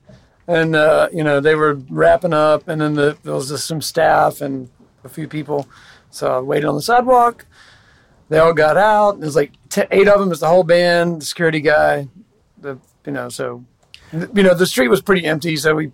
and 0.49 0.75
uh, 0.75 1.09
you 1.13 1.23
know 1.23 1.39
they 1.41 1.55
were 1.55 1.75
wrapping 1.89 2.33
up, 2.33 2.67
and 2.67 2.81
then 2.81 2.95
the, 2.95 3.17
there 3.23 3.35
was 3.35 3.51
just 3.51 3.67
some 3.69 3.81
staff 3.81 4.41
and 4.41 4.69
a 5.05 5.09
few 5.09 5.29
people. 5.29 5.69
So 6.11 6.39
I 6.39 6.41
waited 6.41 6.67
on 6.67 6.75
the 6.75 6.83
sidewalk. 6.83 7.47
They 8.31 8.39
all 8.39 8.53
got 8.55 8.77
out. 8.77 9.15
It 9.17 9.21
was 9.21 9.37
like 9.37 9.53
t- 9.69 9.83
eight 9.91 10.09
of 10.09 10.19
them. 10.19 10.31
It's 10.33 10.41
the 10.41 10.49
whole 10.49 10.65
band, 10.65 11.21
the 11.23 11.25
security 11.25 11.61
guy, 11.61 12.09
the 12.61 12.79
you 13.07 13.13
know. 13.13 13.29
So 13.29 13.65
you 14.13 14.43
know 14.43 14.55
the 14.55 14.67
street 14.67 14.89
was 14.89 15.01
pretty 15.01 15.25
empty. 15.27 15.57
So 15.57 15.75
we, 15.75 15.85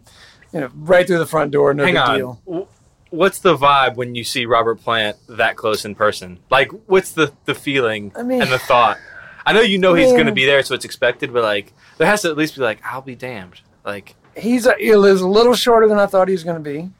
you 0.52 0.60
know, 0.60 0.70
right 0.74 1.06
through 1.06 1.18
the 1.18 1.26
front 1.26 1.50
door. 1.50 1.74
No 1.74 1.84
Hang 1.84 1.94
big 1.94 2.00
on. 2.02 2.16
deal. 2.16 2.68
What's 3.10 3.38
the 3.38 3.56
vibe 3.56 3.94
when 3.94 4.16
you 4.16 4.24
see 4.24 4.44
Robert 4.44 4.80
Plant 4.80 5.16
that 5.28 5.54
close 5.56 5.84
in 5.84 5.94
person? 5.94 6.40
Like, 6.50 6.72
what's 6.86 7.12
the, 7.12 7.32
the 7.44 7.54
feeling 7.54 8.10
I 8.16 8.24
mean- 8.24 8.42
and 8.42 8.50
the 8.50 8.58
thought? 8.58 8.98
I 9.46 9.52
know 9.52 9.60
you 9.60 9.78
know 9.78 9.94
he's 9.94 10.10
going 10.10 10.26
to 10.26 10.32
be 10.32 10.46
there, 10.46 10.62
so 10.64 10.74
it's 10.74 10.84
expected, 10.86 11.32
but 11.32 11.42
like, 11.44 11.72
there 11.98 12.08
has 12.08 12.22
to 12.22 12.30
at 12.30 12.36
least 12.36 12.56
be 12.56 12.62
like, 12.62 12.80
I'll 12.84 13.02
be 13.02 13.14
damned. 13.14 13.60
Like, 13.84 14.16
He's 14.36 14.66
a, 14.66 14.74
he 14.78 14.94
lives 14.96 15.20
a 15.20 15.28
little 15.28 15.54
shorter 15.54 15.86
than 15.88 15.98
I 15.98 16.06
thought 16.06 16.28
he 16.28 16.32
was 16.32 16.44
going 16.44 16.62
to 16.62 16.70
be. 16.70 16.90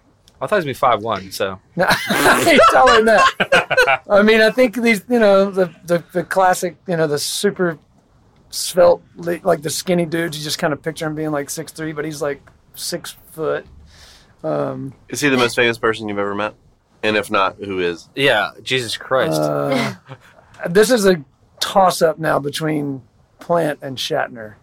I 0.40 0.46
thought 0.46 0.62
he 0.62 0.68
was 0.68 0.78
gonna 0.78 0.92
be 0.92 0.98
five 0.98 1.02
one. 1.02 1.30
So 1.32 1.58
No, 1.76 1.86
he's 1.86 2.60
taller 2.72 2.96
than 2.96 3.04
that. 3.06 4.02
I 4.10 4.20
mean, 4.22 4.40
I 4.40 4.50
think 4.50 4.74
these, 4.76 5.02
you 5.08 5.18
know, 5.18 5.50
the, 5.50 5.72
the, 5.84 6.04
the 6.12 6.22
classic, 6.24 6.76
you 6.86 6.96
know, 6.96 7.06
the 7.06 7.18
super 7.18 7.78
svelte, 8.50 9.02
like 9.16 9.62
the 9.62 9.70
skinny 9.70 10.04
dudes, 10.04 10.36
you 10.36 10.44
just 10.44 10.58
kind 10.58 10.72
of 10.72 10.82
picture 10.82 11.06
him 11.06 11.14
being 11.14 11.30
like 11.30 11.48
six 11.48 11.72
three, 11.72 11.92
but 11.92 12.04
he's 12.04 12.20
like 12.20 12.42
six 12.74 13.16
foot. 13.30 13.64
Um, 14.42 14.92
Is 15.08 15.20
he 15.20 15.28
the 15.30 15.36
most 15.38 15.56
famous 15.56 15.78
person 15.78 16.08
you've 16.08 16.18
ever 16.18 16.34
met? 16.34 16.54
And 17.02 17.16
if 17.16 17.30
not, 17.30 17.56
who 17.56 17.80
is? 17.80 18.08
yeah, 18.14 18.50
Jesus 18.62 18.96
Christ. 18.96 19.40
uh, 19.40 19.94
this 20.68 20.90
is 20.90 21.06
a 21.06 21.24
toss 21.60 22.02
up 22.02 22.18
now 22.18 22.38
between 22.38 23.02
Plant 23.38 23.78
and 23.82 23.96
Shatner. 23.96 24.54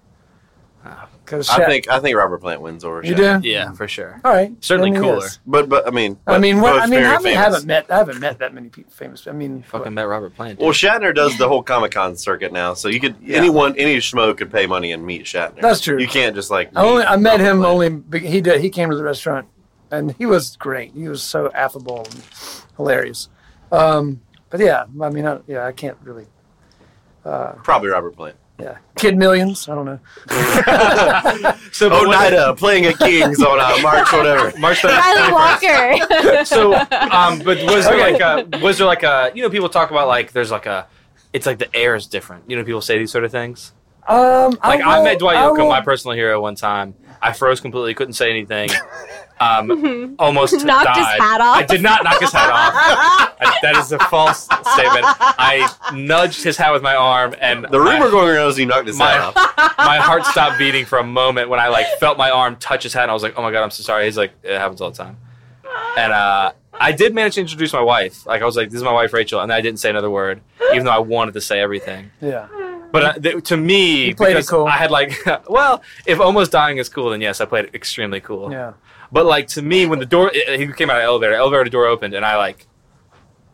Because 1.24 1.48
I 1.50 1.66
think 1.66 1.88
I 1.90 2.00
think 2.00 2.18
Robert 2.18 2.40
Plant 2.40 2.62
wins 2.62 2.84
over. 2.84 3.04
you 3.04 3.14
Shatner. 3.16 3.42
do. 3.42 3.48
yeah, 3.48 3.72
for 3.74 3.88
sure. 3.88 4.20
All 4.26 4.32
right, 4.34 4.52
Certainly 4.64 4.92
then 4.92 5.04
he 5.04 5.10
cooler. 5.10 5.26
is. 5.26 5.40
But 5.46 5.70
but 5.70 5.88
I 5.88 5.92
mean, 5.92 6.18
I 6.28 6.40
mean, 6.40 6.60
what, 6.60 6.74
both 6.74 6.82
I 6.82 6.86
mean, 6.88 7.00
very 7.02 7.06
I 7.06 7.12
mean, 7.18 7.24
famous. 7.24 7.38
haven't 7.38 7.66
met, 7.68 7.92
I 7.92 7.98
haven't 7.98 8.20
met 8.20 8.40
that 8.40 8.54
many 8.54 8.70
people 8.70 8.92
famous. 8.92 9.28
I 9.28 9.32
mean, 9.32 9.62
Fucking 9.64 9.94
met 9.94 10.04
Robert 10.08 10.36
Plant. 10.36 10.58
dude. 10.60 10.66
Well, 10.66 10.74
Shatner 10.74 11.14
does 11.14 11.38
the 11.38 11.48
whole 11.48 11.62
Comic 11.64 11.92
Con 11.92 12.18
circuit 12.18 12.52
now, 12.52 12.74
so 12.74 12.88
you 12.90 13.00
could 13.00 13.16
Yeah. 13.22 13.38
anyone 13.38 13.76
any 13.78 13.98
schmo 13.98 14.36
could 14.36 14.52
pay 14.52 14.66
money 14.66 14.92
and 14.92 15.06
meet 15.06 15.24
Shatner. 15.26 15.62
That's 15.62 15.80
true. 15.82 16.00
You 16.00 16.08
can't 16.08 16.36
just 16.36 16.50
like. 16.52 16.72
I 16.76 16.82
only 16.84 17.04
meet 17.04 17.10
I 17.12 17.16
met 17.18 17.32
Robert 17.40 17.44
him 17.46 17.58
Plant. 17.60 17.72
only 17.74 17.90
be- 17.90 18.20
he 18.28 18.42
did 18.42 18.60
he 18.60 18.70
came 18.70 18.90
to 18.90 18.96
the 18.98 19.04
restaurant 19.04 19.48
and 19.92 20.14
he 20.18 20.26
was 20.26 20.56
great. 20.58 20.94
He 20.94 21.08
was 21.08 21.22
so 21.22 21.52
affable 21.54 22.00
and 22.12 22.24
hilarious. 22.76 23.30
Um, 23.72 24.22
but 24.50 24.60
yeah, 24.60 24.86
I 25.02 25.10
mean, 25.10 25.26
I, 25.28 25.40
yeah, 25.48 25.66
I 25.66 25.72
can't 25.74 25.98
really. 26.04 26.26
Uh, 27.24 27.52
Probably 27.64 27.90
Robert 27.90 28.16
Plant. 28.16 28.36
Yeah, 28.62 28.78
Kid 28.98 29.18
Millions. 29.18 29.68
I 29.68 29.76
don't 29.76 29.86
know. 29.86 30.00
so, 31.72 31.90
but 31.90 32.08
when- 32.08 32.16
Oneida 32.18 32.54
playing 32.56 32.86
at 32.86 32.98
Kings 33.00 33.42
on 33.42 33.60
uh, 33.60 33.78
March 33.82 34.12
whatever. 34.14 34.54
March 34.60 34.82
31st. 34.82 35.00
Ryley 35.00 35.32
Walker. 35.32 36.46
so 36.46 36.74
um 36.76 37.40
but 37.40 37.58
was 37.64 37.86
there 37.86 37.94
Okay. 37.96 38.14
like 38.14 38.54
a 38.54 38.60
was 38.64 38.78
there 38.78 38.88
like 38.88 39.04
a 39.04 39.32
you 39.34 39.42
know 39.42 39.50
people 39.50 39.70
talk 39.70 39.92
about 39.92 40.08
like 40.08 40.32
there's 40.32 40.52
like 40.52 40.66
a 40.66 40.88
it's 41.34 41.46
like 41.46 41.58
the 41.60 41.74
air 41.76 41.96
is 41.96 42.08
different 42.08 42.44
you 42.50 42.56
know 42.56 42.64
people 42.64 42.82
say 42.82 42.98
these 42.98 43.12
sort 43.12 43.24
of 43.24 43.32
things 43.32 43.74
Um, 44.08 44.52
like 44.64 44.82
I, 44.82 44.98
will- 44.98 45.06
met 45.06 45.20
Dwight 45.20 45.38
Yoakam 45.38 45.70
my 45.70 45.82
personal 45.82 46.16
hero 46.16 46.42
one 46.42 46.56
time 46.56 46.94
I 47.22 47.34
froze 47.34 47.60
completely 47.62 47.94
couldn't 47.94 48.14
say 48.14 48.30
anything 48.30 48.70
um 49.40 50.16
almost 50.20 50.54
Knocked 50.66 50.98
his 50.98 51.06
died. 51.06 51.20
hat 51.20 51.42
off. 51.42 51.58
I 51.58 51.64
did 51.64 51.82
not 51.82 52.04
knock 52.04 52.20
his 52.20 52.32
hat 52.32 52.50
off 52.50 52.74
I- 53.42 53.58
that 53.62 53.76
is 53.78 53.92
a 53.92 54.00
false 54.00 54.44
statement 54.44 55.06
I 55.20 55.72
nudged 55.94 56.44
his 56.44 56.58
hat 56.58 56.74
with 56.74 56.82
my 56.84 56.96
arm 56.96 57.36
and 57.42 57.66
The 57.66 57.80
rumor 57.80 58.06
my, 58.06 58.10
going 58.12 58.30
around 58.30 58.50
is 58.50 58.58
he 58.58 58.66
knocked 58.66 58.88
his 58.88 58.98
my, 58.98 59.12
hat 59.12 59.34
off. 59.36 59.78
my 59.78 59.98
heart 59.98 60.26
stopped 60.26 60.58
beating 60.58 60.86
for 60.86 60.98
a 61.00 61.04
moment 61.04 61.50
when 61.50 61.60
I 61.60 61.68
like 61.70 61.86
felt 62.00 62.18
my 62.18 62.30
arm 62.32 62.56
touch 62.58 62.84
his 62.84 62.94
hat 62.94 63.04
and 63.04 63.12
I 63.12 63.14
was 63.14 63.24
like 63.24 63.34
oh 63.38 63.42
my 63.42 63.52
god 63.52 63.64
I'm 63.64 63.72
so 63.72 63.84
sorry 63.84 64.06
he's 64.06 64.18
like 64.18 64.32
it 64.44 64.58
happens 64.58 64.82
all 64.82 64.92
the 64.92 64.98
time 64.98 65.18
and 65.98 66.12
uh, 66.14 66.52
I 66.74 66.92
did 66.92 67.14
manage 67.14 67.36
to 67.36 67.42
introduce 67.42 67.72
my 67.74 67.82
wife. 67.82 68.26
Like 68.26 68.42
I 68.42 68.46
was 68.46 68.58
like, 68.58 68.70
"This 68.70 68.78
is 68.78 68.84
my 68.84 68.92
wife, 68.92 69.14
Rachel," 69.14 69.40
and 69.40 69.54
I 69.54 69.62
didn't 69.62 69.80
say 69.80 69.90
another 69.90 70.10
word, 70.10 70.42
even 70.74 70.84
though 70.86 70.92
I 70.92 71.00
wanted 71.00 71.34
to 71.36 71.42
say 71.42 71.60
everything. 71.60 72.12
Yeah, 72.22 72.48
But 72.92 73.04
uh, 73.04 73.14
th- 73.14 73.44
to 73.46 73.58
me, 73.58 74.08
You 74.08 74.16
played 74.16 74.36
it 74.38 74.48
cool. 74.48 74.66
I 74.66 74.72
had 74.72 74.92
like, 74.92 75.14
well, 75.50 75.82
if 76.06 76.20
almost 76.20 76.52
dying 76.52 76.78
is 76.78 76.90
cool, 76.90 77.10
then 77.12 77.22
yes, 77.22 77.40
I 77.42 77.46
played 77.46 77.66
it 77.66 77.76
extremely 77.76 78.20
cool. 78.20 78.52
yeah. 78.52 78.74
But 79.12 79.26
like 79.26 79.48
to 79.50 79.62
me, 79.62 79.86
when 79.86 80.00
the 80.00 80.06
door, 80.06 80.32
he 80.34 80.68
came 80.72 80.90
out 80.90 80.98
of 80.98 81.02
the 81.02 81.06
elevator, 81.06 81.34
elevator 81.34 81.70
door 81.70 81.86
opened, 81.86 82.14
and 82.14 82.26
I 82.26 82.38
like, 82.38 82.66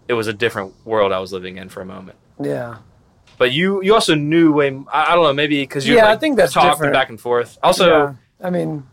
it 0.07 0.13
was 0.13 0.27
a 0.27 0.33
different 0.33 0.73
world 0.85 1.11
I 1.11 1.19
was 1.19 1.33
living 1.33 1.57
in 1.57 1.69
for 1.69 1.81
a 1.81 1.85
moment. 1.85 2.17
Yeah, 2.41 2.77
But 3.39 3.51
you, 3.53 3.81
you 3.83 3.93
also 3.95 4.13
knew 4.13 4.51
way. 4.53 4.67
I 4.93 5.15
don't 5.15 5.23
know, 5.23 5.33
maybe 5.33 5.61
because 5.61 5.87
you 5.87 5.95
Yeah, 5.95 6.05
like, 6.05 6.17
I 6.17 6.19
think 6.19 6.37
that's 6.37 6.53
talked 6.53 6.77
different. 6.77 6.93
back 6.93 7.09
and 7.09 7.19
forth. 7.19 7.57
Also, 7.63 7.87
yeah. 7.89 8.13
I 8.41 8.49
mean, 8.51 8.85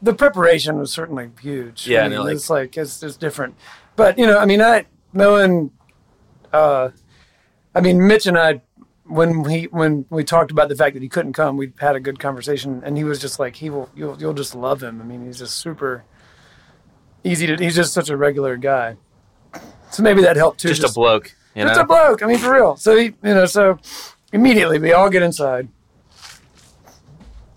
the 0.00 0.14
preparation 0.14 0.78
was 0.78 0.92
certainly 0.92 1.30
huge. 1.40 1.88
Yeah, 1.88 2.04
I 2.04 2.08
mean, 2.08 2.20
like- 2.20 2.36
it's 2.36 2.48
like 2.48 2.76
it's 2.76 3.02
it's 3.02 3.16
different. 3.16 3.56
But 3.96 4.16
you 4.18 4.26
know, 4.26 4.38
I 4.38 4.44
mean, 4.46 4.62
I 4.62 4.86
knowing, 5.12 5.72
uh, 6.52 6.90
I 7.74 7.80
mean, 7.80 8.06
Mitch 8.06 8.26
and 8.26 8.38
I, 8.38 8.62
when 9.08 9.48
he 9.48 9.64
when 9.64 10.06
we 10.10 10.24
talked 10.24 10.50
about 10.50 10.68
the 10.68 10.76
fact 10.76 10.94
that 10.94 11.02
he 11.02 11.08
couldn't 11.08 11.32
come, 11.32 11.56
we 11.56 11.72
had 11.78 11.96
a 11.96 12.00
good 12.00 12.18
conversation, 12.18 12.82
and 12.84 12.96
he 12.96 13.04
was 13.04 13.18
just 13.18 13.38
like, 13.38 13.56
he 13.56 13.70
will, 13.70 13.88
you'll 13.94 14.18
you'll 14.20 14.34
just 14.34 14.54
love 14.54 14.82
him. 14.82 15.00
I 15.00 15.04
mean, 15.04 15.24
he's 15.24 15.38
just 15.38 15.56
super 15.56 16.04
easy 17.24 17.46
to. 17.46 17.56
He's 17.56 17.76
just 17.76 17.92
such 17.92 18.10
a 18.10 18.16
regular 18.16 18.56
guy. 18.56 18.96
So 19.90 20.02
maybe 20.02 20.22
that 20.22 20.36
helped 20.36 20.60
too. 20.60 20.68
just, 20.68 20.82
a 20.82 20.92
bloke. 20.92 21.34
You 21.54 21.64
just 21.64 21.76
know? 21.76 21.82
a 21.82 21.86
bloke. 21.86 22.22
I 22.22 22.26
mean, 22.26 22.38
for 22.38 22.52
real. 22.52 22.76
So 22.76 22.96
he, 22.96 23.04
you 23.04 23.14
know, 23.22 23.46
so 23.46 23.78
immediately 24.32 24.78
we 24.78 24.92
all 24.92 25.08
get 25.08 25.22
inside, 25.22 25.68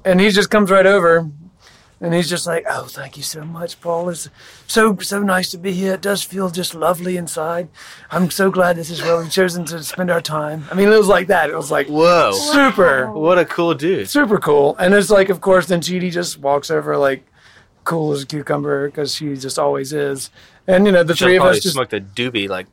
and 0.05 0.19
he 0.19 0.29
just 0.29 0.49
comes 0.49 0.69
right 0.69 0.85
over, 0.85 1.29
and 2.01 2.13
he's 2.13 2.29
just 2.29 2.47
like, 2.47 2.65
"Oh, 2.69 2.83
thank 2.85 3.17
you 3.17 3.23
so 3.23 3.43
much, 3.43 3.79
Paul. 3.81 4.09
It's 4.09 4.29
so 4.67 4.95
so 4.99 5.21
nice 5.21 5.51
to 5.51 5.57
be 5.57 5.71
here. 5.73 5.93
It 5.95 6.01
does 6.01 6.23
feel 6.23 6.49
just 6.49 6.73
lovely 6.73 7.17
inside. 7.17 7.67
I'm 8.11 8.29
so 8.31 8.49
glad 8.51 8.75
this 8.75 8.89
is 8.89 9.01
where 9.01 9.17
we've 9.17 9.31
chosen 9.31 9.65
to 9.65 9.83
spend 9.83 10.09
our 10.09 10.21
time. 10.21 10.65
I 10.71 10.75
mean, 10.75 10.87
it 10.87 10.97
was 10.97 11.07
like 11.07 11.27
that. 11.27 11.49
It 11.49 11.55
was 11.55 11.71
like 11.71 11.87
Whoa! 11.87 12.31
super, 12.31 13.11
What 13.11 13.37
a 13.37 13.45
cool 13.45 13.73
dude. 13.73 14.09
super 14.09 14.37
cool. 14.39 14.75
And 14.77 14.93
it's 14.93 15.09
like, 15.09 15.29
of 15.29 15.41
course, 15.41 15.65
then 15.67 15.81
Cheetie 15.81 16.11
just 16.11 16.39
walks 16.39 16.71
over 16.71 16.97
like 16.97 17.25
cool 17.83 18.11
as 18.13 18.23
a 18.23 18.25
cucumber 18.25 18.87
because 18.87 19.15
she 19.15 19.35
just 19.35 19.57
always 19.57 19.93
is. 19.93 20.29
And 20.67 20.85
you 20.85 20.91
know, 20.91 21.03
the 21.03 21.15
She'll 21.15 21.27
three 21.27 21.37
of 21.37 21.43
us 21.43 21.59
just 21.59 21.73
smoked 21.75 21.93
a 21.93 21.99
doobie, 22.01 22.47
like 22.47 22.67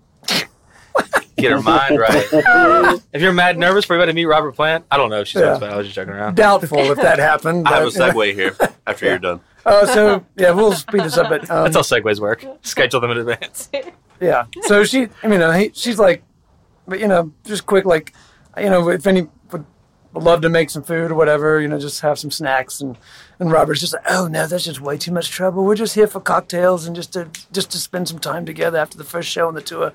get 1.36 1.52
her 1.52 1.62
mind 1.62 1.98
right. 1.98 2.26
if 3.12 3.22
you're 3.22 3.32
mad 3.32 3.58
nervous 3.58 3.84
for 3.84 3.96
about 3.96 4.06
to 4.06 4.12
meet 4.12 4.24
Robert 4.26 4.52
Plant, 4.52 4.84
I 4.90 4.96
don't 4.96 5.10
know. 5.10 5.20
if 5.20 5.28
She's 5.28 5.40
Yeah. 5.40 5.58
yeah. 5.60 5.66
I 5.66 5.76
was 5.76 5.86
just 5.86 5.96
joking 5.96 6.14
around. 6.14 6.36
doubtful 6.36 6.78
if 6.78 6.96
that 6.98 7.18
happened. 7.18 7.66
I 7.68 7.80
have 7.80 7.94
a 7.94 7.98
but, 7.98 8.14
segue 8.14 8.34
here 8.34 8.56
after 8.86 9.06
you're 9.06 9.18
done. 9.18 9.40
Oh, 9.64 9.86
so 9.94 10.24
yeah, 10.36 10.50
we'll 10.50 10.72
speed 10.72 11.02
this 11.02 11.18
up. 11.18 11.28
But 11.28 11.50
um, 11.50 11.70
That's 11.70 11.76
how 11.76 11.82
segues 11.82 12.20
work. 12.20 12.44
Schedule 12.62 13.00
them 13.00 13.10
in 13.10 13.18
advance. 13.18 13.70
yeah. 14.20 14.44
So 14.62 14.84
she, 14.84 15.08
I 15.22 15.28
mean, 15.28 15.42
uh, 15.42 15.52
he, 15.52 15.70
she's 15.74 15.98
like, 15.98 16.22
but 16.86 17.00
you 17.00 17.08
know, 17.08 17.32
just 17.44 17.66
quick, 17.66 17.84
like, 17.84 18.12
you 18.56 18.70
know, 18.70 18.88
if 18.88 19.06
any 19.06 19.28
would 20.16 20.24
love 20.24 20.40
to 20.40 20.48
make 20.48 20.70
some 20.70 20.82
food 20.82 21.10
or 21.10 21.14
whatever, 21.14 21.60
you 21.60 21.68
know, 21.68 21.78
just 21.78 22.00
have 22.00 22.18
some 22.18 22.30
snacks. 22.30 22.80
And 22.80 22.96
and 23.38 23.52
Robert's 23.52 23.80
just 23.80 23.92
like, 23.92 24.04
oh 24.08 24.26
no, 24.28 24.46
that's 24.46 24.64
just 24.64 24.80
way 24.80 24.96
too 24.96 25.12
much 25.12 25.30
trouble. 25.30 25.64
We're 25.64 25.74
just 25.74 25.94
here 25.94 26.06
for 26.06 26.20
cocktails 26.20 26.86
and 26.86 26.96
just 26.96 27.12
to 27.12 27.28
just 27.52 27.70
to 27.72 27.78
spend 27.78 28.08
some 28.08 28.18
time 28.18 28.46
together 28.46 28.78
after 28.78 28.96
the 28.96 29.04
first 29.04 29.28
show 29.28 29.46
on 29.46 29.54
the 29.54 29.62
tour. 29.62 29.92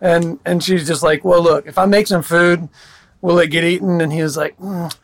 And 0.00 0.38
and 0.46 0.62
she's 0.62 0.86
just 0.86 1.02
like, 1.02 1.24
well, 1.24 1.42
look, 1.42 1.66
if 1.66 1.76
I 1.78 1.84
make 1.86 2.06
some 2.06 2.22
food, 2.22 2.68
will 3.20 3.38
it 3.38 3.48
get 3.48 3.64
eaten? 3.64 4.00
And 4.00 4.12
he 4.12 4.22
was 4.22 4.36
like, 4.36 4.58
mm, 4.58 4.94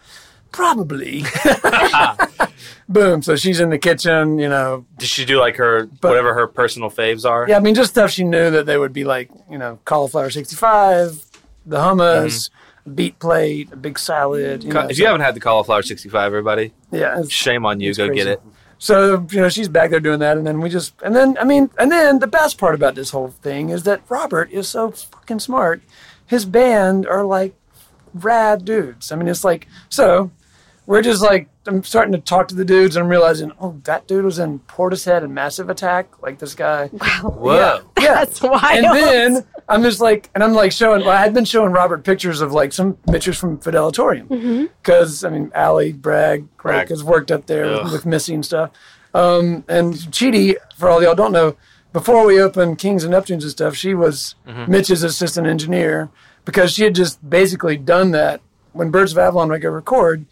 probably. 0.52 1.22
Boom. 2.88 3.20
So 3.22 3.36
she's 3.36 3.60
in 3.60 3.70
the 3.70 3.78
kitchen, 3.78 4.38
you 4.38 4.48
know, 4.48 4.86
Did 4.98 5.08
she 5.08 5.24
do 5.24 5.38
like 5.40 5.56
her 5.56 5.86
But- 6.00 6.08
whatever 6.08 6.34
her 6.34 6.46
personal 6.46 6.90
faves 6.90 7.28
are? 7.28 7.46
Yeah, 7.48 7.56
I 7.56 7.60
mean, 7.60 7.74
just 7.74 7.90
stuff 7.90 8.10
she 8.10 8.24
knew 8.24 8.50
that 8.50 8.64
they 8.66 8.78
would 8.78 8.92
be 8.92 9.04
like, 9.04 9.28
you 9.50 9.58
know, 9.58 9.78
cauliflower 9.84 10.30
65, 10.30 11.24
the 11.66 11.76
hummus, 11.78 12.50
a 12.86 12.90
beet 12.90 13.18
plate, 13.18 13.68
a 13.72 13.76
big 13.76 13.98
salad. 13.98 14.62
You 14.62 14.72
know, 14.72 14.80
If 14.88 14.96
so- 14.96 15.00
you 15.00 15.06
haven't 15.06 15.22
had 15.22 15.34
the 15.34 15.40
cauliflower 15.40 15.82
65, 15.82 16.26
everybody, 16.26 16.72
yeah, 16.92 17.22
shame 17.28 17.66
on 17.66 17.80
you. 17.80 17.92
Go 17.92 18.06
crazy. 18.06 18.18
get 18.24 18.26
it. 18.28 18.42
So 18.78 19.26
you 19.30 19.40
know 19.40 19.48
she's 19.48 19.68
back 19.68 19.90
there 19.90 20.00
doing 20.00 20.18
that, 20.20 20.36
and 20.36 20.46
then 20.46 20.60
we 20.60 20.68
just 20.68 20.94
and 21.02 21.14
then 21.16 21.36
I 21.38 21.44
mean 21.44 21.70
and 21.78 21.90
then 21.90 22.18
the 22.18 22.26
best 22.26 22.58
part 22.58 22.74
about 22.74 22.94
this 22.94 23.10
whole 23.10 23.28
thing 23.28 23.70
is 23.70 23.84
that 23.84 24.02
Robert 24.08 24.50
is 24.50 24.68
so 24.68 24.90
fucking 24.90 25.40
smart. 25.40 25.82
His 26.26 26.44
band 26.44 27.06
are 27.06 27.24
like 27.24 27.54
rad 28.12 28.64
dudes. 28.64 29.12
I 29.12 29.16
mean 29.16 29.28
it's 29.28 29.44
like 29.44 29.66
so 29.88 30.30
we're 30.86 31.02
just 31.02 31.20
like 31.22 31.48
I'm 31.66 31.82
starting 31.82 32.12
to 32.12 32.18
talk 32.18 32.48
to 32.48 32.54
the 32.54 32.64
dudes 32.64 32.96
and 32.96 33.04
I'm 33.04 33.10
realizing 33.10 33.52
oh 33.60 33.80
that 33.84 34.06
dude 34.06 34.24
was 34.24 34.38
in 34.38 34.60
Portishead 34.60 35.24
and 35.24 35.34
Massive 35.34 35.68
Attack 35.68 36.22
like 36.22 36.38
this 36.38 36.54
guy. 36.54 36.88
Whoa. 36.88 37.54
Yeah, 37.56 37.80
yeah. 38.02 38.14
That's 38.14 38.40
wild. 38.40 38.62
And 38.62 38.84
then 38.96 39.44
I'm 39.68 39.82
just 39.82 40.00
like, 40.00 40.30
and 40.34 40.44
I'm 40.44 40.52
like 40.54 40.72
showing. 40.72 41.00
Well, 41.00 41.10
I 41.10 41.16
had 41.22 41.34
been 41.34 41.44
showing 41.44 41.72
Robert 41.72 42.04
pictures 42.04 42.40
of 42.40 42.52
like 42.52 42.72
some 42.72 42.94
pictures 43.10 43.36
from 43.36 43.58
Fidelitorium 43.58 44.68
because 44.82 45.24
I 45.24 45.30
mean, 45.30 45.50
Allie 45.54 45.92
Bragg 45.92 46.46
Bragg. 46.56 46.76
like, 46.76 46.88
has 46.90 47.02
worked 47.02 47.32
up 47.32 47.46
there 47.46 47.66
Ugh. 47.66 47.92
with 47.92 48.06
Missy 48.06 48.34
and 48.34 48.44
stuff. 48.44 48.70
Um, 49.12 49.64
and 49.68 49.94
Cheetie, 49.94 50.56
for 50.76 50.90
all 50.90 51.02
y'all 51.02 51.14
don't 51.14 51.32
know, 51.32 51.56
before 51.92 52.26
we 52.26 52.40
opened 52.40 52.78
Kings 52.78 53.02
and 53.02 53.14
Neptunes 53.14 53.42
and 53.42 53.50
stuff, 53.50 53.74
she 53.74 53.94
was 53.94 54.34
Mitch's 54.68 55.02
assistant 55.02 55.46
engineer 55.46 56.10
because 56.44 56.72
she 56.72 56.84
had 56.84 56.94
just 56.94 57.28
basically 57.28 57.76
done 57.78 58.10
that 58.10 58.40
when 58.72 58.90
Birds 58.90 59.12
of 59.12 59.18
Avalon 59.18 59.48
would 59.48 59.62
go 59.62 59.70
record. 59.70 60.26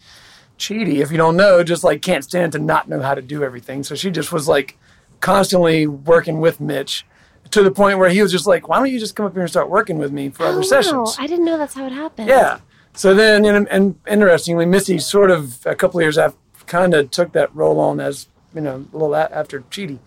Cheetie, 0.57 0.97
if 1.01 1.11
you 1.11 1.17
don't 1.17 1.35
know, 1.35 1.63
just 1.63 1.83
like 1.83 2.01
can't 2.01 2.23
stand 2.23 2.51
to 2.53 2.59
not 2.59 2.87
know 2.87 3.01
how 3.01 3.13
to 3.15 3.21
do 3.21 3.43
everything. 3.43 3.83
So 3.83 3.95
she 3.95 4.09
just 4.11 4.31
was 4.31 4.47
like 4.47 4.77
constantly 5.19 5.87
working 5.87 6.39
with 6.39 6.59
Mitch 6.59 7.05
to 7.51 7.61
the 7.63 7.71
point 7.71 7.99
where 7.99 8.09
he 8.09 8.21
was 8.21 8.31
just 8.31 8.47
like, 8.47 8.67
why 8.67 8.77
don't 8.77 8.89
you 8.91 8.99
just 8.99 9.15
come 9.15 9.25
up 9.25 9.33
here 9.33 9.41
and 9.41 9.49
start 9.49 9.69
working 9.69 9.97
with 9.97 10.11
me 10.11 10.29
for 10.29 10.45
other 10.45 10.59
Oh, 10.59 10.63
sessions? 10.63 11.15
I 11.19 11.27
didn't 11.27 11.45
know 11.45 11.57
that's 11.57 11.73
how 11.73 11.85
it 11.85 11.91
happened. 11.91 12.27
Yeah. 12.27 12.59
So 12.93 13.13
then, 13.13 13.45
and, 13.45 13.67
and 13.69 13.95
interestingly, 14.07 14.65
Missy 14.65 14.97
sort 14.99 15.29
of 15.29 15.65
a 15.65 15.75
couple 15.75 16.01
years 16.01 16.17
after 16.17 16.37
kind 16.65 16.93
of 16.95 17.11
took 17.11 17.31
that 17.33 17.53
role 17.55 17.79
on 17.79 17.99
as, 17.99 18.27
you 18.55 18.61
know, 18.61 18.85
a 18.91 18.97
little 18.97 19.13
a- 19.13 19.29
after 19.31 19.61
Cheetie. 19.61 19.99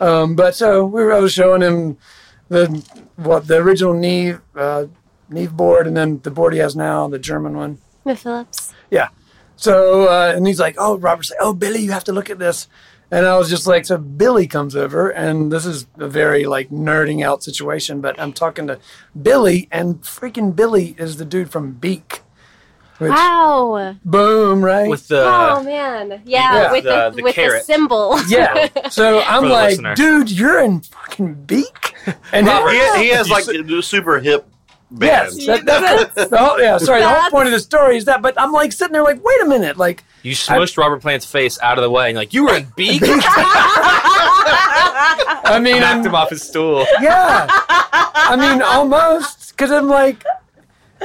Um, 0.00 0.36
but 0.36 0.54
so 0.54 0.84
we 0.84 1.02
were, 1.02 1.12
I 1.12 1.18
was 1.18 1.32
showing 1.32 1.62
him 1.62 1.96
the, 2.48 2.66
what, 3.16 3.46
the 3.48 3.56
original 3.56 3.94
Neve, 3.94 4.40
uh, 4.54 4.86
Neve 5.28 5.56
board 5.56 5.86
and 5.88 5.96
then 5.96 6.20
the 6.22 6.30
board 6.30 6.52
he 6.52 6.58
has 6.60 6.76
now, 6.76 7.08
the 7.08 7.18
German 7.18 7.56
one. 7.56 7.78
Miss 8.04 8.22
Phillips. 8.22 8.72
Yeah. 8.90 9.08
So, 9.56 10.08
uh, 10.08 10.32
and 10.34 10.46
he's 10.46 10.60
like, 10.60 10.74
oh, 10.78 10.98
Robert's 10.98 11.30
like, 11.30 11.38
oh, 11.40 11.52
Billy, 11.54 11.80
you 11.80 11.92
have 11.92 12.04
to 12.04 12.12
look 12.12 12.28
at 12.30 12.38
this. 12.38 12.68
And 13.10 13.26
I 13.26 13.36
was 13.38 13.48
just 13.48 13.66
like, 13.66 13.84
so 13.86 13.98
Billy 13.98 14.46
comes 14.46 14.74
over, 14.74 15.10
and 15.10 15.52
this 15.52 15.64
is 15.66 15.86
a 15.98 16.08
very 16.08 16.46
like 16.46 16.70
nerding 16.70 17.24
out 17.24 17.44
situation, 17.44 18.00
but 18.00 18.18
I'm 18.18 18.32
talking 18.32 18.66
to 18.66 18.78
Billy, 19.20 19.68
and 19.70 20.00
freaking 20.02 20.56
Billy 20.56 20.96
is 20.98 21.18
the 21.18 21.24
dude 21.24 21.50
from 21.50 21.72
Beak. 21.72 22.22
Which, 22.98 23.10
Wow. 23.10 23.96
boom, 24.04 24.64
right? 24.64 24.88
With 24.88 25.08
the 25.08 25.22
oh 25.24 25.62
man. 25.62 26.22
Yeah, 26.24 26.54
Yeah. 26.54 26.72
with 26.72 26.84
The- 26.84 26.90
the, 26.90 27.10
the 27.16 27.22
with 27.24 27.34
the 27.34 27.40
carrot. 27.42 27.64
symbol. 27.64 28.18
yeah. 28.28 28.68
So 28.88 29.20
I'm 29.26 29.48
like, 29.48 29.70
listener. 29.70 29.94
dude, 29.96 30.30
you're 30.30 30.60
in 30.60 30.80
fucking 30.80 31.34
Beak? 31.44 31.94
And 32.32 32.46
Robert, 32.46 32.70
He, 32.96 33.04
he 33.04 33.08
has 33.10 33.28
like 33.30 33.44
super 33.82 34.18
hip 34.20 34.46
band. 34.90 35.32
Yes, 35.34 35.46
that, 35.46 35.64
that's 36.14 36.14
the 36.30 36.38
whole, 36.38 36.60
yeah. 36.60 36.78
Sorry, 36.78 37.00
the 37.00 37.08
whole 37.08 37.30
point 37.30 37.46
of 37.46 37.52
the 37.52 37.60
story 37.60 37.96
is 37.96 38.04
that. 38.06 38.22
But 38.22 38.40
I'm 38.40 38.52
like 38.52 38.72
sitting 38.72 38.92
there, 38.92 39.02
like, 39.02 39.22
wait 39.24 39.40
a 39.42 39.46
minute, 39.46 39.76
like, 39.76 40.04
you 40.22 40.32
smushed 40.32 40.76
Robert 40.76 41.02
Plant's 41.02 41.26
face 41.26 41.58
out 41.60 41.78
of 41.78 41.82
the 41.82 41.90
way, 41.90 42.08
and 42.08 42.16
like, 42.16 42.32
you 42.32 42.44
were 42.44 42.56
in 42.56 42.66
Beak? 42.76 43.02
I 45.46 45.58
mean, 45.62 45.76
I'm, 45.76 45.80
Knocked 45.80 46.06
him 46.06 46.14
off 46.14 46.30
his 46.30 46.42
stool. 46.42 46.86
Yeah. 47.00 47.46
I 47.50 48.36
mean, 48.36 48.62
almost. 48.62 49.50
Because 49.50 49.70
I'm 49.70 49.88
like, 49.88 50.24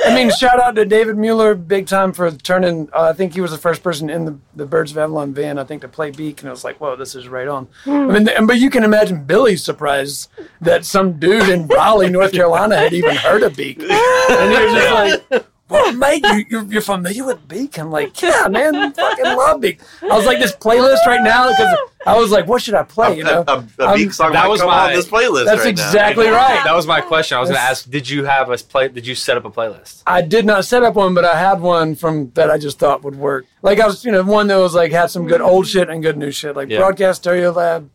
I 0.06 0.16
mean, 0.16 0.30
shout 0.32 0.60
out 0.60 0.76
to 0.76 0.86
David 0.86 1.18
Mueller, 1.18 1.56
big 1.56 1.88
time 1.88 2.14
for 2.14 2.32
turning. 2.32 2.90
Uh, 2.94 3.10
I 3.10 3.14
think 3.14 3.34
he 3.34 3.42
was 3.42 3.52
the 3.52 3.58
first 3.58 3.84
person 3.84 4.10
in 4.10 4.26
the, 4.26 4.38
the 4.56 4.66
Birds 4.66 4.92
of 4.92 4.98
Avalon 4.98 5.34
van, 5.34 5.58
I 5.60 5.64
think, 5.64 5.82
to 5.82 5.88
play 5.88 6.12
Beak. 6.12 6.42
And 6.42 6.48
it 6.48 6.52
was 6.52 6.64
like, 6.64 6.80
whoa, 6.80 6.96
this 6.96 7.16
is 7.16 7.28
right 7.28 7.48
on. 7.48 7.68
I 7.86 8.06
mean, 8.06 8.28
but 8.46 8.60
you 8.60 8.70
can 8.70 8.84
imagine 8.84 9.26
Billy's 9.26 9.64
surprise 9.64 10.28
that 10.62 10.86
some 10.86 11.20
dude 11.20 11.50
in 11.50 11.68
Raleigh, 11.68 12.10
North 12.10 12.32
Carolina 12.32 12.78
had 12.78 12.94
even 12.94 13.16
heard 13.16 13.44
of 13.44 13.56
Beak. 13.56 13.80
And 13.82 14.54
he 14.54 14.64
was 14.66 14.74
just 14.74 15.32
like, 15.32 15.46
well, 15.70 15.94
mate, 15.94 16.24
you, 16.26 16.46
you're, 16.50 16.64
you're 16.66 16.82
familiar 16.82 17.26
with 17.26 17.48
Beak? 17.48 17.78
I'm 17.78 17.92
like, 17.92 18.20
yeah, 18.22 18.48
man, 18.50 18.92
fucking 18.94 19.24
love 19.26 19.62
Beak. 19.62 19.80
I 20.02 20.08
was 20.18 20.26
like, 20.26 20.40
this 20.40 20.56
playlist 20.56 21.06
right 21.06 21.22
now, 21.24 21.50
because 21.50 21.78
I 22.06 22.18
was 22.18 22.32
like, 22.32 22.48
what 22.48 22.62
should 22.62 22.74
I 22.74 22.84
play? 22.84 23.18
You 23.18 23.24
know? 23.24 23.44
a, 23.48 23.52
a, 23.52 23.66
a 23.80 23.86
I'm- 23.86 23.96
Beak 23.98 24.14
song 24.14 24.32
that 24.34 24.50
was 24.50 24.62
my- 24.62 24.88
on 24.90 24.94
this 24.94 25.08
playlist 25.08 25.46
That's 25.46 25.60
right 25.62 25.68
exactly 25.70 26.26
Yeah. 26.26 26.32
right. 26.36 26.64
That 26.64 26.76
was 26.76 26.88
my 26.88 27.02
question. 27.02 27.38
I 27.38 27.42
was 27.42 27.50
going 27.50 27.58
to 27.60 27.64
ask, 27.64 27.90
did 27.90 28.10
you 28.10 28.26
have 28.26 28.50
a 28.50 28.58
play? 28.58 28.88
Did 28.88 29.06
you 29.06 29.16
set 29.16 29.38
up 29.38 29.46
a 29.46 29.52
playlist? 29.52 30.04
I 30.08 30.22
did 30.22 30.46
not 30.46 30.66
set 30.66 30.84
up 30.84 30.96
one, 30.96 31.14
but 31.14 31.26
I 31.26 31.38
had 31.38 31.62
one 31.62 31.96
from 31.96 32.32
that 32.32 32.50
I 32.50 32.58
just 32.58 32.80
thought 32.80 33.04
would 33.04 33.16
work. 33.16 33.46
Like 33.62 33.80
I 33.80 33.86
was, 33.86 34.04
you 34.04 34.12
know, 34.12 34.24
one 34.24 34.48
that 34.48 34.58
was 34.58 34.74
like 34.74 34.92
had 34.92 35.12
some 35.12 35.28
good 35.28 35.42
old 35.42 35.68
shit 35.68 35.90
and 35.90 36.02
good 36.02 36.18
new 36.18 36.32
shit, 36.32 36.56
like 36.56 36.70
Yeah. 36.70 36.80
Broadcast 36.80 37.22
Stereo 37.22 37.52
Lab, 37.52 37.90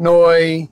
Neu!, 0.00 0.68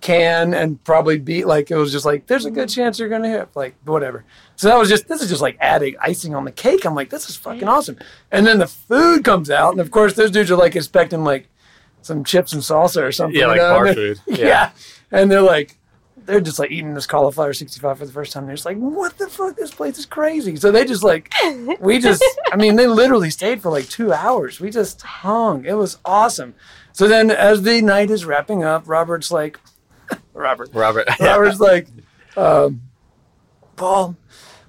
Can, 0.00 0.54
and 0.54 0.82
probably 0.84 1.18
Beak. 1.18 1.46
Like 1.46 1.70
it 1.70 1.76
was 1.76 1.92
just 1.92 2.04
like, 2.04 2.26
there's 2.26 2.46
a 2.46 2.50
good 2.50 2.68
mm. 2.68 2.74
chance 2.74 2.98
you're 2.98 3.08
gonna 3.08 3.28
hit, 3.28 3.48
like 3.54 3.74
whatever. 3.84 4.24
So 4.56 4.68
that 4.68 4.78
was 4.78 4.88
just 4.88 5.08
this 5.08 5.22
is 5.22 5.28
just 5.28 5.42
like 5.42 5.56
adding 5.60 5.96
icing 6.00 6.34
on 6.34 6.44
the 6.44 6.52
cake. 6.52 6.84
I'm 6.84 6.94
like, 6.94 7.10
this 7.10 7.28
is 7.28 7.36
fucking 7.36 7.68
awesome. 7.68 7.98
And 8.30 8.46
then 8.46 8.58
the 8.58 8.66
food 8.66 9.24
comes 9.24 9.50
out, 9.50 9.72
and 9.72 9.80
of 9.80 9.90
course 9.90 10.14
those 10.14 10.30
dudes 10.30 10.50
are 10.50 10.56
like 10.56 10.76
expecting 10.76 11.24
like 11.24 11.48
some 12.02 12.24
chips 12.24 12.52
and 12.52 12.62
salsa 12.62 13.02
or 13.02 13.12
something. 13.12 13.38
Yeah, 13.38 13.46
like 13.46 13.56
you 13.56 13.62
know? 13.62 13.74
bar 13.74 13.86
And 13.86 13.94
food. 13.96 14.20
they're- 14.26 14.36
Yeah. 14.38 14.46
yeah. 14.46 14.70
and 15.10 15.30
they're 15.30 15.42
like 15.42 15.76
they're 16.26 16.40
just 16.40 16.58
like 16.58 16.70
eating 16.70 16.94
this 16.94 17.06
cauliflower 17.06 17.52
65 17.52 17.98
for 17.98 18.06
the 18.06 18.12
first 18.12 18.32
time. 18.32 18.46
They're 18.46 18.54
just 18.54 18.66
like, 18.66 18.76
what 18.76 19.18
the 19.18 19.28
fuck? 19.28 19.56
This 19.56 19.74
place 19.74 19.98
is 19.98 20.06
crazy. 20.06 20.56
So 20.56 20.70
they 20.70 20.84
just 20.84 21.02
like, 21.02 21.32
we 21.80 21.98
just, 21.98 22.22
I 22.52 22.56
mean, 22.56 22.76
they 22.76 22.86
literally 22.86 23.30
stayed 23.30 23.60
for 23.60 23.70
like 23.70 23.88
two 23.88 24.12
hours. 24.12 24.60
We 24.60 24.70
just 24.70 25.02
hung. 25.02 25.64
It 25.64 25.74
was 25.74 25.98
awesome. 26.04 26.54
So 26.92 27.08
then 27.08 27.30
as 27.30 27.62
the 27.62 27.80
night 27.80 28.10
is 28.10 28.24
wrapping 28.24 28.64
up, 28.64 28.84
Robert's 28.86 29.30
like, 29.30 29.58
Robert, 30.34 30.70
Robert. 30.72 31.08
Robert's 31.18 31.60
like, 31.60 31.88
um, 32.36 32.82
Paul, 33.76 34.16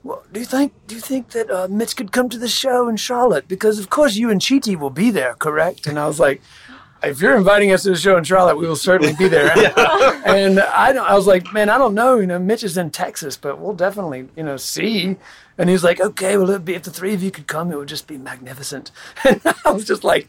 well, 0.04 0.24
do 0.32 0.40
you 0.40 0.46
think 0.46 0.74
do 0.88 0.96
you 0.96 1.02
think 1.02 1.30
that 1.32 1.50
uh, 1.52 1.68
Mitch 1.70 1.96
could 1.96 2.12
come 2.12 2.30
to 2.30 2.38
the 2.38 2.48
show 2.48 2.88
in 2.88 2.98
Charlotte? 2.98 3.48
Because 3.48 3.78
of 3.80 3.90
course 3.90 4.16
you 4.16 4.30
and 4.30 4.42
Cheetie 4.42 4.78
will 4.78 4.90
be 4.90 5.12
there, 5.12 5.36
correct? 5.36 5.86
And 5.86 6.00
I 6.00 6.08
was 6.08 6.20
like, 6.20 6.42
if 7.04 7.22
you're 7.22 7.36
inviting 7.36 7.72
us 7.72 7.84
to 7.84 7.90
the 7.90 7.98
show 7.98 8.18
in 8.18 8.24
Charlotte, 8.24 8.58
we 8.58 8.68
will 8.68 8.76
certainly 8.76 9.14
be 9.14 9.28
there. 9.28 9.52
and 10.26 10.60
I 10.60 10.94
don't, 10.94 11.08
I 11.08 11.16
was 11.16 11.28
like, 11.28 11.52
man, 11.52 11.70
I 11.70 11.78
don't 11.78 11.94
know. 11.94 12.20
You 12.20 12.28
know, 12.28 12.40
Mitch 12.40 12.64
is 12.64 12.78
in 12.78 12.92
Texas, 12.92 13.38
but 13.38 13.60
we'll 13.60 13.74
definitely 13.74 14.30
you 14.36 14.44
know 14.44 14.58
see. 14.58 15.18
And 15.58 15.70
he's 15.70 15.84
like, 15.84 16.00
okay, 16.00 16.38
well, 16.38 16.50
it'd 16.50 16.66
be, 16.66 16.74
if 16.74 16.84
the 16.84 16.92
three 16.92 17.14
of 17.14 17.22
you 17.22 17.30
could 17.30 17.48
come, 17.48 17.72
it 17.72 17.78
would 17.78 17.88
just 17.88 18.08
be 18.08 18.18
magnificent. 18.18 18.92
And 19.24 19.40
I 19.66 19.72
was 19.72 19.86
just 19.86 20.04
like, 20.04 20.28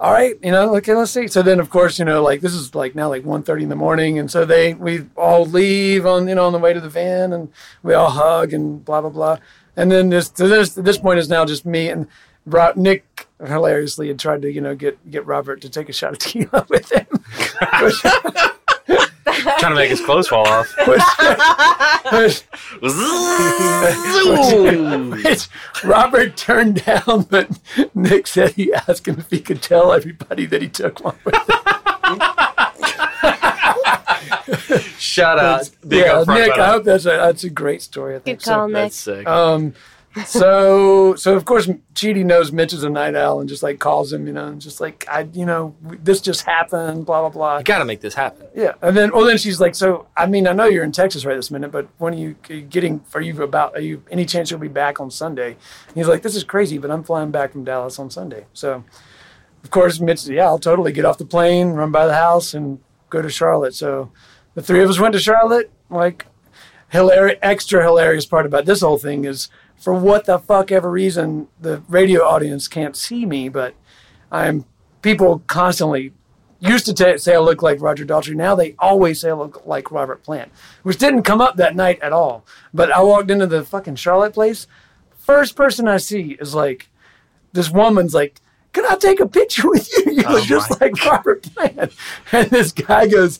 all 0.00 0.12
right, 0.12 0.34
you 0.42 0.50
know, 0.50 0.74
okay, 0.76 0.94
let's 0.94 1.12
see. 1.12 1.28
So 1.28 1.40
then, 1.42 1.60
of 1.60 1.70
course, 1.70 1.98
you 1.98 2.04
know, 2.04 2.22
like 2.22 2.40
this 2.40 2.52
is 2.52 2.74
like 2.74 2.94
now 2.94 3.08
like 3.08 3.22
1.30 3.22 3.62
in 3.62 3.68
the 3.68 3.76
morning, 3.76 4.18
and 4.18 4.30
so 4.30 4.44
they 4.44 4.74
we 4.74 5.06
all 5.16 5.46
leave 5.46 6.04
on 6.04 6.26
you 6.28 6.34
know 6.34 6.46
on 6.46 6.52
the 6.52 6.58
way 6.58 6.72
to 6.72 6.80
the 6.80 6.88
van, 6.88 7.32
and 7.32 7.50
we 7.82 7.94
all 7.94 8.10
hug 8.10 8.52
and 8.52 8.84
blah 8.84 9.00
blah 9.00 9.10
blah. 9.10 9.38
And 9.76 9.90
then 9.90 10.10
this 10.10 10.28
to 10.30 10.48
this 10.48 10.74
this 10.74 10.98
point 10.98 11.18
is 11.20 11.28
now 11.28 11.44
just 11.44 11.64
me 11.64 11.88
and 11.88 12.08
Ro- 12.44 12.72
Nick 12.76 13.26
hilariously 13.44 14.08
had 14.08 14.18
tried 14.18 14.42
to 14.42 14.52
you 14.52 14.60
know 14.60 14.74
get 14.74 15.10
get 15.10 15.24
Robert 15.26 15.60
to 15.62 15.70
take 15.70 15.88
a 15.88 15.92
shot 15.92 16.12
of 16.12 16.18
tequila 16.18 16.66
with 16.68 16.90
him, 16.90 17.06
Trying 19.34 19.72
to 19.72 19.74
make 19.74 19.90
his 19.90 20.00
clothes 20.00 20.28
fall 20.28 20.46
off. 20.46 20.72
which, 20.86 21.02
which, 22.12 22.42
which 25.24 25.48
Robert 25.84 26.36
turned 26.36 26.84
down, 26.84 27.22
but 27.30 27.58
Nick 27.94 28.26
said 28.26 28.52
he 28.52 28.72
asked 28.72 29.06
him 29.08 29.18
if 29.18 29.30
he 29.30 29.40
could 29.40 29.62
tell 29.62 29.92
everybody 29.92 30.46
that 30.46 30.62
he 30.62 30.68
took 30.68 31.04
one 31.04 31.16
with 31.24 31.34
him. 31.34 32.20
Shout 34.98 35.38
out. 35.38 35.70
Big 35.86 36.04
yeah, 36.04 36.12
up 36.14 36.28
Nick, 36.28 36.52
I 36.52 36.68
hope 36.68 36.84
that's 36.84 37.04
a, 37.04 37.10
that's 37.10 37.44
a 37.44 37.50
great 37.50 37.82
story. 37.82 38.16
I 38.16 38.18
think 38.18 38.40
Good 38.40 38.44
call, 38.44 38.54
so. 38.54 38.66
Nick. 38.66 38.74
That's 38.74 38.96
sick. 38.96 39.26
Um, 39.26 39.74
so 40.26 41.14
so 41.16 41.34
of 41.34 41.44
course 41.44 41.66
Cheetie 41.94 42.24
knows 42.24 42.52
Mitch 42.52 42.72
is 42.72 42.84
a 42.84 42.90
night 42.90 43.14
owl 43.14 43.40
and 43.40 43.48
just 43.48 43.62
like 43.62 43.78
calls 43.78 44.12
him, 44.12 44.26
you 44.26 44.32
know, 44.32 44.46
and 44.46 44.60
just 44.60 44.80
like 44.80 45.04
I, 45.08 45.28
you 45.32 45.44
know, 45.44 45.74
this 45.82 46.20
just 46.20 46.42
happened, 46.42 47.06
blah 47.06 47.20
blah 47.20 47.30
blah. 47.30 47.58
you 47.58 47.64
got 47.64 47.78
to 47.78 47.84
make 47.84 48.00
this 48.00 48.14
happen. 48.14 48.46
Yeah, 48.54 48.74
and 48.80 48.96
then 48.96 49.12
well 49.12 49.24
then 49.24 49.38
she's 49.38 49.60
like, 49.60 49.74
so 49.74 50.06
I 50.16 50.26
mean 50.26 50.46
I 50.46 50.52
know 50.52 50.66
you're 50.66 50.84
in 50.84 50.92
Texas 50.92 51.24
right 51.24 51.34
this 51.34 51.50
minute, 51.50 51.72
but 51.72 51.88
when 51.98 52.14
are 52.14 52.16
you 52.16 52.34
getting? 52.34 53.04
Are 53.14 53.20
you 53.20 53.42
about? 53.42 53.74
Are 53.76 53.80
you 53.80 54.02
any 54.10 54.24
chance 54.24 54.50
you'll 54.50 54.60
be 54.60 54.68
back 54.68 55.00
on 55.00 55.10
Sunday? 55.10 55.56
And 55.88 55.96
he's 55.96 56.08
like, 56.08 56.22
this 56.22 56.36
is 56.36 56.44
crazy, 56.44 56.78
but 56.78 56.90
I'm 56.90 57.02
flying 57.02 57.30
back 57.30 57.52
from 57.52 57.64
Dallas 57.64 57.98
on 57.98 58.10
Sunday. 58.10 58.46
So 58.52 58.84
of 59.64 59.70
course 59.70 59.98
Mitch, 60.00 60.26
yeah, 60.26 60.44
I'll 60.44 60.58
totally 60.58 60.92
get 60.92 61.04
off 61.04 61.18
the 61.18 61.24
plane, 61.24 61.70
run 61.70 61.90
by 61.90 62.06
the 62.06 62.14
house, 62.14 62.54
and 62.54 62.78
go 63.10 63.20
to 63.20 63.30
Charlotte. 63.30 63.74
So 63.74 64.12
the 64.54 64.62
three 64.62 64.82
of 64.82 64.90
us 64.90 65.00
went 65.00 65.14
to 65.14 65.20
Charlotte. 65.20 65.70
Like 65.90 66.26
hilarious, 66.88 67.38
extra 67.42 67.82
hilarious 67.82 68.26
part 68.26 68.46
about 68.46 68.64
this 68.64 68.80
whole 68.80 68.98
thing 68.98 69.24
is 69.24 69.48
for 69.84 69.92
what 69.94 70.24
the 70.24 70.38
fuck 70.38 70.72
ever 70.72 70.90
reason 70.90 71.48
the 71.60 71.82
radio 71.88 72.22
audience 72.24 72.68
can't 72.68 72.96
see 72.96 73.26
me, 73.26 73.48
but 73.48 73.74
I'm 74.32 74.64
people 75.02 75.42
constantly 75.46 76.12
used 76.58 76.86
to 76.86 76.94
ta 76.94 77.16
say 77.18 77.34
I 77.34 77.38
look 77.38 77.62
like 77.62 77.80
Roger 77.82 78.06
Daltrey. 78.06 78.34
Now 78.34 78.54
they 78.54 78.74
always 78.78 79.20
say 79.20 79.28
I 79.30 79.34
look 79.34 79.66
like 79.66 79.90
Robert 79.90 80.22
Plant, 80.22 80.50
which 80.82 80.96
didn't 80.96 81.24
come 81.24 81.40
up 81.42 81.56
that 81.56 81.76
night 81.76 82.00
at 82.00 82.12
all. 82.14 82.46
But 82.72 82.90
I 82.90 83.02
walked 83.02 83.30
into 83.30 83.46
the 83.46 83.62
fucking 83.62 83.96
Charlotte 83.96 84.32
place. 84.32 84.66
First 85.18 85.54
person 85.56 85.86
I 85.86 85.98
see 85.98 86.38
is 86.40 86.54
like 86.54 86.88
this 87.52 87.70
woman's 87.70 88.14
like 88.14 88.40
"Can 88.72 88.84
I 88.86 88.96
take 88.96 89.20
a 89.20 89.28
picture 89.28 89.68
with 89.68 89.88
you?" 89.92 90.12
You 90.14 90.22
Oh, 90.26 90.32
look 90.34 90.44
just 90.44 90.70
my. 90.70 90.86
like 90.86 91.04
Robert 91.10 91.42
Plant. 91.54 91.92
And 92.32 92.48
this 92.50 92.72
guy 92.72 93.06
goes, 93.08 93.38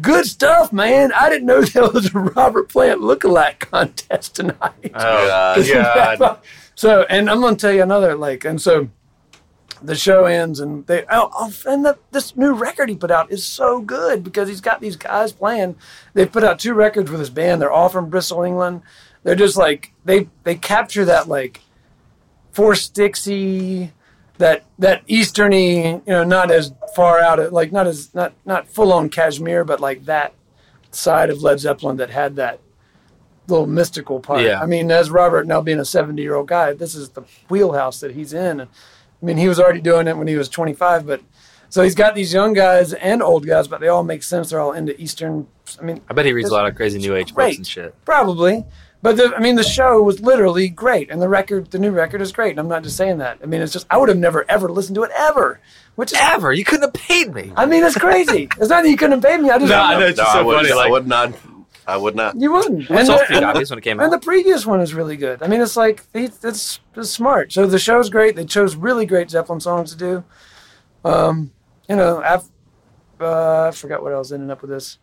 "Good 0.00 0.26
stuff, 0.26 0.72
man. 0.72 1.12
I 1.12 1.28
didn't 1.28 1.46
know 1.46 1.60
there 1.62 1.88
was 1.88 2.14
a 2.14 2.18
Robert 2.18 2.68
Plant 2.68 3.00
lookalike 3.00 3.58
contest 3.58 4.36
tonight." 4.36 4.92
Oh 4.94 5.62
God. 5.64 6.38
So, 6.78 7.06
and 7.08 7.30
I'm 7.30 7.40
gonna 7.40 7.56
tell 7.56 7.72
you 7.72 7.82
another 7.82 8.14
like, 8.14 8.44
and 8.44 8.60
so 8.60 8.90
the 9.82 9.94
show 9.94 10.26
ends, 10.26 10.60
and 10.60 10.86
they 10.86 11.04
oh, 11.10 11.30
oh 11.32 11.52
and 11.66 11.84
the, 11.84 11.98
this 12.10 12.36
new 12.36 12.52
record 12.52 12.88
he 12.90 12.96
put 12.96 13.10
out 13.10 13.32
is 13.32 13.44
so 13.44 13.80
good 13.80 14.22
because 14.22 14.48
he's 14.48 14.60
got 14.60 14.80
these 14.80 14.96
guys 14.96 15.32
playing. 15.32 15.76
They 16.12 16.26
put 16.26 16.44
out 16.44 16.58
two 16.58 16.74
records 16.74 17.10
with 17.10 17.20
his 17.20 17.30
band. 17.30 17.62
They're 17.62 17.72
all 17.72 17.88
from 17.88 18.10
Bristol, 18.10 18.42
England. 18.42 18.82
They're 19.22 19.34
just 19.34 19.56
like 19.56 19.92
they 20.04 20.28
they 20.44 20.54
capture 20.54 21.06
that 21.06 21.28
like 21.28 21.62
four 22.52 22.72
sticksy, 22.72 23.92
that 24.38 24.64
that 24.78 25.06
easterny, 25.06 25.94
you 26.06 26.12
know, 26.12 26.24
not 26.24 26.50
as 26.50 26.72
far 26.94 27.20
out, 27.20 27.52
like 27.52 27.72
not 27.72 27.86
as 27.86 28.14
not 28.14 28.32
not 28.44 28.68
full 28.68 28.92
on 28.92 29.08
Kashmir, 29.08 29.64
but 29.64 29.80
like 29.80 30.04
that 30.04 30.34
side 30.90 31.30
of 31.30 31.42
Led 31.42 31.60
Zeppelin 31.60 31.96
that 31.96 32.10
had 32.10 32.36
that 32.36 32.60
little 33.48 33.66
mystical 33.66 34.20
part. 34.20 34.42
Yeah. 34.42 34.60
I 34.60 34.66
mean, 34.66 34.90
as 34.90 35.10
Robert 35.10 35.46
now 35.46 35.60
being 35.60 35.78
a 35.78 35.84
70 35.84 36.20
year 36.20 36.34
old 36.34 36.48
guy, 36.48 36.72
this 36.72 36.94
is 36.94 37.10
the 37.10 37.22
wheelhouse 37.48 38.00
that 38.00 38.12
he's 38.12 38.32
in. 38.32 38.62
I 38.62 38.66
mean, 39.22 39.36
he 39.36 39.48
was 39.48 39.58
already 39.58 39.80
doing 39.80 40.08
it 40.08 40.16
when 40.16 40.26
he 40.26 40.36
was 40.36 40.48
25, 40.48 41.06
but 41.06 41.22
so 41.68 41.82
he's 41.82 41.94
got 41.94 42.14
these 42.14 42.32
young 42.32 42.52
guys 42.52 42.92
and 42.92 43.22
old 43.22 43.46
guys, 43.46 43.68
but 43.68 43.80
they 43.80 43.88
all 43.88 44.04
make 44.04 44.22
sense. 44.22 44.50
They're 44.50 44.60
all 44.60 44.72
into 44.72 45.00
Eastern. 45.00 45.46
I 45.80 45.84
mean, 45.84 46.00
I 46.08 46.14
bet 46.14 46.26
he 46.26 46.32
reads 46.32 46.50
a 46.50 46.52
lot 46.52 46.66
of 46.66 46.74
crazy 46.74 46.98
new 46.98 47.14
age 47.14 47.34
books 47.34 47.56
and 47.56 47.66
shit. 47.66 47.94
Probably. 48.04 48.64
But 49.02 49.16
the, 49.16 49.32
I 49.36 49.40
mean, 49.40 49.54
the 49.56 49.62
show 49.62 50.02
was 50.02 50.20
literally 50.20 50.68
great, 50.68 51.10
and 51.10 51.20
the 51.22 51.28
record, 51.28 51.70
the 51.70 51.78
new 51.78 51.90
record, 51.92 52.20
is 52.22 52.32
great. 52.32 52.50
And 52.52 52.58
I'm 52.60 52.68
not 52.68 52.82
just 52.82 52.96
saying 52.96 53.18
that. 53.18 53.38
I 53.42 53.46
mean, 53.46 53.60
it's 53.60 53.72
just 53.72 53.86
I 53.90 53.98
would 53.98 54.08
have 54.08 54.18
never 54.18 54.44
ever 54.48 54.68
listened 54.68 54.96
to 54.96 55.02
it 55.04 55.10
ever, 55.16 55.60
which 55.94 56.12
is 56.12 56.18
Ever? 56.20 56.52
You 56.52 56.64
couldn't 56.64 56.82
have 56.84 56.92
paid 56.94 57.32
me. 57.32 57.52
I 57.56 57.66
mean, 57.66 57.84
it's 57.84 57.96
crazy. 57.96 58.48
it's 58.58 58.68
not 58.70 58.82
that 58.82 58.90
you 58.90 58.96
couldn't 58.96 59.22
have 59.22 59.30
paid 59.30 59.40
me. 59.40 59.50
I 59.50 59.58
just 59.58 59.68
No, 59.70 59.76
don't 59.76 59.86
I 59.86 59.92
know. 59.94 60.00
know. 60.00 60.06
It's 60.06 60.18
No, 60.18 60.24
just 60.24 60.34
I 60.36 60.40
so 60.40 60.44
would, 60.46 60.56
funny. 60.56 60.72
I 60.72 60.74
Like, 60.74 60.90
would 60.90 61.06
not. 61.06 61.32
I 61.88 61.96
would 61.96 62.16
not. 62.16 62.34
You 62.40 62.52
wouldn't. 62.52 62.90
I 62.90 62.98
And 63.00 63.08
the- 63.08 63.18
three 63.28 63.38
copies 63.38 63.70
when 63.70 63.78
it 63.78 63.82
came 63.82 64.00
And 64.00 64.12
the 64.12 64.18
previous 64.18 64.66
one 64.66 64.80
is 64.80 64.92
really 64.92 65.16
good. 65.16 65.40
I 65.42 65.46
mean, 65.46 65.60
it's 65.60 65.76
like 65.76 66.02
it's, 66.14 66.44
it's, 66.44 66.80
it's 66.96 67.10
smart. 67.10 67.52
So 67.52 67.64
the 67.66 67.78
show's 67.78 68.10
great. 68.10 68.34
They 68.34 68.44
chose 68.44 68.74
really 68.74 69.06
great 69.06 69.30
Zeppelin 69.30 69.60
songs 69.60 69.92
to 69.92 69.96
do. 69.96 70.24
Um, 71.04 71.52
you 71.88 71.94
know, 71.94 72.20
I've, 72.22 72.42
uh, 73.20 73.68
I 73.68 73.70
forgot 73.70 74.02
what 74.02 74.12
I 74.12 74.18
was 74.18 74.32
ending 74.32 74.50
up 74.50 74.62
with 74.62 74.70
this. 74.70 74.98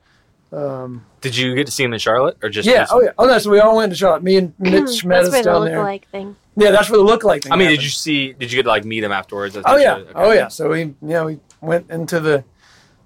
Um, 0.54 1.06
Did 1.22 1.36
you 1.36 1.56
get 1.56 1.66
to 1.66 1.72
see 1.72 1.84
him 1.84 1.94
in 1.94 2.00
Charlotte 2.00 2.38
or 2.44 2.50
just? 2.50 2.68
yeah. 2.68 2.86
Oh 2.92 3.02
yeah. 3.02 3.12
Oh 3.18 3.26
no. 3.26 3.38
So 3.40 3.50
we 3.50 3.60
all 3.60 3.76
went 3.78 3.92
to 3.92 3.98
Charlotte. 3.98 4.24
Me 4.24 4.38
and 4.38 4.54
Mitch 4.60 5.04
met 5.04 5.24
That's 5.24 5.28
us 5.28 5.34
where 5.34 5.44
the 5.44 5.50
down 5.50 5.66
there. 5.66 5.78
lookalike 5.80 6.06
thing. 6.06 6.36
Yeah, 6.56 6.72
that's 6.72 6.90
where 6.90 7.00
the 7.00 7.06
lookalike 7.06 7.44
thing. 7.44 7.52
I 7.52 7.56
mean, 7.56 7.70
did 7.70 7.82
you 7.84 7.90
see? 7.90 8.34
Did 8.34 8.52
you 8.52 8.58
get 8.58 8.64
to 8.64 8.70
like 8.70 8.86
meet 8.86 9.04
him 9.04 9.12
afterwards? 9.12 9.58
Oh 9.66 9.78
yeah. 9.78 10.04
Oh 10.14 10.32
yeah. 10.32 10.50
So 10.50 10.70
we 10.70 10.94
yeah 11.02 11.24
we 11.26 11.40
went 11.62 11.90
into 11.90 12.20
the 12.20 12.44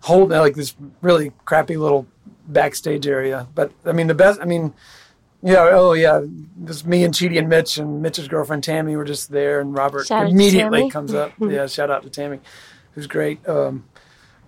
whole 0.01 0.27
like 0.27 0.55
this 0.55 0.75
really 1.01 1.31
crappy 1.45 1.77
little 1.77 2.05
backstage 2.47 3.07
area. 3.07 3.47
But 3.55 3.71
I 3.85 3.93
mean 3.93 4.07
the 4.07 4.15
best. 4.15 4.41
I 4.41 4.45
mean. 4.45 4.73
Yeah, 5.43 5.69
oh 5.71 5.93
yeah. 5.93 6.21
Just 6.65 6.87
me 6.87 7.03
and 7.03 7.13
Cheetie 7.13 7.37
and 7.37 7.47
Mitch 7.47 7.77
and 7.77 8.01
Mitch's 8.01 8.27
girlfriend 8.27 8.63
Tammy 8.63 8.95
were 8.95 9.05
just 9.05 9.29
there, 9.29 9.61
and 9.61 9.77
Robert 9.77 10.07
Shout 10.07 10.27
immediately 10.27 10.89
comes 10.89 11.13
up. 11.13 11.31
yeah, 11.39 11.67
shout 11.67 11.91
out 11.91 12.01
to 12.03 12.09
Tammy, 12.09 12.39
who's 12.93 13.05
great. 13.05 13.47
Um, 13.47 13.85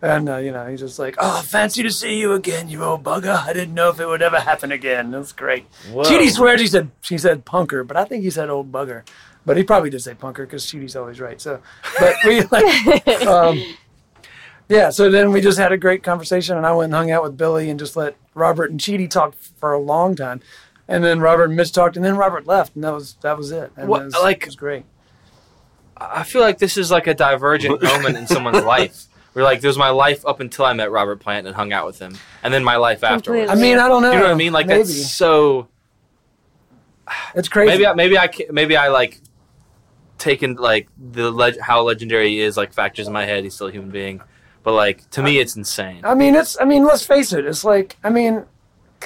and 0.01 0.29
uh, 0.29 0.37
you 0.37 0.51
know, 0.51 0.65
he's 0.67 0.79
just 0.79 0.99
like, 0.99 1.15
"Oh, 1.19 1.41
fancy 1.41 1.83
to 1.83 1.91
see 1.91 2.19
you 2.19 2.33
again, 2.33 2.69
you 2.69 2.83
old 2.83 3.03
bugger. 3.03 3.35
I 3.45 3.53
didn't 3.53 3.73
know 3.73 3.89
if 3.89 3.99
it 3.99 4.05
would 4.07 4.21
ever 4.21 4.39
happen 4.39 4.71
again." 4.71 5.11
That's 5.11 5.31
great. 5.31 5.65
Cheetie 5.91 6.29
swears 6.31 6.61
he 6.61 6.67
said 6.67 6.91
she 7.01 7.17
said 7.17 7.45
punker, 7.45 7.85
but 7.85 7.97
I 7.97 8.05
think 8.05 8.23
he 8.23 8.29
said 8.29 8.49
old 8.49 8.71
bugger. 8.71 9.03
But 9.45 9.57
he 9.57 9.63
probably 9.63 9.89
did 9.89 10.01
say 10.01 10.13
punker 10.13 10.37
because 10.37 10.65
Cheetie's 10.65 10.95
always 10.95 11.19
right. 11.19 11.39
So, 11.41 11.61
but 11.99 12.13
we 12.25 12.41
like, 12.51 13.21
um, 13.25 13.61
yeah. 14.67 14.89
So 14.89 15.09
then 15.09 15.31
we 15.31 15.41
just 15.41 15.57
had 15.57 15.71
a 15.71 15.77
great 15.77 16.03
conversation, 16.03 16.55
and 16.57 16.65
I 16.65 16.71
went 16.73 16.85
and 16.85 16.93
hung 16.93 17.11
out 17.11 17.23
with 17.23 17.37
Billy 17.37 17.69
and 17.69 17.79
just 17.79 17.95
let 17.95 18.15
Robert 18.35 18.69
and 18.71 18.79
Cheetie 18.79 19.09
talk 19.09 19.33
for 19.57 19.73
a 19.73 19.79
long 19.79 20.15
time, 20.15 20.41
and 20.87 21.03
then 21.03 21.19
Robert 21.19 21.45
and 21.45 21.55
Mitch 21.55 21.71
talked, 21.71 21.95
and 21.95 22.05
then 22.05 22.15
Robert 22.17 22.45
left, 22.47 22.75
and 22.75 22.83
that 22.83 22.93
was 22.93 23.15
that 23.21 23.37
was 23.37 23.51
it. 23.51 23.71
And 23.75 23.87
What- 23.89 24.01
it 24.01 24.05
was, 24.05 24.13
like- 24.21 24.41
it 24.43 24.45
was 24.47 24.55
great. 24.55 24.85
I 26.01 26.23
feel 26.23 26.41
like 26.41 26.59
this 26.59 26.77
is 26.77 26.89
like 26.91 27.07
a 27.07 27.13
divergent 27.13 27.81
moment 27.83 28.15
in 28.17 28.25
someone's 28.27 28.63
life. 28.63 29.05
Where 29.39 29.45
like, 29.45 29.61
there's 29.61 29.77
my 29.77 29.89
life 29.89 30.25
up 30.25 30.41
until 30.41 30.65
I 30.65 30.73
met 30.73 30.91
Robert 30.91 31.21
Plant 31.21 31.47
and 31.47 31.55
hung 31.55 31.71
out 31.71 31.85
with 31.85 31.97
him, 31.97 32.13
and 32.43 32.53
then 32.53 32.61
my 32.61 32.75
life 32.75 33.05
afterwards. 33.05 33.49
I 33.49 33.55
mean, 33.55 33.79
I 33.79 33.87
don't 33.87 34.01
know. 34.01 34.11
you 34.11 34.17
know 34.17 34.25
what 34.25 34.31
I 34.31 34.35
mean? 34.35 34.51
Like 34.51 34.67
maybe 34.67 34.83
that's 34.83 35.13
so. 35.13 35.69
it's 37.33 37.47
crazy. 37.47 37.69
Maybe 37.69 37.87
I, 37.87 37.93
maybe 37.93 38.17
I 38.17 38.29
maybe 38.51 38.75
I 38.75 38.89
like 38.89 39.21
taken 40.17 40.55
like 40.55 40.89
the 40.97 41.31
leg- 41.31 41.57
how 41.61 41.83
legendary 41.83 42.31
he 42.31 42.41
is 42.41 42.57
like 42.57 42.73
factors 42.73 43.07
in 43.07 43.13
my 43.13 43.23
head. 43.23 43.45
He's 43.45 43.55
still 43.55 43.67
a 43.67 43.71
human 43.71 43.91
being, 43.91 44.19
but 44.61 44.73
like 44.73 45.09
to 45.11 45.23
me, 45.23 45.39
it's 45.39 45.55
insane. 45.55 46.01
I 46.03 46.15
mean, 46.15 46.35
it's. 46.35 46.59
I 46.59 46.65
mean, 46.65 46.83
let's 46.83 47.05
face 47.05 47.31
it. 47.31 47.45
It's 47.45 47.63
like. 47.63 47.95
I 48.03 48.09
mean. 48.09 48.43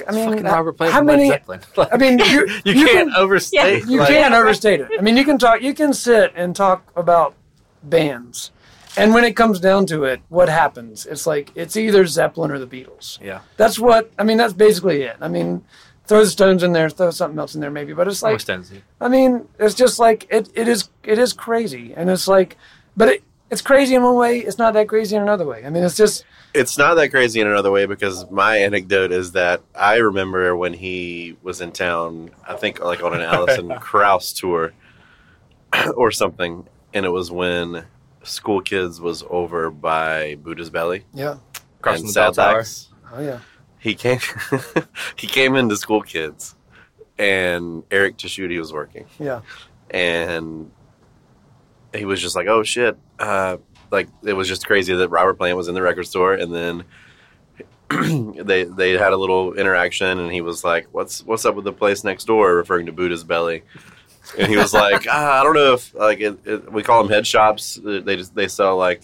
I 0.08 0.10
mean, 0.10 0.30
Fucking 0.30 0.46
uh, 0.46 0.50
Robert 0.50 0.72
Plant 0.72 0.92
how 0.92 0.98
from 0.98 1.06
many? 1.06 1.28
Like, 1.76 1.94
I 1.94 1.96
mean, 1.96 2.18
you, 2.18 2.48
you, 2.64 2.72
you 2.72 2.86
can't 2.86 3.10
can- 3.10 3.12
overstate. 3.16 3.86
You 3.86 4.00
like- 4.00 4.08
can't 4.08 4.34
overstate 4.34 4.80
it. 4.80 4.90
I 4.98 5.00
mean, 5.00 5.16
you 5.16 5.24
can 5.24 5.38
talk. 5.38 5.62
You 5.62 5.74
can 5.74 5.94
sit 5.94 6.32
and 6.34 6.56
talk 6.56 6.90
about 6.96 7.36
bands, 7.84 8.50
and 8.96 9.14
when 9.14 9.24
it 9.24 9.34
comes 9.34 9.60
down 9.60 9.86
to 9.86 10.04
it, 10.04 10.20
what 10.28 10.48
happens? 10.48 11.06
It's 11.06 11.26
like 11.26 11.50
it's 11.54 11.76
either 11.76 12.06
Zeppelin 12.06 12.50
or 12.50 12.58
the 12.58 12.66
Beatles. 12.66 13.20
Yeah, 13.20 13.40
That's 13.56 13.78
what. 13.78 14.10
I 14.18 14.24
mean, 14.24 14.36
that's 14.36 14.52
basically 14.52 15.02
it. 15.02 15.16
I 15.20 15.28
mean, 15.28 15.64
throw 16.06 16.20
the 16.20 16.30
Stones 16.30 16.62
in 16.62 16.72
there, 16.72 16.88
throw 16.90 17.10
something 17.10 17.38
else 17.38 17.54
in 17.54 17.60
there, 17.60 17.70
maybe. 17.70 17.92
But 17.92 18.08
it's 18.08 18.22
like, 18.22 18.30
almost 18.30 18.50
ends. 18.50 18.72
I 19.00 19.08
mean, 19.08 19.48
it's 19.58 19.74
just 19.74 19.98
like 19.98 20.26
it. 20.30 20.48
It 20.54 20.68
is. 20.68 20.90
It 21.02 21.18
is 21.18 21.32
crazy, 21.32 21.94
and 21.94 22.10
it's 22.10 22.28
like, 22.28 22.56
but 22.96 23.08
it. 23.08 23.24
It's 23.50 23.60
crazy 23.60 23.94
in 23.94 24.02
one 24.02 24.16
way. 24.16 24.38
It's 24.38 24.58
not 24.58 24.74
that 24.74 24.88
crazy 24.88 25.14
in 25.14 25.22
another 25.22 25.46
way. 25.46 25.64
I 25.64 25.70
mean, 25.70 25.84
it's 25.84 25.96
just. 25.96 26.24
It's 26.54 26.78
not 26.78 26.94
that 26.94 27.10
crazy 27.10 27.40
in 27.40 27.46
another 27.46 27.70
way 27.70 27.84
because 27.86 28.28
my 28.30 28.56
anecdote 28.56 29.12
is 29.12 29.32
that 29.32 29.60
I 29.74 29.96
remember 29.96 30.56
when 30.56 30.72
he 30.72 31.36
was 31.42 31.60
in 31.60 31.70
town, 31.70 32.30
I 32.48 32.54
think 32.56 32.80
like 32.82 33.02
on 33.02 33.12
an 33.12 33.20
Alison 33.20 33.68
Krauss 33.80 34.32
tour 34.32 34.72
or 35.94 36.10
something, 36.10 36.66
and 36.94 37.04
it 37.04 37.10
was 37.10 37.30
when 37.30 37.84
School 38.24 38.60
Kids 38.60 39.00
was 39.00 39.22
over 39.30 39.70
by 39.70 40.36
Buddha's 40.36 40.70
Belly 40.70 41.04
Yeah. 41.14 41.36
Across 41.80 42.00
and 42.00 42.04
from 42.04 42.12
the 42.12 42.20
bell 42.20 42.32
tower. 42.32 42.64
Oh 43.12 43.20
yeah. 43.22 43.38
He 43.78 43.94
came, 43.94 44.18
he 45.16 45.26
came 45.26 45.54
into 45.56 45.76
School 45.76 46.00
Kids, 46.02 46.54
and 47.18 47.82
Eric 47.90 48.16
Tashuti 48.16 48.58
was 48.58 48.72
working. 48.72 49.06
Yeah. 49.18 49.42
and 49.90 50.70
he 51.94 52.04
was 52.06 52.20
just 52.20 52.34
like, 52.34 52.46
"Oh 52.48 52.62
shit!" 52.64 52.96
Uh, 53.18 53.58
like 53.92 54.08
it 54.24 54.32
was 54.32 54.48
just 54.48 54.66
crazy 54.66 54.94
that 54.94 55.08
Robert 55.10 55.34
Plant 55.34 55.56
was 55.56 55.68
in 55.68 55.74
the 55.74 55.82
record 55.82 56.04
store, 56.06 56.32
and 56.34 56.52
then 56.52 56.84
they 58.44 58.64
they 58.64 58.92
had 58.92 59.12
a 59.12 59.16
little 59.16 59.52
interaction, 59.54 60.18
and 60.18 60.32
he 60.32 60.40
was 60.40 60.64
like, 60.64 60.88
"What's 60.92 61.22
what's 61.24 61.44
up 61.44 61.54
with 61.54 61.64
the 61.64 61.72
place 61.72 62.02
next 62.02 62.24
door?" 62.24 62.54
Referring 62.56 62.86
to 62.86 62.92
Buddha's 62.92 63.22
Belly, 63.22 63.62
and 64.38 64.48
he 64.50 64.56
was 64.56 64.72
like, 64.74 65.06
ah, 65.10 65.40
"I 65.40 65.44
don't 65.44 65.54
know 65.54 65.74
if 65.74 65.94
like 65.94 66.20
it, 66.20 66.38
it, 66.44 66.72
we 66.72 66.82
call 66.82 67.02
them 67.02 67.12
head 67.12 67.26
shops. 67.26 67.78
They 67.82 68.16
just 68.16 68.34
they 68.34 68.48
sell 68.48 68.76
like." 68.76 69.02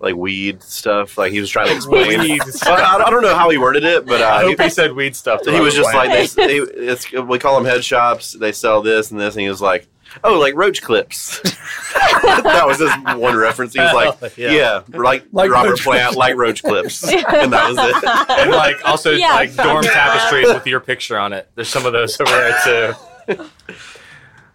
Like 0.00 0.16
weed 0.16 0.64
stuff, 0.64 1.16
like 1.16 1.30
he 1.30 1.38
was 1.38 1.48
trying 1.48 1.68
to 1.68 1.76
explain. 1.76 2.18
I, 2.18 3.04
I 3.06 3.08
don't 3.08 3.22
know 3.22 3.36
how 3.36 3.50
he 3.50 3.56
worded 3.56 3.84
it, 3.84 4.04
but 4.04 4.20
uh, 4.20 4.24
I 4.24 4.42
he- 4.42 4.48
hope 4.50 4.60
he 4.60 4.68
said 4.68 4.94
weed 4.94 5.14
stuff. 5.14 5.42
he 5.44 5.60
was 5.60 5.76
just 5.76 5.92
Plant. 5.92 6.08
like, 6.10 6.30
they, 6.32 6.44
they, 6.44 6.56
it's, 6.56 7.12
we 7.12 7.38
call 7.38 7.54
them 7.54 7.64
head 7.64 7.84
shops. 7.84 8.32
They 8.32 8.50
sell 8.50 8.82
this 8.82 9.12
and 9.12 9.20
this, 9.20 9.36
and 9.36 9.42
he 9.42 9.48
was 9.48 9.62
like, 9.62 9.86
"Oh, 10.24 10.40
like 10.40 10.56
roach 10.56 10.82
clips." 10.82 11.38
that 12.22 12.64
was 12.66 12.80
his 12.80 12.90
one 13.16 13.36
reference. 13.36 13.74
He 13.74 13.78
was 13.78 13.92
like, 14.20 14.36
Yeah. 14.36 14.50
"Yeah, 14.50 14.82
like, 14.88 15.24
Like 15.30 15.52
Robert 15.52 15.70
roach 15.70 15.84
Plant, 15.84 16.16
like 16.16 16.34
roach 16.34 16.64
clips," 16.64 17.04
and 17.08 17.52
that 17.52 17.68
was 17.68 17.78
it. 17.78 18.30
and 18.40 18.50
like 18.50 18.84
also 18.84 19.12
Yeah. 19.12 19.34
like 19.34 19.54
dorm 19.54 19.84
tapestries 19.84 20.48
with 20.48 20.66
your 20.66 20.80
picture 20.80 21.16
on 21.16 21.32
it. 21.32 21.48
There's 21.54 21.68
some 21.68 21.86
of 21.86 21.92
those 21.92 22.20
over 22.20 22.28
there 22.28 22.96
too. 23.36 23.44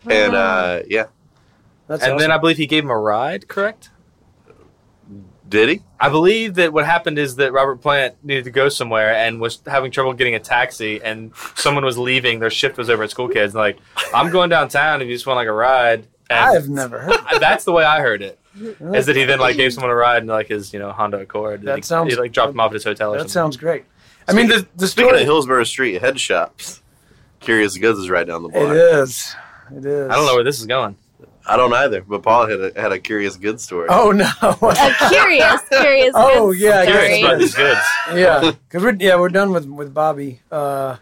And 0.09 0.35
uh, 0.35 0.81
yeah, 0.87 1.05
That's 1.87 2.03
and 2.03 2.19
then. 2.19 2.31
I 2.31 2.37
believe 2.37 2.57
he 2.57 2.67
gave 2.67 2.83
him 2.83 2.89
a 2.89 2.97
ride. 2.97 3.47
Correct. 3.47 3.89
did 5.49 5.69
he? 5.69 5.81
I 5.99 6.09
believe 6.09 6.55
that 6.55 6.73
what 6.73 6.85
happened 6.85 7.17
is 7.17 7.37
that 7.37 7.51
Robert 7.53 7.81
Plant 7.81 8.15
needed 8.23 8.43
to 8.45 8.51
go 8.51 8.69
somewhere 8.69 9.13
and 9.15 9.39
was 9.39 9.59
having 9.65 9.91
trouble 9.91 10.13
getting 10.13 10.35
a 10.35 10.39
taxi, 10.39 11.01
and 11.01 11.31
someone 11.55 11.83
was 11.85 11.97
leaving. 11.97 12.39
Their 12.39 12.49
shift 12.49 12.77
was 12.77 12.89
over 12.89 13.03
at 13.03 13.09
School 13.09 13.29
Kids. 13.29 13.53
And 13.53 13.59
like, 13.59 13.79
I'm 14.13 14.29
going 14.31 14.49
downtown 14.49 15.01
if 15.01 15.07
you 15.07 15.15
just 15.15 15.25
want 15.25 15.37
like 15.37 15.47
a 15.47 15.53
ride. 15.53 16.07
And 16.29 16.39
I've 16.57 16.69
never 16.69 16.99
heard. 16.99 17.17
that's 17.39 17.63
the 17.63 17.71
way 17.71 17.83
I 17.85 18.01
heard 18.01 18.21
it. 18.21 18.37
Is 18.93 19.05
that 19.05 19.15
he 19.15 19.23
then 19.23 19.39
like 19.39 19.55
gave 19.55 19.71
someone 19.73 19.91
a 19.91 19.95
ride 19.95 20.23
in 20.23 20.27
like 20.27 20.47
his 20.47 20.73
you 20.73 20.79
know 20.79 20.91
Honda 20.91 21.19
Accord? 21.19 21.61
That 21.63 21.77
he, 21.77 21.81
sounds- 21.83 22.13
he 22.13 22.19
like 22.19 22.31
dropped 22.33 22.51
him 22.51 22.59
off 22.59 22.71
at 22.71 22.73
his 22.73 22.83
hotel 22.83 23.11
or 23.13 23.17
That 23.17 23.21
something. 23.29 23.31
sounds 23.33 23.57
great. 23.57 23.85
I 24.27 24.33
mean, 24.33 24.47
the 24.47 24.67
the 24.75 24.87
Speaking 24.87 25.09
story. 25.11 25.21
of 25.21 25.25
Hillsborough 25.27 25.63
Street 25.63 26.01
head 26.01 26.19
shops, 26.19 26.81
Curious 27.39 27.77
Goods 27.77 27.99
is 27.99 28.09
right 28.09 28.27
down 28.27 28.43
the 28.43 28.49
block. 28.49 28.73
is. 28.75 29.33
It 29.75 29.85
is. 29.85 30.09
I 30.09 30.15
don't 30.15 30.25
know 30.25 30.35
where 30.35 30.43
this 30.43 30.59
is 30.59 30.65
going. 30.65 30.95
I 31.49 31.55
don't 31.55 31.71
either, 31.73 32.01
but 32.01 32.23
Paul 32.23 32.45
had 32.47 32.59
a, 32.59 32.81
had 32.81 32.91
a 32.91 32.99
Curious 32.99 33.37
Goods 33.37 33.63
story. 33.63 33.87
Oh 33.89 34.11
no. 34.11 34.29
A 34.41 35.09
curious, 35.09 35.61
curious. 35.71 36.11
Oh, 36.15 36.51
good 36.51 36.59
yeah, 36.59 36.81
story. 36.83 36.97
Curious 36.97 37.23
about 37.23 37.39
these 37.39 37.55
goods. 37.55 37.79
yeah, 38.13 38.51
because 38.67 38.83
we're 38.83 38.95
yeah 38.99 39.17
we're 39.17 39.29
done 39.29 39.51
with 39.53 39.65
with 39.65 39.93
Bobby. 39.93 40.41
Uh, 40.51 40.97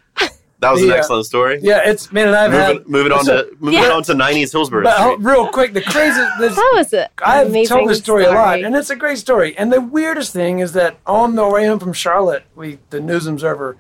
That 0.60 0.72
was 0.72 0.82
The, 0.82 0.88
an 0.88 0.94
uh, 0.94 0.96
excellent 0.98 1.26
story. 1.26 1.60
Yeah, 1.62 1.82
it's 1.90 2.12
man, 2.12 2.28
and 2.28 2.36
I've 2.36 2.52
Moving, 2.52 2.78
had 2.78 2.88
moving 2.88 3.12
on 3.12 3.26
so- 3.26 3.44
to 3.44 3.56
moving 3.60 3.80
Yeah. 3.80 3.90
on 3.92 4.04
to 4.04 4.14
'90s 4.14 4.52
Hillsborough 4.52 4.84
But 4.84 4.98
uh, 5.00 5.12
Street. 5.14 5.26
real 5.28 5.48
quick, 5.50 5.74
the 5.74 5.82
crazy. 5.82 6.22
This, 6.40 6.56
That 6.56 6.72
was 6.76 6.94
it. 6.94 7.10
I've 7.24 7.52
told 7.68 7.90
this 7.90 7.98
story, 8.00 8.24
a 8.26 8.32
lot, 8.32 8.60
and 8.62 8.76
it's 8.76 8.90
a 8.92 8.96
great 8.96 9.18
story. 9.18 9.58
And 9.58 9.72
the 9.74 9.82
weirdest 9.82 10.32
thing 10.32 10.60
is 10.60 10.74
that 10.74 10.98
on 11.08 11.36
the 11.36 11.48
way 11.48 11.66
home 11.68 11.80
from 11.80 11.94
Charlotte, 11.94 12.44
we 12.56 12.78
the 12.92 13.00
News 13.02 13.26
Observer 13.28 13.78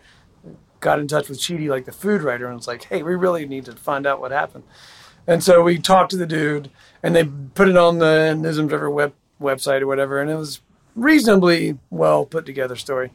got 0.85 0.99
in 0.99 1.07
touch 1.07 1.27
with 1.27 1.39
Cheetie, 1.39 1.67
like 1.67 1.85
the 1.85 1.91
food 1.91 2.21
writer, 2.21 2.45
and 2.45 2.55
was 2.55 2.67
like, 2.67 2.83
"Hey, 2.83 3.01
we 3.01 3.15
really 3.15 3.47
need 3.47 3.65
to 3.65 3.71
find 3.73 4.05
out 4.05 4.21
what 4.21 4.31
happened." 4.31 4.63
And 5.25 5.43
so 5.43 5.63
we 5.63 5.79
talked 5.79 6.11
to 6.11 6.17
the 6.17 6.27
dude, 6.27 6.69
and 7.01 7.15
they 7.15 7.25
put 7.25 7.67
it 7.67 7.75
on 7.75 7.97
the 7.97 8.35
News 8.35 8.59
Observer 8.59 8.91
web 8.91 9.13
website 9.41 9.81
or 9.81 9.87
whatever, 9.87 10.21
and 10.21 10.29
it 10.29 10.35
was 10.35 10.61
reasonably 10.95 11.79
well 11.89 12.23
put 12.23 12.45
together 12.45 12.75
story. 12.75 13.11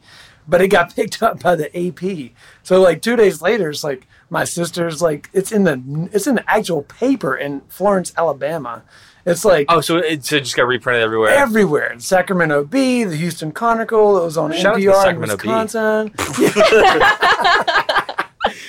But 0.47 0.61
it 0.61 0.67
got 0.67 0.93
picked 0.97 1.23
up 1.23 1.41
by 1.41 1.55
the 1.55 1.69
AP. 1.75 2.31
So 2.61 2.81
like 2.81 3.01
two 3.01 3.15
days 3.15 3.41
later, 3.41 3.69
it's 3.69 3.85
like 3.85 4.05
my 4.29 4.43
sister's 4.43 5.01
like 5.01 5.29
it's 5.31 5.53
in 5.53 5.63
the 5.63 6.09
it's 6.11 6.27
in 6.27 6.35
the 6.35 6.51
actual 6.51 6.83
paper 6.83 7.37
in 7.37 7.61
Florence, 7.69 8.11
Alabama. 8.17 8.83
It's 9.25 9.43
like 9.45 9.65
Oh, 9.69 9.81
so 9.81 9.97
it, 9.97 10.25
so 10.25 10.37
it 10.37 10.41
just 10.41 10.55
got 10.55 10.67
reprinted 10.67 11.03
everywhere. 11.03 11.29
everywhere. 11.31 11.93
The 11.95 12.01
Sacramento 12.01 12.63
Bee, 12.65 13.03
the 13.03 13.15
Houston 13.15 13.51
Chronicle. 13.51 14.17
It 14.17 14.23
was 14.23 14.37
on 14.37 14.51
Shout 14.53 14.75
out 14.75 14.79
to 14.79 14.85
the 14.85 14.91
NPR 14.91 15.09
in 15.09 15.19
Wisconsin. 15.19 16.13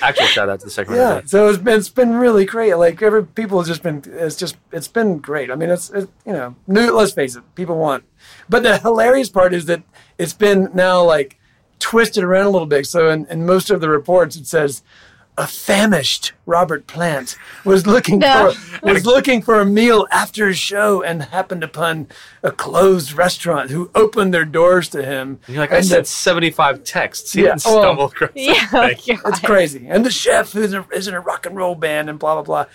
Actual 0.03 0.25
shout 0.27 0.49
out 0.49 0.59
to 0.59 0.65
the 0.65 0.71
Sacramento. 0.71 1.15
Yeah, 1.15 1.21
Bee. 1.21 1.27
so 1.27 1.47
it's 1.47 1.57
been 1.57 1.79
it's 1.79 1.89
been 1.89 2.13
really 2.15 2.45
great. 2.45 2.73
Like 2.75 3.01
every 3.01 3.25
people 3.25 3.57
have 3.59 3.67
just 3.67 3.81
been 3.81 4.03
it's 4.07 4.35
just 4.35 4.57
it's 4.71 4.87
been 4.87 5.17
great. 5.19 5.49
I 5.49 5.55
mean, 5.55 5.69
it's 5.69 5.89
it, 5.89 6.09
you 6.25 6.33
know 6.33 6.55
new. 6.67 6.91
Let's 6.95 7.13
face 7.13 7.35
it, 7.35 7.43
people 7.55 7.77
want. 7.77 8.03
But 8.47 8.63
the 8.63 8.77
hilarious 8.77 9.29
part 9.29 9.53
is 9.53 9.65
that 9.65 9.81
it's 10.17 10.33
been 10.33 10.69
now 10.73 11.03
like 11.03 11.39
twisted 11.79 12.23
around 12.23 12.45
a 12.45 12.49
little 12.51 12.67
bit. 12.67 12.85
So 12.85 13.09
in, 13.09 13.25
in 13.27 13.45
most 13.45 13.69
of 13.71 13.81
the 13.81 13.89
reports, 13.89 14.35
it 14.35 14.45
says. 14.47 14.83
A 15.35 15.47
famished 15.47 16.33
Robert 16.45 16.85
Plant 16.85 17.37
was 17.65 17.87
looking 17.87 18.19
No. 18.19 18.51
for 18.53 18.85
was 18.93 19.03
looking 19.05 19.41
for 19.41 19.59
a 19.59 19.65
meal 19.65 20.05
after 20.11 20.47
his 20.47 20.59
show 20.59 21.01
and 21.01 21.23
happened 21.23 21.63
upon 21.63 22.07
a 22.43 22.51
closed 22.51 23.13
restaurant 23.13 23.71
who 23.71 23.89
opened 23.95 24.31
their 24.31 24.45
doors 24.45 24.89
to 24.89 25.03
him. 25.03 25.39
You're 25.47 25.57
like, 25.57 25.71
I 25.71 25.77
And 25.77 25.85
sent 25.85 26.05
75 26.07 26.83
texts. 26.83 27.33
He 27.33 27.41
Yeah, 27.41 27.55
didn't 27.55 27.65
well, 27.65 27.81
stumble 27.81 28.05
across 28.05 28.29
Yeah, 28.35 28.67
anything. 28.73 29.19
It's 29.25 29.39
crazy. 29.39 29.87
And 29.89 30.05
the 30.05 30.11
chef 30.11 30.51
who's 30.51 30.71
in 30.71 30.81
a, 30.81 30.87
is 30.95 31.07
in 31.07 31.15
a 31.15 31.19
rock 31.21 31.47
and 31.47 31.55
roll 31.57 31.73
band 31.73 32.11
and 32.11 32.19
blah 32.19 32.35
blah 32.35 32.43
blah. 32.43 32.65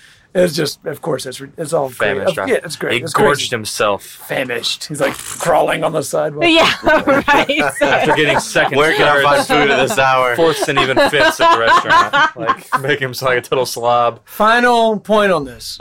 It's 0.45 0.55
just, 0.55 0.84
of 0.86 1.01
course, 1.03 1.26
it's 1.26 1.41
it's 1.57 1.72
all 1.72 1.89
great. 1.89 2.16
Famished. 2.16 2.36
Yeah, 2.36 2.59
it's 2.64 2.76
great. 2.76 2.95
He 2.95 3.03
it's 3.03 3.12
gorged 3.12 3.41
crazy. 3.41 3.51
himself 3.57 4.03
Famished. 4.05 4.84
He's 4.86 5.01
like 5.01 5.14
crawling 5.14 5.84
on 5.84 5.93
the 5.93 6.03
sidewalk. 6.03 6.45
Yeah, 6.49 6.72
right. 6.84 7.51
after 7.82 8.14
getting 8.14 8.39
second, 8.41 8.78
Where 8.78 8.95
can 8.95 9.09
I 9.09 9.22
find 9.22 9.47
food 9.47 9.70
at 9.70 9.86
this 9.89 9.99
hour? 9.99 10.36
fourths, 10.36 10.68
and 10.68 10.78
even 10.78 10.97
fifths 11.11 11.41
at 11.41 11.53
the 11.53 11.59
restaurant? 11.61 12.36
Like, 12.36 12.82
making 12.82 13.03
himself 13.09 13.30
like 13.30 13.39
a 13.39 13.43
total 13.43 13.66
slob. 13.66 14.20
Final 14.26 14.99
point 15.01 15.32
on 15.32 15.45
this. 15.45 15.78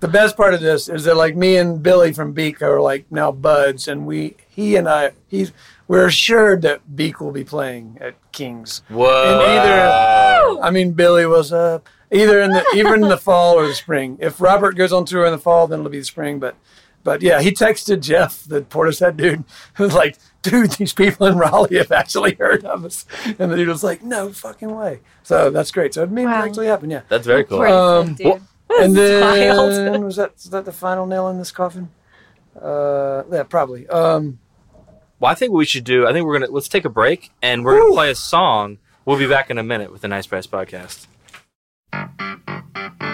The 0.00 0.08
best 0.08 0.36
part 0.36 0.54
of 0.54 0.60
this 0.60 0.88
is 0.88 1.04
that 1.04 1.16
like 1.16 1.34
me 1.34 1.56
and 1.56 1.82
Billy 1.82 2.12
from 2.12 2.32
Beak 2.32 2.62
are 2.62 2.80
like 2.80 3.10
now 3.10 3.32
buds, 3.32 3.88
and 3.88 4.06
we 4.06 4.36
he 4.48 4.76
and 4.76 4.88
I 4.88 5.12
he's 5.26 5.52
we're 5.88 6.06
assured 6.06 6.62
that 6.62 6.94
Beak 6.94 7.20
will 7.20 7.32
be 7.32 7.42
playing 7.44 7.98
at 8.00 8.14
Kings. 8.30 8.82
Whoa. 8.88 9.08
And 9.08 9.42
either 9.42 10.62
I 10.62 10.70
mean 10.70 10.92
Billy 10.92 11.26
was 11.26 11.52
up 11.52 11.88
either 12.12 12.40
in 12.40 12.50
the 12.50 12.64
even 12.74 13.02
in 13.02 13.08
the 13.08 13.18
fall 13.18 13.54
or 13.54 13.66
the 13.66 13.74
spring. 13.74 14.18
If 14.20 14.40
Robert 14.40 14.76
goes 14.76 14.92
on 14.92 15.04
tour 15.04 15.24
in 15.26 15.32
the 15.32 15.38
fall, 15.38 15.66
then 15.66 15.80
it'll 15.80 15.90
be 15.90 15.98
the 15.98 16.04
spring. 16.04 16.38
But 16.38 16.56
but 17.04 17.22
yeah, 17.22 17.40
he 17.40 17.50
texted 17.52 18.00
Jeff, 18.00 18.44
the 18.44 18.62
Portishead 18.62 19.16
dude, 19.16 19.44
who 19.74 19.84
was 19.84 19.94
like, 19.94 20.16
dude, 20.42 20.72
these 20.72 20.92
people 20.92 21.26
in 21.26 21.38
Raleigh 21.38 21.78
have 21.78 21.92
actually 21.92 22.34
heard 22.34 22.64
of 22.64 22.84
us. 22.84 23.06
And 23.38 23.50
the 23.50 23.56
dude 23.56 23.68
was 23.68 23.84
like, 23.84 24.02
no 24.02 24.32
fucking 24.32 24.74
way. 24.74 25.00
So 25.22 25.48
that's 25.50 25.70
great. 25.70 25.94
So 25.94 26.02
it 26.02 26.10
may 26.10 26.26
Wow. 26.26 26.44
actually 26.44 26.66
happen, 26.66 26.90
yeah. 26.90 27.02
That's 27.08 27.26
very 27.26 27.44
cool. 27.44 27.60
Right, 27.60 27.72
Um, 27.72 28.14
dude. 28.14 28.26
well- 28.26 28.40
And 28.80 28.94
That's 28.94 29.08
then 29.54 29.92
wild. 29.92 30.04
was 30.04 30.16
that 30.16 30.64
the 30.66 30.72
final 30.72 31.06
nail 31.06 31.28
in 31.28 31.38
this 31.38 31.50
coffin? 31.52 31.88
Uh, 32.60 33.22
yeah, 33.32 33.44
probably. 33.44 33.86
Um, 33.88 34.38
Well, 35.20 35.30
I 35.30 35.34
think 35.34 35.52
what 35.52 35.58
we 35.58 35.64
should 35.64 35.84
do, 35.84 36.06
I 36.06 36.12
think 36.12 36.26
we're 36.26 36.38
gonna 36.38 36.50
let's 36.52 36.68
take 36.68 36.84
a 36.84 36.90
break 36.90 37.30
and 37.40 37.64
we're 37.64 37.78
gonna 37.78 37.92
play 37.94 38.10
a 38.10 38.14
song. 38.14 38.78
We'll 39.04 39.18
be 39.18 39.26
back 39.26 39.48
in 39.50 39.56
a 39.56 39.62
minute 39.62 39.90
with 39.92 40.02
the 40.02 40.08
Nice 40.08 40.26
Price 40.26 40.46
podcast. 40.46 41.06
Mm-hmm. 42.74 43.07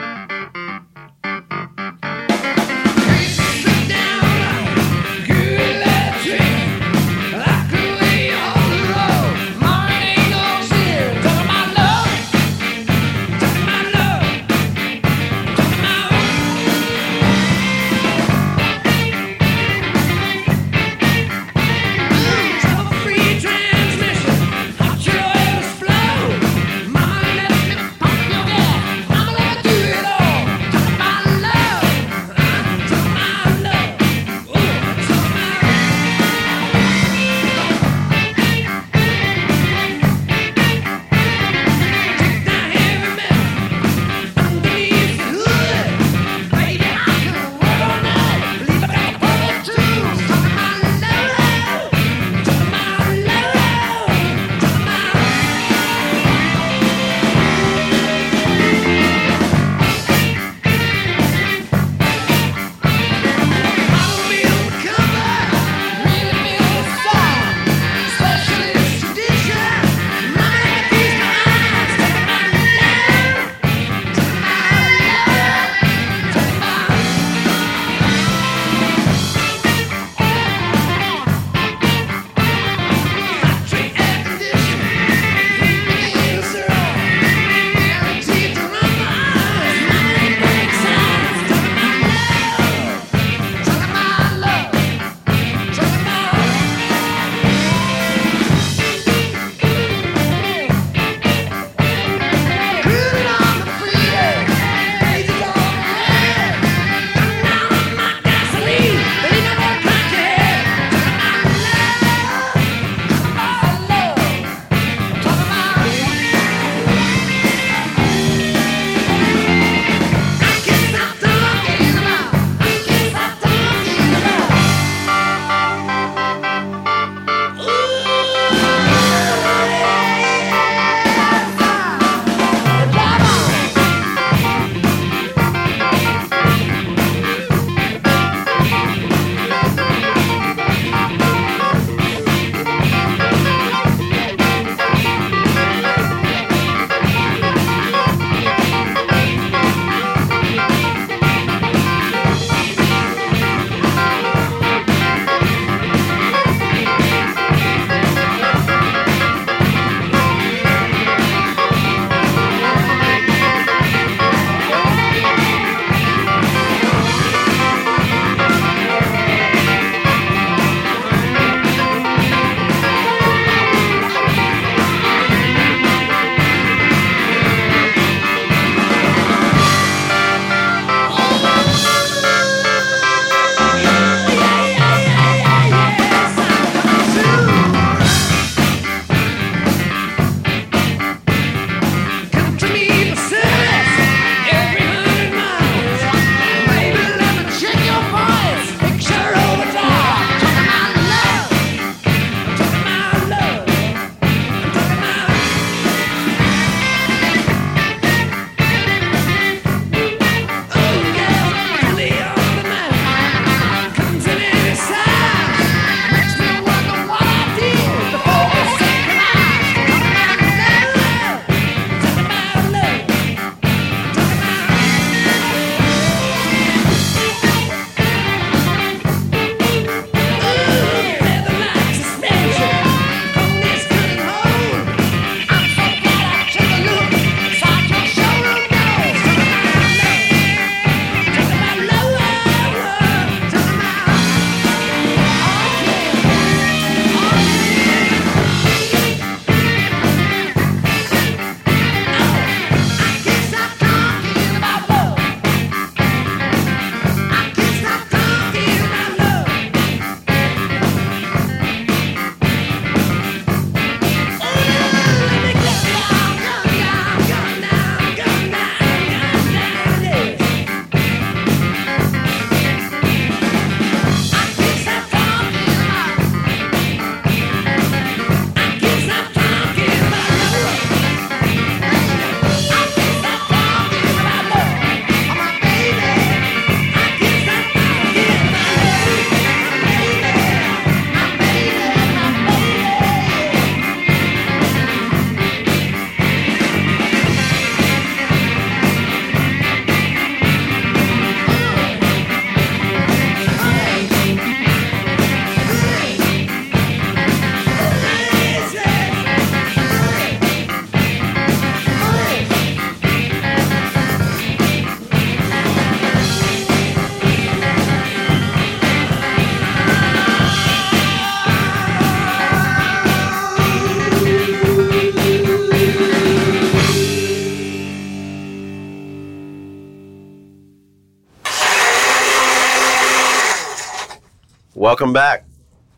Welcome 334.85 335.15
back. 335.15 335.47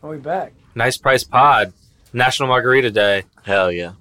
Are 0.01 0.09
we 0.09 0.17
back? 0.17 0.53
Nice 0.73 0.95
Price 0.95 1.25
Pod, 1.25 1.73
National 2.13 2.47
Margarita 2.47 2.89
Day. 2.89 3.25
Hell 3.43 3.69
yeah. 3.69 3.91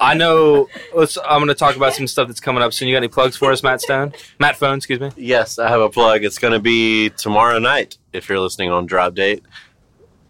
I 0.00 0.14
know. 0.14 0.68
Let's. 0.92 1.16
I'm 1.16 1.38
going 1.38 1.46
to 1.46 1.54
talk 1.54 1.76
about 1.76 1.94
some 1.94 2.08
stuff 2.08 2.26
that's 2.26 2.40
coming 2.40 2.60
up 2.60 2.72
soon. 2.72 2.88
You 2.88 2.94
got 2.96 3.04
any 3.04 3.06
plugs 3.06 3.36
for 3.36 3.52
us, 3.52 3.62
Matt 3.62 3.80
Stone? 3.80 4.14
Matt 4.40 4.56
Phone, 4.56 4.78
excuse 4.78 4.98
me. 4.98 5.12
Yes, 5.16 5.60
I 5.60 5.68
have 5.68 5.80
a 5.80 5.88
plug. 5.88 6.24
It's 6.24 6.38
going 6.38 6.54
to 6.54 6.58
be 6.58 7.10
tomorrow 7.10 7.60
night 7.60 7.98
if 8.12 8.28
you're 8.28 8.40
listening 8.40 8.72
on 8.72 8.84
Drop 8.84 9.14
Date. 9.14 9.44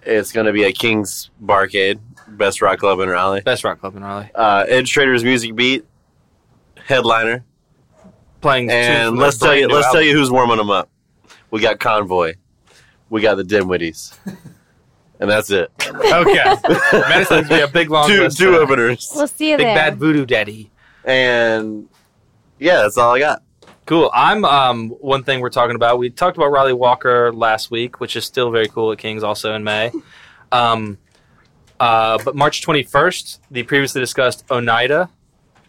It's 0.02 0.30
going 0.30 0.44
to 0.44 0.52
be 0.52 0.66
at 0.66 0.74
King's 0.74 1.30
Barcade, 1.42 1.98
best 2.28 2.60
rock 2.60 2.80
club 2.80 3.00
in 3.00 3.08
Raleigh. 3.08 3.40
Best 3.40 3.64
rock 3.64 3.80
club 3.80 3.96
in 3.96 4.04
Raleigh. 4.04 4.30
Uh, 4.34 4.66
Ed 4.68 4.86
Schrader's 4.88 5.24
Music 5.24 5.56
Beat, 5.56 5.86
headliner. 6.84 7.46
Playing. 8.42 8.70
And 8.70 9.16
let's 9.16 9.38
tell 9.38 9.56
you, 9.56 9.68
let's 9.68 9.90
tell 9.90 10.02
you 10.02 10.14
who's 10.14 10.30
warming 10.30 10.58
them 10.58 10.68
up. 10.68 10.90
We 11.50 11.62
got 11.62 11.78
Konvoi. 11.78 12.34
We 13.12 13.20
got 13.20 13.34
the 13.34 13.42
Dinwiddies. 13.44 14.16
and 15.20 15.30
that's 15.30 15.50
it. 15.50 15.70
Okay. 15.86 16.54
Medicine's 16.92 17.46
gonna 17.46 17.48
be 17.48 17.60
a 17.60 17.68
big 17.68 17.90
long 17.90 18.08
two 18.08 18.22
list. 18.22 18.38
two 18.38 18.56
openers. 18.56 19.12
We'll 19.14 19.28
see 19.28 19.50
you 19.50 19.58
Big 19.58 19.66
there. 19.66 19.74
bad 19.76 19.98
voodoo 19.98 20.24
daddy. 20.24 20.70
And 21.04 21.88
yeah, 22.58 22.76
that's 22.82 22.96
all 22.96 23.14
I 23.14 23.18
got. 23.18 23.42
Cool. 23.84 24.10
I'm 24.14 24.46
um 24.46 24.88
one 25.00 25.24
thing 25.24 25.40
we're 25.40 25.50
talking 25.50 25.76
about. 25.76 25.98
We 25.98 26.08
talked 26.08 26.38
about 26.38 26.50
Ryley 26.52 26.72
Walker 26.72 27.30
last 27.34 27.70
week, 27.70 28.00
which 28.00 28.16
is 28.16 28.24
still 28.24 28.50
very 28.50 28.66
cool 28.68 28.90
at 28.92 28.98
Kings, 28.98 29.22
also 29.22 29.54
in 29.54 29.62
May. 29.62 29.92
Um, 30.52 30.98
uh, 31.80 32.18
but 32.22 32.36
March 32.36 32.60
21st, 32.66 33.38
the 33.50 33.62
previously 33.62 34.02
discussed 34.02 34.44
Oneida 34.50 35.08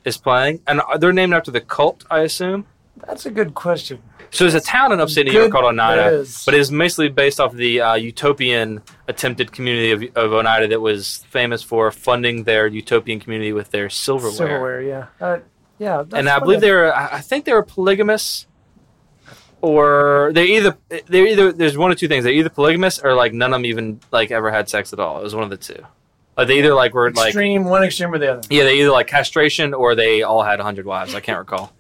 is 0.04 0.18
playing, 0.18 0.60
and 0.68 0.82
they're 1.00 1.14
named 1.14 1.34
after 1.34 1.52
the 1.52 1.62
cult, 1.62 2.04
I 2.12 2.20
assume. 2.20 2.66
That's 3.08 3.26
a 3.26 3.32
good 3.32 3.54
question. 3.56 4.02
So 4.34 4.46
there's 4.46 4.56
a 4.56 4.60
town 4.60 4.92
in 4.92 5.00
upstate 5.00 5.28
New 5.28 5.32
York 5.32 5.52
called 5.52 5.66
Oneida, 5.66 6.22
is. 6.22 6.44
but 6.44 6.56
it 6.56 6.60
is 6.60 6.72
mostly 6.72 7.08
based 7.08 7.40
off 7.40 7.54
the 7.54 7.82
uh, 7.82 7.94
utopian 7.94 8.82
attempted 9.08 9.52
community 9.52 9.92
of, 10.08 10.18
of 10.18 10.34
Oneida 10.34 10.68
that 10.70 10.82
was 10.82 11.18
famous 11.30 11.62
for 11.62 11.92
funding 11.92 12.44
their 12.44 12.66
utopian 12.66 13.20
community 13.20 13.54
with 13.54 13.70
their 13.70 13.92
silverware. 13.92 14.32
Silverware, 14.32 14.82
yeah. 14.82 15.06
Uh, 15.22 15.40
yeah. 15.78 16.04
and 16.14 16.28
I 16.28 16.40
believe 16.40 16.62
they 16.62 16.72
were. 16.72 16.92
I 16.96 17.22
think 17.22 17.46
they 17.46 17.54
were 17.54 17.62
polygamous, 17.62 18.48
or 19.62 20.32
they 20.34 20.58
either 20.58 20.78
they're 21.06 21.28
either. 21.28 21.52
There's 21.52 21.78
one 21.78 21.92
of 21.92 22.00
two 22.00 22.08
things. 22.08 22.24
They're 22.24 22.34
either 22.34 22.50
polygamous 22.50 22.98
or 23.00 23.14
like 23.14 23.34
none 23.34 23.54
of 23.54 23.60
them 23.60 23.66
even 23.66 24.00
like 24.12 24.32
ever 24.32 24.50
had 24.50 24.68
sex 24.68 24.94
at 24.94 25.00
all. 25.00 25.20
It 25.20 25.24
was 25.24 25.36
one 25.36 25.44
of 25.44 25.52
the 25.52 25.58
two. 25.58 25.86
Like 26.36 26.48
they 26.48 26.58
either 26.58 26.74
like 26.74 26.96
were 26.96 27.12
like 27.12 27.28
extreme, 27.28 27.66
one 27.66 27.84
extreme 27.84 28.12
or 28.12 28.18
the 28.18 28.32
other. 28.32 28.42
yeah, 28.50 28.64
they 28.64 28.80
either 28.80 28.90
like 28.90 29.06
castration 29.06 29.76
or 29.76 29.94
they 29.94 30.24
all 30.24 30.42
had 30.42 30.60
hundred 30.60 30.88
wives. 30.88 31.14
I 31.14 31.20
can't 31.20 31.38
recall. 31.38 31.72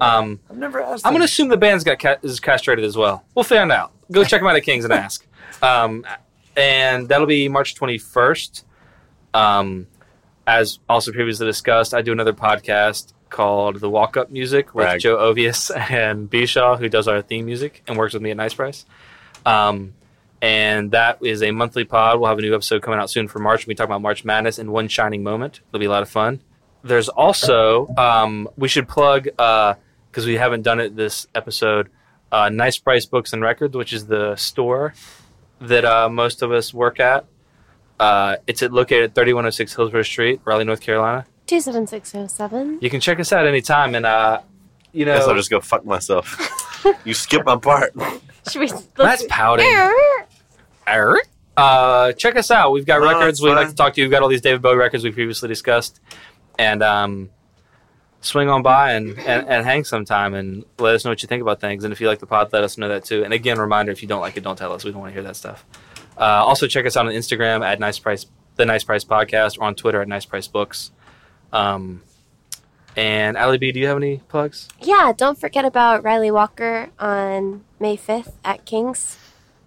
Um, 0.00 0.40
I've 0.50 0.56
never 0.58 0.80
asked. 0.80 1.06
I'm 1.06 1.12
them. 1.12 1.18
gonna 1.20 1.24
assume 1.24 1.48
the 1.48 1.56
band's 1.56 1.84
got 1.84 1.98
ca- 1.98 2.16
is 2.22 2.40
castrated 2.40 2.84
as 2.84 2.96
well. 2.96 3.24
We'll 3.34 3.44
find 3.44 3.72
out. 3.72 3.92
Go 4.10 4.24
check 4.24 4.40
them 4.40 4.48
out 4.48 4.56
at 4.56 4.62
Kings 4.62 4.84
and 4.84 4.92
ask. 4.92 5.26
Um, 5.62 6.04
and 6.54 7.08
that'll 7.08 7.26
be 7.26 7.48
March 7.48 7.74
21st. 7.76 8.64
Um, 9.32 9.86
as 10.46 10.78
also 10.86 11.12
previously 11.12 11.46
discussed, 11.46 11.94
I 11.94 12.02
do 12.02 12.12
another 12.12 12.34
podcast 12.34 13.14
called 13.30 13.76
The 13.80 13.88
Walk 13.88 14.18
Up 14.18 14.30
Music 14.30 14.74
with 14.74 14.84
Brag. 14.84 15.00
Joe 15.00 15.16
Ovius 15.16 15.70
and 15.90 16.30
Bishaw, 16.30 16.78
who 16.78 16.90
does 16.90 17.08
our 17.08 17.22
theme 17.22 17.46
music 17.46 17.82
and 17.86 17.96
works 17.96 18.12
with 18.12 18.22
me 18.22 18.30
at 18.32 18.36
Nice 18.36 18.52
Price. 18.52 18.84
Um, 19.46 19.94
and 20.42 20.90
that 20.90 21.18
is 21.24 21.42
a 21.42 21.50
monthly 21.52 21.84
pod. 21.84 22.20
We'll 22.20 22.28
have 22.28 22.38
a 22.38 22.42
new 22.42 22.54
episode 22.54 22.82
coming 22.82 23.00
out 23.00 23.08
soon 23.08 23.28
for 23.28 23.38
March. 23.38 23.66
We 23.66 23.74
talk 23.74 23.86
about 23.86 24.02
March 24.02 24.24
Madness 24.24 24.58
in 24.58 24.70
one 24.70 24.88
shining 24.88 25.22
moment. 25.22 25.60
It'll 25.70 25.80
be 25.80 25.86
a 25.86 25.90
lot 25.90 26.02
of 26.02 26.10
fun. 26.10 26.42
There's 26.84 27.08
also 27.08 27.88
um, 27.96 28.48
we 28.56 28.68
should 28.68 28.88
plug 28.88 29.28
because 30.16 30.24
we 30.26 30.36
haven't 30.36 30.62
done 30.62 30.80
it 30.80 30.96
this 30.96 31.26
episode. 31.34 31.90
Uh, 32.32 32.48
nice 32.48 32.78
Price 32.78 33.04
Books 33.04 33.34
and 33.34 33.42
Records, 33.42 33.76
which 33.76 33.92
is 33.92 34.06
the 34.06 34.34
store 34.36 34.94
that 35.60 35.84
uh, 35.84 36.08
most 36.08 36.40
of 36.40 36.50
us 36.52 36.72
work 36.72 37.00
at. 37.00 37.26
Uh, 38.00 38.36
it's 38.46 38.62
at, 38.62 38.72
located 38.72 39.04
at 39.10 39.14
3106 39.14 39.74
Hillsborough 39.76 40.02
Street, 40.02 40.40
Raleigh, 40.46 40.64
North 40.64 40.80
Carolina. 40.80 41.26
27607. 41.48 42.78
You 42.80 42.88
can 42.88 42.98
check 42.98 43.20
us 43.20 43.30
out 43.30 43.46
anytime, 43.46 43.94
and 43.94 44.06
uh, 44.06 44.40
you 44.92 45.04
know 45.04 45.18
Guess 45.18 45.28
I'll 45.28 45.34
just 45.34 45.50
go 45.50 45.60
fuck 45.60 45.84
myself. 45.84 46.82
you 47.04 47.12
skip 47.12 47.44
my 47.44 47.56
part. 47.56 47.92
Should 48.50 48.60
we? 48.60 48.70
that's 48.96 49.26
pouting. 49.28 49.66
Arr. 50.86 51.20
Uh, 51.58 52.12
check 52.12 52.36
us 52.36 52.50
out. 52.50 52.72
We've 52.72 52.86
got 52.86 53.00
No, 53.02 53.08
records 53.08 53.38
it's 53.38 53.42
we'd 53.42 53.50
like 53.50 53.66
fine. 53.66 53.68
to 53.68 53.74
talk 53.74 53.92
to 53.94 54.00
you. 54.00 54.06
We've 54.06 54.12
got 54.12 54.22
all 54.22 54.28
these 54.30 54.40
David 54.40 54.62
Bowie 54.62 54.76
records 54.76 55.04
we 55.04 55.10
previously 55.10 55.48
discussed. 55.48 56.00
And 56.58 56.82
um, 56.82 57.28
swing 58.26 58.48
on 58.48 58.62
by 58.62 58.92
and, 58.92 59.18
and, 59.20 59.48
and 59.48 59.64
hang 59.64 59.84
sometime 59.84 60.34
and 60.34 60.64
let 60.78 60.94
us 60.94 61.04
know 61.04 61.10
what 61.10 61.22
you 61.22 61.28
think 61.28 61.42
about 61.42 61.60
things. 61.60 61.84
And 61.84 61.92
if 61.92 62.00
you 62.00 62.08
like 62.08 62.18
the 62.18 62.26
pod, 62.26 62.52
let 62.52 62.64
us 62.64 62.76
know 62.76 62.88
that 62.88 63.04
too. 63.04 63.24
And 63.24 63.32
again, 63.32 63.58
reminder 63.58 63.92
if 63.92 64.02
you 64.02 64.08
don't 64.08 64.20
like 64.20 64.36
it, 64.36 64.42
don't 64.42 64.56
tell 64.56 64.72
us. 64.72 64.84
We 64.84 64.90
don't 64.90 65.00
want 65.00 65.10
to 65.10 65.14
hear 65.14 65.22
that 65.22 65.36
stuff. 65.36 65.64
Uh, 66.18 66.22
also, 66.24 66.66
check 66.66 66.86
us 66.86 66.96
out 66.96 67.06
on 67.06 67.12
Instagram 67.12 67.64
at 67.64 67.78
Nice 67.78 67.98
Price, 67.98 68.26
the 68.56 68.64
Nice 68.66 68.84
Price 68.84 69.04
Podcast, 69.04 69.58
or 69.58 69.64
on 69.64 69.74
Twitter 69.74 70.00
at 70.02 70.08
Nice 70.08 70.24
Price 70.24 70.48
Books. 70.48 70.90
Um, 71.52 72.02
and 72.96 73.36
Ali 73.36 73.58
B, 73.58 73.72
do 73.72 73.78
you 73.80 73.86
have 73.86 73.98
any 73.98 74.18
plugs? 74.28 74.68
Yeah, 74.80 75.12
don't 75.16 75.38
forget 75.38 75.64
about 75.64 76.02
Ryley 76.02 76.30
Walker 76.30 76.88
on 76.98 77.64
May 77.78 77.96
5th 77.96 78.32
at 78.44 78.64
King's. 78.64 79.18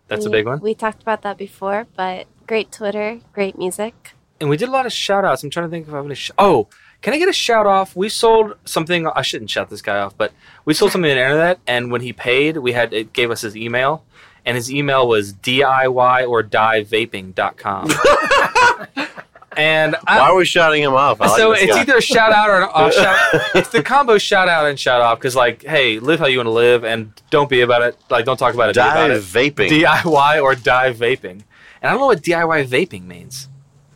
That's 0.07 0.25
a 0.25 0.29
big 0.31 0.47
one. 0.47 0.59
We 0.59 0.73
talked 0.73 1.03
about 1.03 1.21
that 1.21 1.37
before, 1.37 1.85
but 1.95 2.25
great 2.47 2.71
Twitter, 2.71 3.19
great 3.31 3.57
music. 3.59 4.13
and 4.41 4.49
we 4.49 4.57
did 4.57 4.67
a 4.67 4.71
lot 4.71 4.87
of 4.87 4.91
shout 4.91 5.23
outs. 5.23 5.43
I'm 5.43 5.51
trying 5.51 5.67
to 5.67 5.69
think 5.69 5.87
if 5.87 5.93
I 5.93 5.97
have 5.97 6.05
any. 6.05 6.15
Sh- 6.15 6.31
oh, 6.39 6.67
can 7.01 7.13
I 7.13 7.17
get 7.17 7.29
a 7.29 7.33
shout 7.33 7.65
off? 7.65 7.95
We 7.95 8.09
sold 8.09 8.55
something. 8.65 9.07
I 9.07 9.21
shouldn't 9.21 9.49
shout 9.49 9.69
this 9.69 9.81
guy 9.81 9.99
off, 9.99 10.17
but 10.17 10.33
we 10.65 10.73
sold 10.73 10.91
something 10.91 11.09
on 11.09 11.15
the 11.17 11.21
internet, 11.23 11.59
and 11.65 11.91
when 11.91 12.01
he 12.01 12.11
paid, 12.13 12.57
we 12.57 12.73
had 12.73 12.93
it 12.93 13.13
gave 13.13 13.31
us 13.31 13.41
his 13.41 13.55
email, 13.55 14.03
and 14.45 14.55
his 14.55 14.71
email 14.71 15.07
was 15.07 15.33
DIY 15.33 16.27
or 16.27 16.43
dievaping.com. 16.43 17.89
and 19.57 19.95
I, 20.07 20.19
Why 20.19 20.29
are 20.29 20.35
we 20.35 20.45
shouting 20.45 20.83
him 20.83 20.93
off? 20.93 21.21
I 21.21 21.27
like 21.27 21.37
so 21.37 21.51
it's 21.53 21.73
guy. 21.73 21.81
either 21.81 21.97
a 21.97 22.01
shout 22.01 22.31
out 22.31 22.49
or 22.49 22.63
an 22.63 22.69
off 22.73 22.93
shout. 22.93 23.17
It's 23.55 23.69
the 23.69 23.81
combo 23.81 24.17
shout 24.17 24.49
out 24.49 24.65
and 24.67 24.79
shout 24.79 25.01
off 25.01 25.19
because, 25.19 25.35
like, 25.35 25.63
hey, 25.63 25.99
live 25.99 26.19
how 26.19 26.27
you 26.27 26.37
want 26.37 26.47
to 26.47 26.51
live, 26.51 26.83
and 26.83 27.13
don't 27.29 27.49
be 27.49 27.61
about 27.61 27.81
it. 27.81 27.97
Like, 28.09 28.25
don't 28.25 28.37
talk 28.37 28.53
about 28.53 28.69
it. 28.69 28.75
be 28.75 28.81
about 28.81 29.07
dive 29.07 29.11
it. 29.11 29.23
vaping. 29.55 29.69
DIY 29.69 30.43
or 30.43 30.55
die 30.55 30.93
vaping. 30.93 31.43
And 31.81 31.83
I 31.83 31.91
don't 31.91 31.99
know 32.01 32.07
what 32.07 32.21
DIY 32.21 32.67
vaping 32.67 33.05
means. 33.05 33.47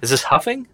Is 0.02 0.10
this 0.10 0.24
huffing? 0.24 0.68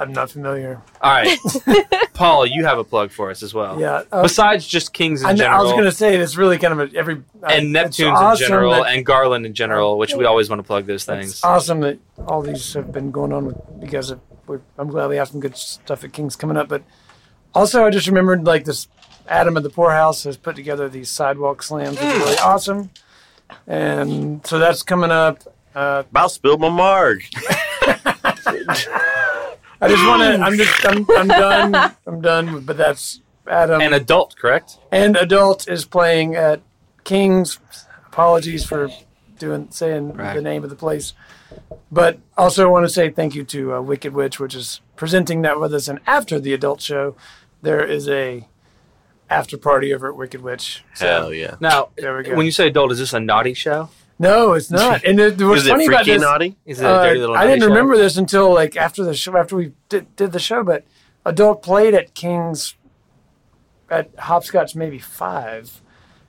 I'm 0.00 0.12
not 0.12 0.30
familiar. 0.30 0.80
All 1.02 1.10
right. 1.12 1.38
Paul, 2.14 2.46
you 2.46 2.64
have 2.64 2.78
a 2.78 2.84
plug 2.84 3.10
for 3.12 3.30
us 3.30 3.42
as 3.42 3.52
well. 3.54 3.78
Yeah. 3.78 4.02
uh, 4.10 4.22
Besides 4.22 4.66
just 4.66 4.92
Kings 4.92 5.20
in 5.22 5.28
I, 5.28 5.34
kn- 5.36 5.50
I 5.50 5.60
was 5.62 5.72
going 5.72 5.84
to 5.84 5.92
say 5.92 6.16
it's 6.16 6.36
really 6.36 6.58
kind 6.58 6.80
of 6.80 6.92
a, 6.92 6.96
every 6.96 7.22
I- 7.42 7.54
and 7.54 7.76
it's 7.76 7.98
Neptunes 7.98 8.12
awesome 8.14 8.42
in 8.44 8.48
general 8.48 8.72
that- 8.72 8.86
and 8.94 9.04
Garland 9.06 9.44
in 9.46 9.54
general, 9.54 9.98
which 9.98 10.14
we 10.14 10.24
always 10.24 10.48
want 10.48 10.58
to 10.60 10.62
plug 10.66 10.86
those 10.86 11.04
things. 11.04 11.44
Awesome 11.44 11.80
that 11.80 11.98
all 12.26 12.42
these 12.42 12.72
have 12.74 12.90
been 12.92 13.10
going 13.10 13.32
on 13.32 13.44
with 13.46 13.56
because 13.80 14.10
of, 14.10 14.20
we're, 14.46 14.60
I'm 14.78 14.88
glad 14.88 15.08
we 15.08 15.16
have 15.16 15.28
some 15.28 15.40
good 15.40 15.56
stuff 15.56 16.02
at 16.02 16.12
King's 16.12 16.34
coming 16.36 16.56
up. 16.56 16.68
But 16.68 16.82
also, 17.54 17.84
I 17.84 17.90
just 17.90 18.06
remembered 18.06 18.44
like 18.44 18.64
this 18.64 18.88
Adam 19.28 19.56
of 19.56 19.62
the 19.62 19.70
Poorhouse 19.70 20.24
has 20.24 20.36
put 20.36 20.56
together 20.56 20.88
these 20.88 21.08
sidewalk 21.10 21.62
slams, 21.62 21.96
which 22.00 22.02
are 22.06 22.18
really 22.18 22.38
awesome. 22.38 22.90
And 23.66 24.44
so 24.46 24.58
that's 24.58 24.82
coming 24.82 25.10
up. 25.10 25.42
Uh, 25.74 26.04
About 26.10 26.32
spilled 26.32 26.60
my 26.60 26.68
marg. 26.68 27.22
I 29.80 29.88
just 29.88 30.06
want 30.06 30.22
to. 30.22 30.42
I'm 30.44 30.56
just. 30.56 30.86
I'm, 30.86 31.06
I'm 31.16 31.28
done. 31.28 31.74
I'm 32.06 32.20
done. 32.20 32.60
But 32.60 32.76
that's 32.76 33.20
Adam. 33.46 33.80
And 33.80 33.94
adult, 33.94 34.36
correct? 34.36 34.78
and 34.92 35.16
adult 35.16 35.68
is 35.68 35.84
playing 35.84 36.34
at 36.36 36.60
King's. 37.04 37.58
Apologies 38.08 38.64
for 38.64 38.88
doing 39.38 39.68
saying 39.70 40.14
Right. 40.14 40.34
the 40.34 40.42
name 40.42 40.64
of 40.64 40.70
the 40.70 40.76
place, 40.76 41.14
but 41.90 42.18
also 42.36 42.68
want 42.68 42.84
to 42.84 42.88
say 42.92 43.08
thank 43.08 43.34
you 43.36 43.44
to 43.44 43.74
uh, 43.74 43.80
Wicked 43.80 44.12
Witch, 44.12 44.38
which 44.40 44.54
is 44.54 44.80
presenting 44.96 45.42
that 45.42 45.58
with 45.60 45.72
us. 45.72 45.86
And 45.88 46.00
after 46.06 46.38
the 46.40 46.52
adult 46.52 46.80
show, 46.82 47.14
there 47.62 47.82
is 47.84 48.08
a 48.08 48.46
after 49.30 49.56
party 49.56 49.94
over 49.94 50.08
at 50.08 50.16
Wicked 50.16 50.42
Witch. 50.42 50.84
So, 50.94 51.06
Hell 51.06 51.32
yeah. 51.32 51.54
Now, 51.60 51.90
There 51.96 52.16
we 52.16 52.24
go. 52.24 52.34
when 52.34 52.44
you 52.46 52.52
say 52.52 52.66
adult, 52.66 52.90
is 52.92 52.98
this 52.98 53.12
a 53.12 53.20
naughty 53.20 53.54
show? 53.54 53.88
No, 54.20 54.52
it's 54.52 54.70
not. 54.82 55.02
And 55.04 55.18
it, 55.18 55.40
what's 55.42 55.62
Is 55.62 55.66
it 55.66 55.70
funny 55.70 55.86
about 55.86 56.04
freaky 56.04 56.12
this, 56.12 56.22
naughty? 56.22 56.56
Is 56.66 56.80
it 56.80 56.84
a 56.84 56.88
uh, 56.88 57.02
dirty 57.04 57.20
little 57.20 57.34
I 57.36 57.46
didn't 57.46 57.62
show? 57.62 57.66
remember 57.68 57.96
this 57.96 58.16
until 58.16 58.52
like 58.54 58.76
after 58.76 59.02
the 59.02 59.14
show, 59.14 59.36
after 59.36 59.56
we 59.56 59.72
did, 59.88 60.14
did 60.14 60.32
the 60.32 60.38
show. 60.38 60.62
But 60.62 60.84
adult 61.24 61.62
played 61.62 61.94
at 61.94 62.14
King's 62.14 62.76
at 63.90 64.10
Hopscotch 64.18 64.76
maybe 64.76 64.98
five, 64.98 65.80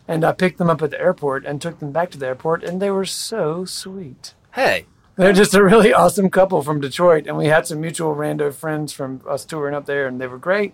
and 0.08 0.24
I 0.24 0.32
picked 0.32 0.58
them 0.58 0.70
up 0.70 0.82
at 0.82 0.90
the 0.92 1.00
airport 1.00 1.46
and 1.46 1.62
took 1.62 1.80
them 1.80 1.92
back 1.92 2.10
to 2.12 2.18
the 2.18 2.28
airport, 2.28 2.64
and 2.64 2.82
they 2.82 2.90
were 2.90 3.06
so 3.06 3.66
sweet. 3.66 4.34
Hey, 4.54 4.86
They're 5.16 5.34
just 5.34 5.54
a 5.54 5.64
really 5.64 5.94
awesome 6.02 6.30
couple 6.30 6.62
from 6.64 6.82
Detroit, 6.82 7.28
and 7.28 7.38
we 7.38 7.48
had 7.48 7.68
some 7.68 7.80
mutual 7.82 8.16
rando 8.16 8.54
friends 8.54 8.94
from 8.94 9.22
us 9.30 9.46
touring 9.46 9.76
up 9.76 9.86
there, 9.86 10.08
and 10.08 10.20
they 10.20 10.28
were 10.28 10.40
great. 10.40 10.74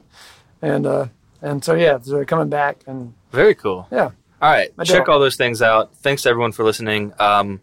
And 0.61 0.85
uh, 0.85 1.07
and 1.41 1.63
so 1.65 1.73
yeah, 1.73 1.97
so 1.99 2.11
they're 2.11 2.25
coming 2.25 2.49
back, 2.49 2.83
and 2.87 3.13
very 3.31 3.53
cool. 3.55 3.87
yeah, 3.91 4.11
all 4.41 4.51
right. 4.51 4.69
Check 4.83 5.09
all 5.09 5.19
those 5.19 5.35
things 5.35 5.61
out. 5.61 5.95
Thanks 5.95 6.23
to 6.23 6.29
everyone 6.29 6.51
for 6.51 6.63
listening. 6.63 7.13
Um, 7.19 7.61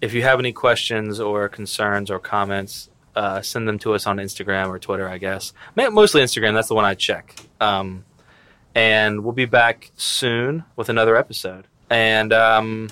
if 0.00 0.14
you 0.14 0.22
have 0.22 0.38
any 0.38 0.52
questions 0.52 1.18
or 1.20 1.48
concerns 1.48 2.10
or 2.10 2.18
comments, 2.18 2.88
uh, 3.16 3.42
send 3.42 3.66
them 3.66 3.78
to 3.80 3.94
us 3.94 4.06
on 4.06 4.18
Instagram 4.18 4.68
or 4.68 4.78
Twitter, 4.78 5.08
I 5.08 5.18
guess. 5.18 5.52
Mostly 5.76 6.22
Instagram. 6.22 6.54
That's 6.54 6.68
the 6.68 6.74
one 6.74 6.84
I 6.84 6.94
check. 6.94 7.34
Um, 7.60 8.04
and 8.74 9.24
we'll 9.24 9.32
be 9.32 9.44
back 9.44 9.90
soon 9.96 10.64
with 10.76 10.88
another 10.88 11.16
episode. 11.16 11.66
And 11.90 12.32
um, 12.32 12.90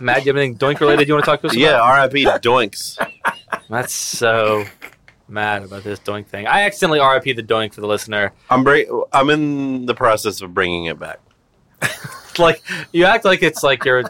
Matt, 0.00 0.24
you 0.24 0.30
have 0.30 0.36
anything 0.36 0.58
Doink 0.58 0.80
related 0.80 1.08
you 1.08 1.14
want 1.14 1.24
to 1.24 1.30
talk 1.30 1.40
to 1.42 1.48
us 1.48 1.56
yeah, 1.56 1.76
about? 1.76 2.14
Yeah, 2.14 2.32
RIP 2.32 2.42
Doinks. 2.42 2.96
That's 3.68 3.92
so 3.92 4.64
mad 5.28 5.62
about 5.62 5.84
this 5.84 6.00
Doink 6.00 6.26
thing. 6.26 6.46
I 6.46 6.62
accidentally 6.62 7.00
RIP 7.00 7.36
the 7.36 7.42
Doink 7.42 7.74
for 7.74 7.80
the 7.80 7.86
listener. 7.86 8.32
I'm 8.48 8.64
bra- 8.64 9.04
I'm 9.12 9.30
in 9.30 9.86
the 9.86 9.94
process 9.94 10.42
of 10.42 10.54
bringing 10.54 10.86
it 10.86 10.98
back. 10.98 11.20
like 12.38 12.62
you 12.92 13.04
act 13.04 13.24
like 13.24 13.42
it's 13.42 13.62
like 13.62 13.84
you're 13.84 14.04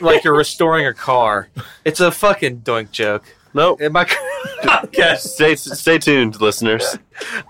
like 0.00 0.24
you're 0.24 0.36
restoring 0.36 0.86
a 0.86 0.94
car. 0.94 1.48
It's 1.84 2.00
a 2.00 2.10
fucking 2.10 2.60
doink 2.60 2.90
joke. 2.90 3.24
Nope. 3.52 3.80
Am 3.80 3.96
I? 3.96 4.06
okay. 4.84 5.16
Stay, 5.18 5.56
stay 5.56 5.98
tuned, 5.98 6.40
listeners. 6.40 6.96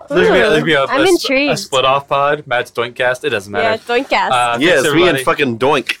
Uh, 0.09 0.15
I'm 0.15 1.01
a, 1.01 1.07
intrigued. 1.07 1.53
a 1.53 1.57
split 1.57 1.85
off 1.85 2.07
pod. 2.07 2.47
Matt's 2.47 2.71
doink 2.71 2.95
cast. 2.95 3.23
It 3.23 3.29
doesn't 3.29 3.51
matter. 3.51 3.69
Yeah, 3.69 3.77
Doinkcast. 3.77 4.31
Uh, 4.31 4.57
yes, 4.59 4.91
me 4.93 5.07
and 5.07 5.19
fucking 5.19 5.59
Doink. 5.59 5.97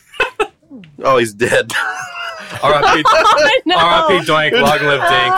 oh, 1.03 1.17
he's 1.17 1.33
dead. 1.33 1.71
R.I.P. 2.63 3.03
Oh, 3.05 3.59
no. 3.65 3.75
R.I.P. 3.77 4.25
Doink. 4.25 4.51
Long 4.53 4.63
live 4.63 5.01
Dink. 5.09 5.33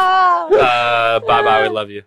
Uh, 0.62 1.20
bye 1.20 1.44
bye. 1.44 1.64
We 1.64 1.70
love 1.70 1.90
you. 1.90 2.04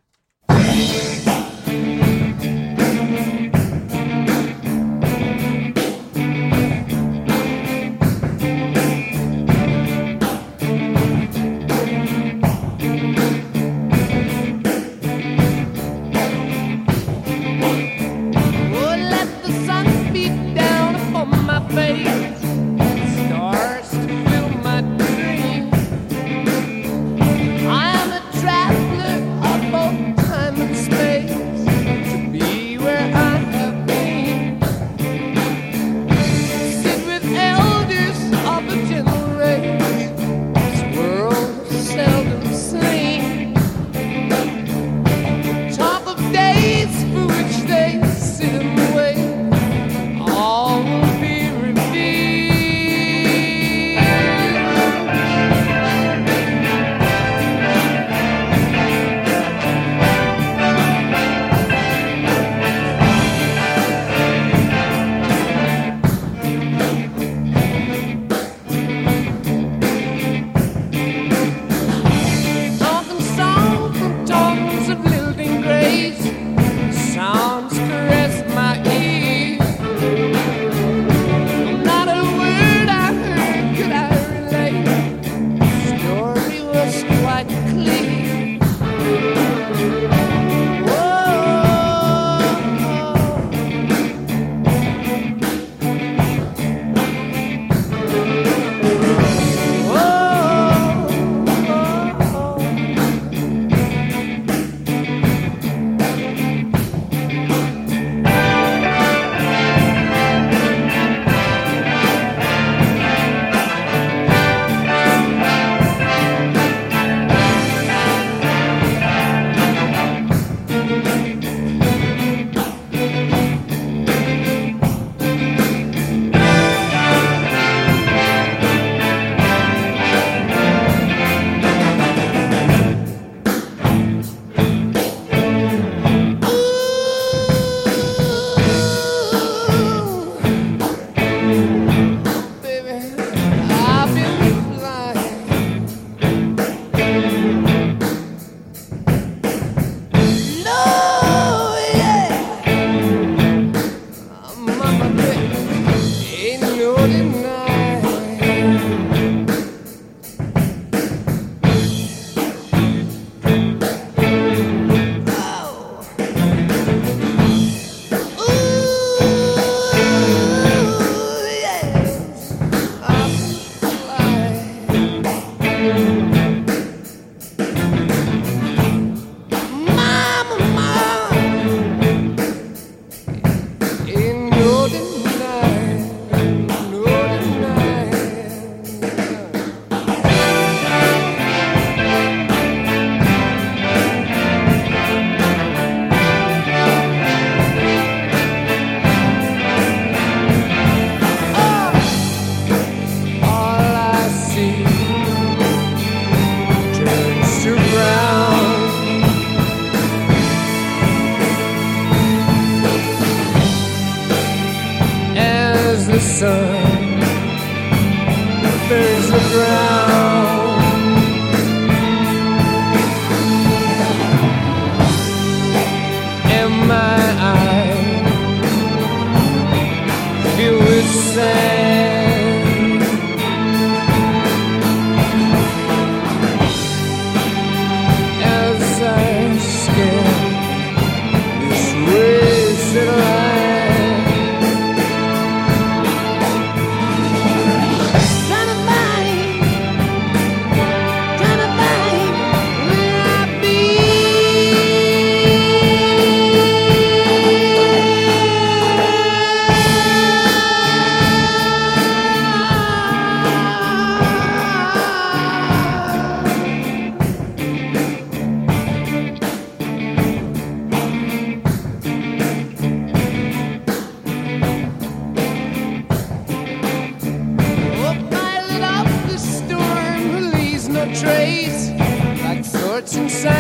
hearts 283.07 283.17
inside. 283.17 283.56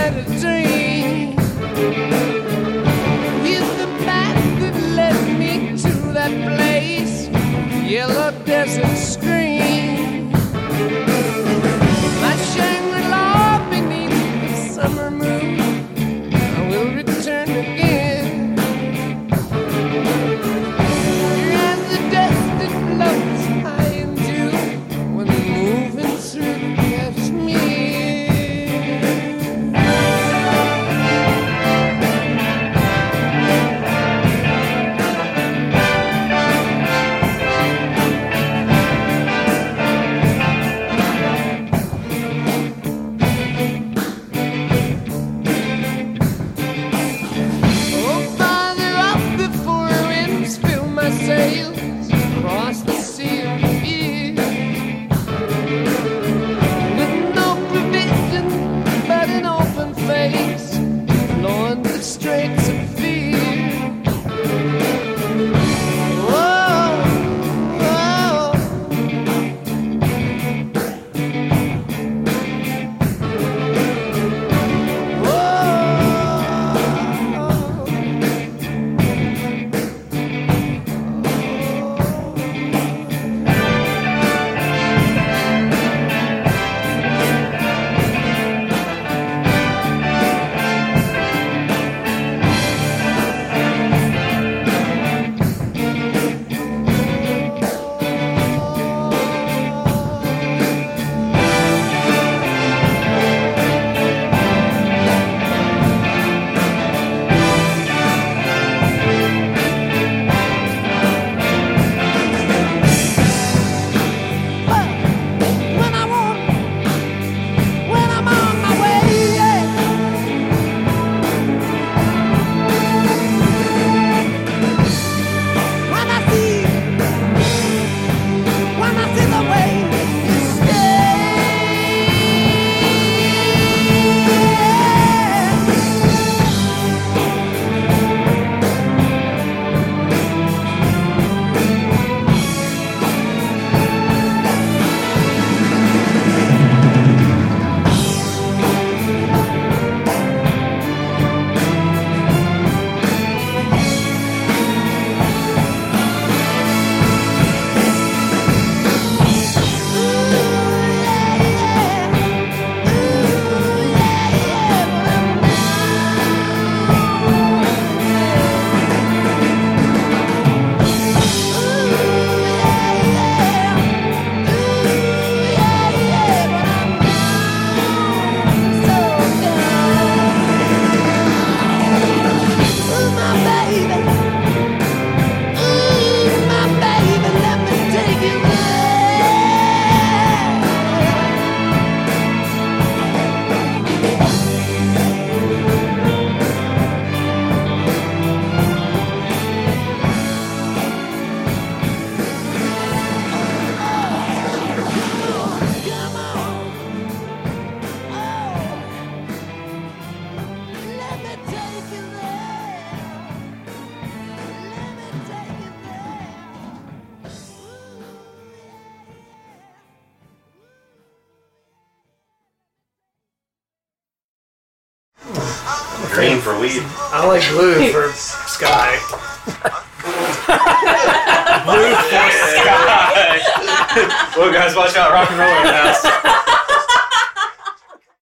I 227.48 227.85